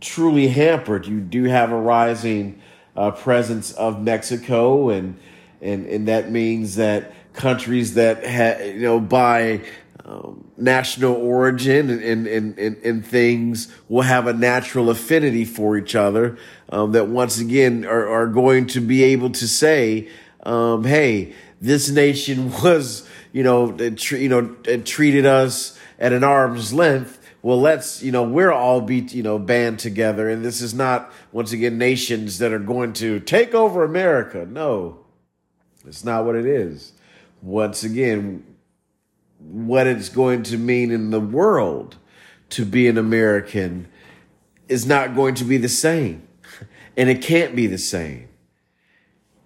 truly 0.00 0.48
hampered. 0.48 1.06
You 1.06 1.20
do 1.20 1.44
have 1.44 1.70
a 1.70 1.76
rising 1.76 2.60
uh, 2.96 3.10
presence 3.10 3.72
of 3.72 4.02
Mexico, 4.02 4.90
and 4.90 5.18
and 5.60 5.86
and 5.86 6.08
that 6.08 6.30
means 6.30 6.76
that 6.76 7.12
countries 7.32 7.94
that 7.94 8.24
ha- 8.26 8.64
you 8.64 8.80
know 8.80 9.00
by 9.00 9.62
um, 10.04 10.50
national 10.56 11.14
origin 11.14 11.90
and, 11.90 12.26
and, 12.26 12.58
and, 12.58 12.76
and, 12.78 13.04
things 13.04 13.72
will 13.88 14.02
have 14.02 14.26
a 14.26 14.32
natural 14.32 14.88
affinity 14.88 15.44
for 15.44 15.76
each 15.76 15.94
other 15.94 16.38
um, 16.70 16.92
that 16.92 17.08
once 17.08 17.38
again 17.38 17.84
are, 17.84 18.08
are 18.08 18.26
going 18.26 18.66
to 18.66 18.80
be 18.80 19.02
able 19.02 19.30
to 19.30 19.46
say, 19.46 20.08
um, 20.44 20.84
hey, 20.84 21.34
this 21.60 21.90
nation 21.90 22.50
was, 22.62 23.06
you 23.32 23.42
know, 23.42 23.76
it, 23.78 24.10
you 24.10 24.28
know, 24.28 24.54
treated 24.84 25.26
us 25.26 25.78
at 25.98 26.12
an 26.12 26.24
arm's 26.24 26.72
length. 26.72 27.18
Well, 27.42 27.60
let's, 27.60 28.02
you 28.02 28.12
know, 28.12 28.22
we're 28.22 28.52
all 28.52 28.80
be, 28.80 29.00
you 29.00 29.22
know, 29.22 29.38
band 29.38 29.78
together. 29.78 30.28
And 30.28 30.44
this 30.44 30.60
is 30.60 30.74
not, 30.74 31.12
once 31.32 31.52
again, 31.52 31.78
nations 31.78 32.38
that 32.38 32.52
are 32.52 32.58
going 32.58 32.92
to 32.94 33.20
take 33.20 33.54
over 33.54 33.82
America. 33.82 34.46
No, 34.48 34.98
it's 35.86 36.04
not 36.04 36.24
what 36.24 36.36
it 36.36 36.46
is. 36.46 36.92
Once 37.42 37.82
again, 37.82 38.44
what 39.40 39.86
it's 39.86 40.08
going 40.08 40.42
to 40.44 40.58
mean 40.58 40.90
in 40.90 41.10
the 41.10 41.20
world 41.20 41.96
to 42.50 42.64
be 42.64 42.88
an 42.88 42.98
American 42.98 43.88
is 44.68 44.86
not 44.86 45.14
going 45.14 45.34
to 45.36 45.44
be 45.44 45.56
the 45.56 45.68
same. 45.68 46.26
And 46.96 47.08
it 47.08 47.22
can't 47.22 47.56
be 47.56 47.66
the 47.66 47.78
same. 47.78 48.28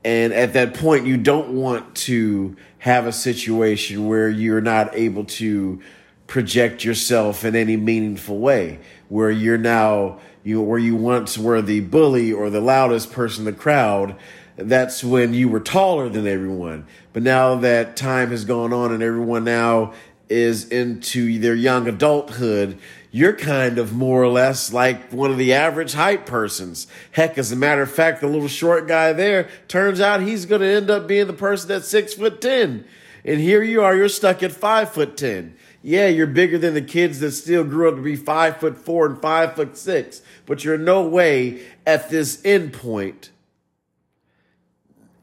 And 0.04 0.32
at 0.32 0.54
that 0.54 0.74
point, 0.74 1.06
you 1.06 1.16
don't 1.16 1.50
want 1.50 1.94
to 1.96 2.56
have 2.78 3.06
a 3.06 3.12
situation 3.12 4.08
where 4.08 4.28
you're 4.28 4.60
not 4.60 4.94
able 4.94 5.24
to 5.24 5.80
project 6.26 6.84
yourself 6.84 7.44
in 7.44 7.54
any 7.54 7.76
meaningful 7.76 8.38
way, 8.38 8.80
where 9.08 9.30
you're 9.30 9.58
now, 9.58 10.18
you, 10.42 10.60
where 10.60 10.78
you 10.78 10.96
once 10.96 11.38
were 11.38 11.62
the 11.62 11.80
bully 11.80 12.32
or 12.32 12.50
the 12.50 12.60
loudest 12.60 13.12
person 13.12 13.46
in 13.46 13.54
the 13.54 13.58
crowd. 13.58 14.16
That's 14.56 15.02
when 15.02 15.34
you 15.34 15.48
were 15.48 15.60
taller 15.60 16.08
than 16.08 16.26
everyone. 16.26 16.86
But 17.12 17.22
now 17.22 17.56
that 17.56 17.96
time 17.96 18.30
has 18.30 18.44
gone 18.44 18.72
on 18.72 18.92
and 18.92 19.02
everyone 19.02 19.44
now 19.44 19.94
is 20.28 20.68
into 20.68 21.38
their 21.38 21.54
young 21.54 21.88
adulthood, 21.88 22.78
you're 23.10 23.36
kind 23.36 23.78
of 23.78 23.92
more 23.92 24.22
or 24.22 24.28
less 24.28 24.72
like 24.72 25.12
one 25.12 25.30
of 25.30 25.38
the 25.38 25.52
average 25.52 25.92
height 25.92 26.26
persons. 26.26 26.86
Heck, 27.12 27.36
as 27.36 27.52
a 27.52 27.56
matter 27.56 27.82
of 27.82 27.90
fact, 27.90 28.20
the 28.20 28.26
little 28.26 28.48
short 28.48 28.88
guy 28.88 29.12
there 29.12 29.48
turns 29.68 30.00
out 30.00 30.22
he's 30.22 30.46
going 30.46 30.62
to 30.62 30.66
end 30.66 30.90
up 30.90 31.06
being 31.06 31.26
the 31.26 31.32
person 31.32 31.68
that's 31.68 31.88
six 31.88 32.14
foot 32.14 32.40
ten. 32.40 32.84
And 33.24 33.40
here 33.40 33.62
you 33.62 33.82
are, 33.82 33.96
you're 33.96 34.08
stuck 34.08 34.42
at 34.42 34.52
five 34.52 34.90
foot 34.90 35.16
ten. 35.16 35.56
Yeah, 35.82 36.08
you're 36.08 36.26
bigger 36.26 36.58
than 36.58 36.74
the 36.74 36.82
kids 36.82 37.20
that 37.20 37.32
still 37.32 37.62
grew 37.62 37.88
up 37.88 37.96
to 37.96 38.02
be 38.02 38.16
five 38.16 38.56
foot 38.56 38.78
four 38.78 39.04
and 39.06 39.20
five 39.20 39.54
foot 39.54 39.76
six, 39.76 40.22
but 40.46 40.64
you're 40.64 40.78
no 40.78 41.06
way 41.06 41.62
at 41.86 42.08
this 42.08 42.40
end 42.44 42.72
point 42.72 43.30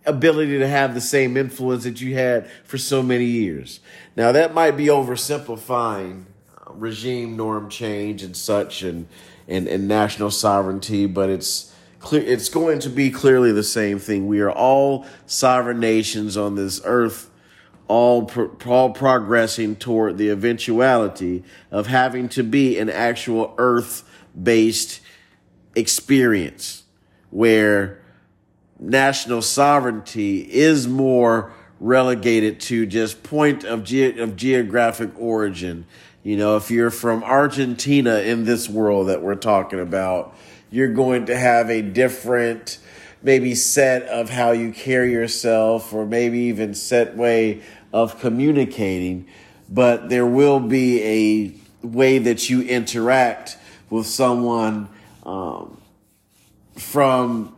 ability 0.05 0.57
to 0.59 0.67
have 0.67 0.93
the 0.93 1.01
same 1.01 1.37
influence 1.37 1.83
that 1.83 2.01
you 2.01 2.15
had 2.15 2.49
for 2.63 2.77
so 2.77 3.03
many 3.03 3.25
years. 3.25 3.79
Now 4.15 4.31
that 4.31 4.53
might 4.53 4.71
be 4.71 4.87
oversimplifying 4.87 6.25
uh, 6.57 6.73
regime 6.73 7.37
norm 7.37 7.69
change 7.69 8.23
and 8.23 8.35
such 8.35 8.81
and, 8.81 9.07
and, 9.47 9.67
and 9.67 9.87
national 9.87 10.31
sovereignty, 10.31 11.05
but 11.05 11.29
it's 11.29 11.73
clear 11.99 12.23
it's 12.23 12.49
going 12.49 12.79
to 12.79 12.89
be 12.89 13.11
clearly 13.11 13.51
the 13.51 13.63
same 13.63 13.99
thing. 13.99 14.27
We 14.27 14.41
are 14.41 14.51
all 14.51 15.05
sovereign 15.27 15.79
nations 15.79 16.35
on 16.35 16.55
this 16.55 16.81
earth, 16.83 17.29
all 17.87 18.25
pro- 18.25 18.57
all 18.65 18.91
progressing 18.91 19.75
toward 19.75 20.17
the 20.17 20.29
eventuality 20.29 21.43
of 21.69 21.87
having 21.87 22.27
to 22.29 22.43
be 22.43 22.79
an 22.79 22.89
actual 22.89 23.53
earth 23.57 24.03
based 24.41 25.01
experience 25.75 26.83
where 27.29 28.00
national 28.81 29.43
sovereignty 29.43 30.39
is 30.39 30.87
more 30.87 31.53
relegated 31.79 32.59
to 32.59 32.85
just 32.85 33.23
point 33.23 33.63
of, 33.63 33.83
ge- 33.83 34.17
of 34.17 34.35
geographic 34.35 35.11
origin. 35.17 35.85
You 36.23 36.37
know, 36.37 36.57
if 36.57 36.69
you're 36.69 36.91
from 36.91 37.23
Argentina 37.23 38.19
in 38.19 38.43
this 38.45 38.67
world 38.67 39.07
that 39.07 39.21
we're 39.21 39.35
talking 39.35 39.79
about, 39.79 40.35
you're 40.71 40.93
going 40.93 41.27
to 41.27 41.37
have 41.37 41.69
a 41.69 41.81
different 41.81 42.79
maybe 43.23 43.53
set 43.53 44.03
of 44.03 44.29
how 44.29 44.51
you 44.51 44.71
carry 44.71 45.11
yourself 45.11 45.93
or 45.93 46.05
maybe 46.05 46.39
even 46.39 46.73
set 46.73 47.15
way 47.15 47.61
of 47.93 48.19
communicating, 48.19 49.27
but 49.69 50.09
there 50.09 50.25
will 50.25 50.59
be 50.59 51.03
a 51.03 51.85
way 51.85 52.17
that 52.17 52.49
you 52.49 52.61
interact 52.61 53.57
with 53.89 54.07
someone 54.07 54.89
um, 55.23 55.79
from 56.75 57.53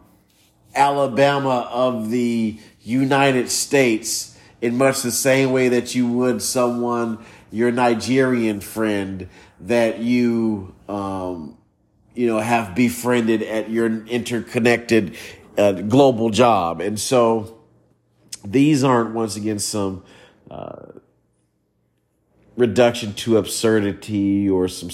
Alabama 0.76 1.68
of 1.72 2.10
the 2.10 2.58
United 2.82 3.50
States 3.50 4.38
in 4.62 4.78
much 4.78 5.02
the 5.02 5.12
same 5.12 5.52
way 5.52 5.70
that 5.70 5.94
you 5.94 6.08
would 6.08 6.42
someone, 6.42 7.20
your 7.52 7.72
Nigerian 7.72 8.62
friend 8.62 9.28
that 9.62 10.00
you, 10.00 10.74
um, 10.88 11.58
you 12.16 12.28
know, 12.28 12.40
have 12.40 12.76
befriended 12.76 13.44
at 13.44 13.70
your 13.70 13.88
interconnected 14.08 15.16
uh, 15.58 15.74
global 15.74 16.30
job. 16.30 16.82
And 16.82 17.00
so 17.00 17.60
these 18.46 18.84
aren't, 18.84 19.14
once 19.14 19.36
again, 19.36 19.60
some 19.60 20.04
uh, 20.50 20.88
reduction 22.56 23.14
to 23.14 23.38
absurdity 23.38 24.50
or 24.50 24.68
some 24.68 24.90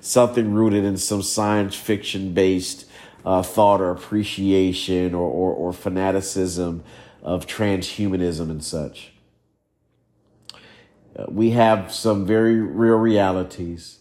something 0.00 0.52
rooted 0.52 0.84
in 0.84 0.98
some 0.98 1.22
science 1.22 1.74
fiction 1.74 2.34
based 2.34 2.86
uh, 3.24 3.42
thought 3.42 3.80
or 3.80 3.90
appreciation 3.90 5.14
or, 5.14 5.28
or, 5.28 5.52
or 5.52 5.72
fanaticism 5.72 6.84
of 7.22 7.46
transhumanism 7.46 8.50
and 8.50 8.62
such. 8.62 9.12
Uh, 11.16 11.24
we 11.28 11.50
have 11.50 11.92
some 11.92 12.26
very 12.26 12.60
real 12.60 12.96
realities 12.96 13.98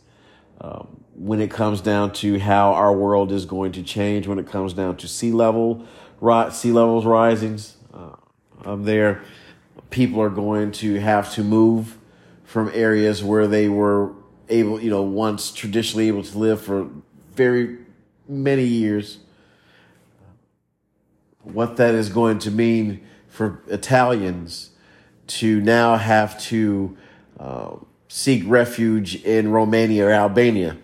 um, 0.60 1.04
when 1.16 1.40
it 1.40 1.52
comes 1.52 1.80
down 1.80 2.12
to 2.12 2.40
how 2.40 2.74
our 2.74 2.94
world 2.94 3.32
is 3.32 3.46
going 3.46 3.72
to 3.72 3.84
change. 3.84 4.28
When 4.28 4.40
it 4.40 4.48
comes 4.48 4.74
down 4.74 4.98
to 4.98 5.08
sea 5.08 5.32
level, 5.32 5.86
ri- 6.20 6.52
sea 6.52 6.72
levels 6.72 7.06
risings, 7.06 7.78
uh, 7.94 8.76
there, 8.78 9.22
people 9.90 10.22
are 10.22 10.30
going 10.30 10.72
to 10.72 11.00
have 11.00 11.32
to 11.34 11.44
move 11.44 11.98
from 12.44 12.72
areas 12.74 13.24
where 13.24 13.48
they 13.48 13.70
were 13.70 14.14
able, 14.50 14.82
you 14.82 14.90
know, 14.90 15.04
once 15.04 15.52
traditionally 15.52 16.08
able 16.08 16.24
to 16.24 16.38
live 16.38 16.62
for 16.62 16.90
very 17.36 17.78
many 18.28 18.66
years. 18.66 19.20
What 21.42 21.78
that 21.78 21.94
is 21.94 22.10
going 22.10 22.40
to 22.40 22.52
mean 22.52 23.06
for 23.28 23.62
Italians 23.68 24.70
to 25.28 25.60
now 25.62 25.98
have 25.98 26.40
to 26.44 26.98
uh, 27.40 27.76
seek 28.08 28.44
refuge 28.46 29.16
in 29.24 29.52
Romania 29.52 30.08
or 30.08 30.12
Albania. 30.12 30.78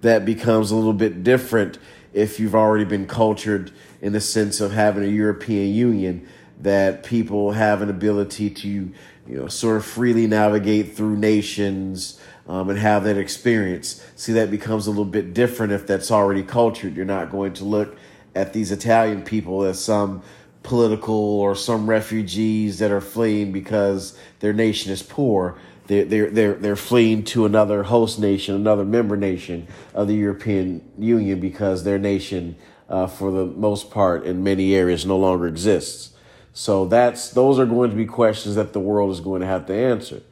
That 0.00 0.24
becomes 0.24 0.70
a 0.70 0.76
little 0.76 0.92
bit 0.92 1.22
different 1.22 1.78
if 2.12 2.38
you've 2.38 2.54
already 2.54 2.84
been 2.84 3.06
cultured 3.06 3.72
in 4.02 4.12
the 4.12 4.20
sense 4.20 4.60
of 4.60 4.72
having 4.72 5.02
a 5.02 5.06
European 5.06 5.74
Union, 5.74 6.28
that 6.60 7.02
people 7.04 7.52
have 7.52 7.82
an 7.82 7.90
ability 7.90 8.50
to, 8.50 8.68
you 8.68 8.92
know, 9.26 9.48
sort 9.48 9.76
of 9.76 9.84
freely 9.84 10.26
navigate 10.26 10.96
through 10.96 11.16
nations 11.16 12.20
um, 12.46 12.68
and 12.70 12.78
have 12.78 13.04
that 13.04 13.16
experience. 13.16 14.04
See, 14.16 14.32
that 14.34 14.50
becomes 14.50 14.86
a 14.86 14.90
little 14.90 15.04
bit 15.04 15.34
different 15.34 15.72
if 15.72 15.86
that's 15.86 16.10
already 16.10 16.42
cultured. 16.42 16.96
You're 16.96 17.04
not 17.04 17.30
going 17.30 17.54
to 17.54 17.64
look 17.64 17.96
at 18.34 18.52
these 18.52 18.72
Italian 18.72 19.22
people 19.22 19.62
as 19.64 19.82
some 19.82 20.22
political 20.62 21.14
or 21.14 21.54
some 21.54 21.88
refugees 21.88 22.78
that 22.78 22.90
are 22.90 23.00
fleeing 23.00 23.52
because 23.52 24.18
their 24.40 24.52
nation 24.52 24.92
is 24.92 25.02
poor. 25.02 25.56
They're, 25.86 26.04
they're, 26.04 26.30
they're, 26.30 26.54
they're 26.54 26.76
fleeing 26.76 27.24
to 27.24 27.44
another 27.44 27.84
host 27.84 28.18
nation, 28.18 28.54
another 28.54 28.84
member 28.84 29.16
nation 29.16 29.68
of 29.92 30.08
the 30.08 30.14
European 30.14 30.82
Union 30.98 31.40
because 31.40 31.84
their 31.84 31.98
nation, 31.98 32.56
uh, 32.88 33.06
for 33.06 33.30
the 33.30 33.44
most 33.44 33.90
part, 33.90 34.24
in 34.24 34.42
many 34.42 34.74
areas, 34.74 35.04
no 35.04 35.18
longer 35.18 35.46
exists. 35.46 36.14
So 36.54 36.86
that's 36.86 37.30
those 37.30 37.58
are 37.58 37.66
going 37.66 37.90
to 37.90 37.96
be 37.96 38.06
questions 38.06 38.54
that 38.54 38.72
the 38.72 38.80
world 38.80 39.10
is 39.10 39.20
going 39.20 39.40
to 39.40 39.46
have 39.46 39.66
to 39.66 39.74
answer. 39.74 40.22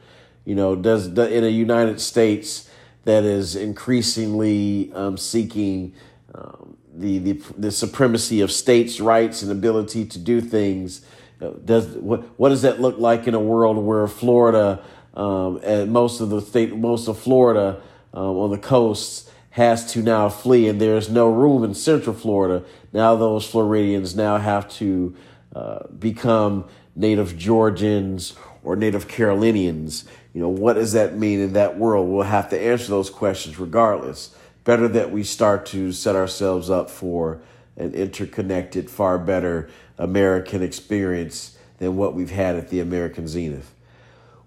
You 0.45 0.55
know, 0.55 0.75
does 0.75 1.07
in 1.07 1.45
a 1.45 1.49
United 1.49 2.01
States 2.01 2.69
that 3.05 3.25
is 3.25 3.57
increasingly 3.57 4.93
um, 4.95 5.17
seeking 5.17 5.95
um, 6.35 6.77
the, 6.95 7.19
the 7.19 7.33
the 7.57 7.71
supremacy 7.71 8.41
of 8.41 8.51
states' 8.51 9.01
rights 9.01 9.43
and 9.43 9.53
ability 9.53 10.05
to 10.07 10.19
do 10.19 10.41
things, 10.41 11.05
uh, 11.41 11.51
does 11.65 11.87
what 11.97 12.39
what 12.39 12.49
does 12.49 12.63
that 12.63 12.81
look 12.81 12.99
like 12.99 13.27
in 13.27 13.35
a 13.35 13.41
world 13.41 13.77
where 13.77 14.07
Florida 14.09 14.83
um, 15.15 15.61
and 15.63 15.93
most 15.93 16.21
of 16.21 16.31
the 16.31 16.41
state, 16.41 16.75
most 16.75 17.09
of 17.09 17.19
Florida 17.19 17.81
um, 18.15 18.37
on 18.37 18.51
the 18.51 18.59
coasts 18.59 19.31
has 19.51 19.93
to 19.93 20.03
now 20.03 20.29
flee, 20.29 20.67
and 20.69 20.81
there's 20.81 21.11
no 21.11 21.29
room 21.29 21.63
in 21.63 21.75
Central 21.75 22.17
Florida. 22.17 22.65
Now 22.93 23.17
those 23.17 23.47
Floridians 23.47 24.17
now 24.17 24.39
have 24.39 24.69
to 24.77 25.15
uh, 25.55 25.87
become 25.89 26.65
native 26.97 27.37
Georgians 27.37 28.35
or 28.65 28.77
native 28.77 29.09
Carolinians 29.09 30.05
you 30.33 30.41
know, 30.41 30.49
what 30.49 30.75
does 30.75 30.93
that 30.93 31.17
mean 31.17 31.41
in 31.41 31.53
that 31.55 31.79
world? 31.79 32.09
We'll 32.09 32.23
have 32.23 32.49
to 32.51 32.61
answer 32.61 32.89
those 32.89 33.11
questions 33.11 33.59
regardless. 33.59 34.35
Better 34.65 34.89
that 34.89 35.11
we 35.11 35.25
start 35.25 35.67
to 35.67 35.93
set 35.93 36.17
ourselves 36.17 36.71
up 36.71 36.89
for 36.89 37.41
an 37.77 37.95
interconnected, 37.95 38.89
far 38.89 39.19
better 39.19 39.69
American 39.99 40.63
experience 40.63 41.59
than 41.79 41.97
what 41.97 42.15
we've 42.15 42.31
had 42.31 42.57
at 42.57 42.71
the 42.71 42.81
American 42.81 43.27
Zenith. 43.27 43.75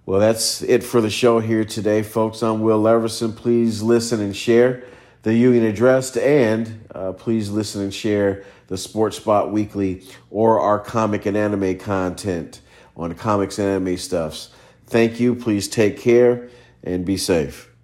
Well, 0.05 0.19
that's 0.19 0.61
it 0.61 0.83
for 0.83 1.01
the 1.01 1.09
show 1.09 1.39
here 1.39 1.65
today, 1.65 2.03
folks. 2.03 2.41
I'm 2.43 2.61
Will 2.61 2.81
Leverson. 2.81 3.35
Please 3.35 3.81
listen 3.81 4.21
and 4.21 4.35
share 4.35 4.83
the 5.23 5.33
Union 5.33 5.65
addressed, 5.65 6.17
and 6.17 6.87
uh, 6.93 7.11
please 7.11 7.49
listen 7.49 7.81
and 7.81 7.93
share 7.93 8.43
the 8.67 8.77
Sports 8.77 9.17
Spot 9.17 9.51
Weekly 9.51 10.03
or 10.29 10.59
our 10.59 10.79
comic 10.79 11.25
and 11.25 11.35
anime 11.35 11.79
content 11.79 12.61
on 12.95 13.15
comics 13.15 13.57
and 13.57 13.67
anime 13.67 13.97
stuffs. 13.97 14.51
Thank 14.87 15.19
you. 15.19 15.35
Please 15.35 15.67
take 15.67 15.99
care 15.99 16.49
and 16.83 17.05
be 17.05 17.17
safe. 17.17 17.74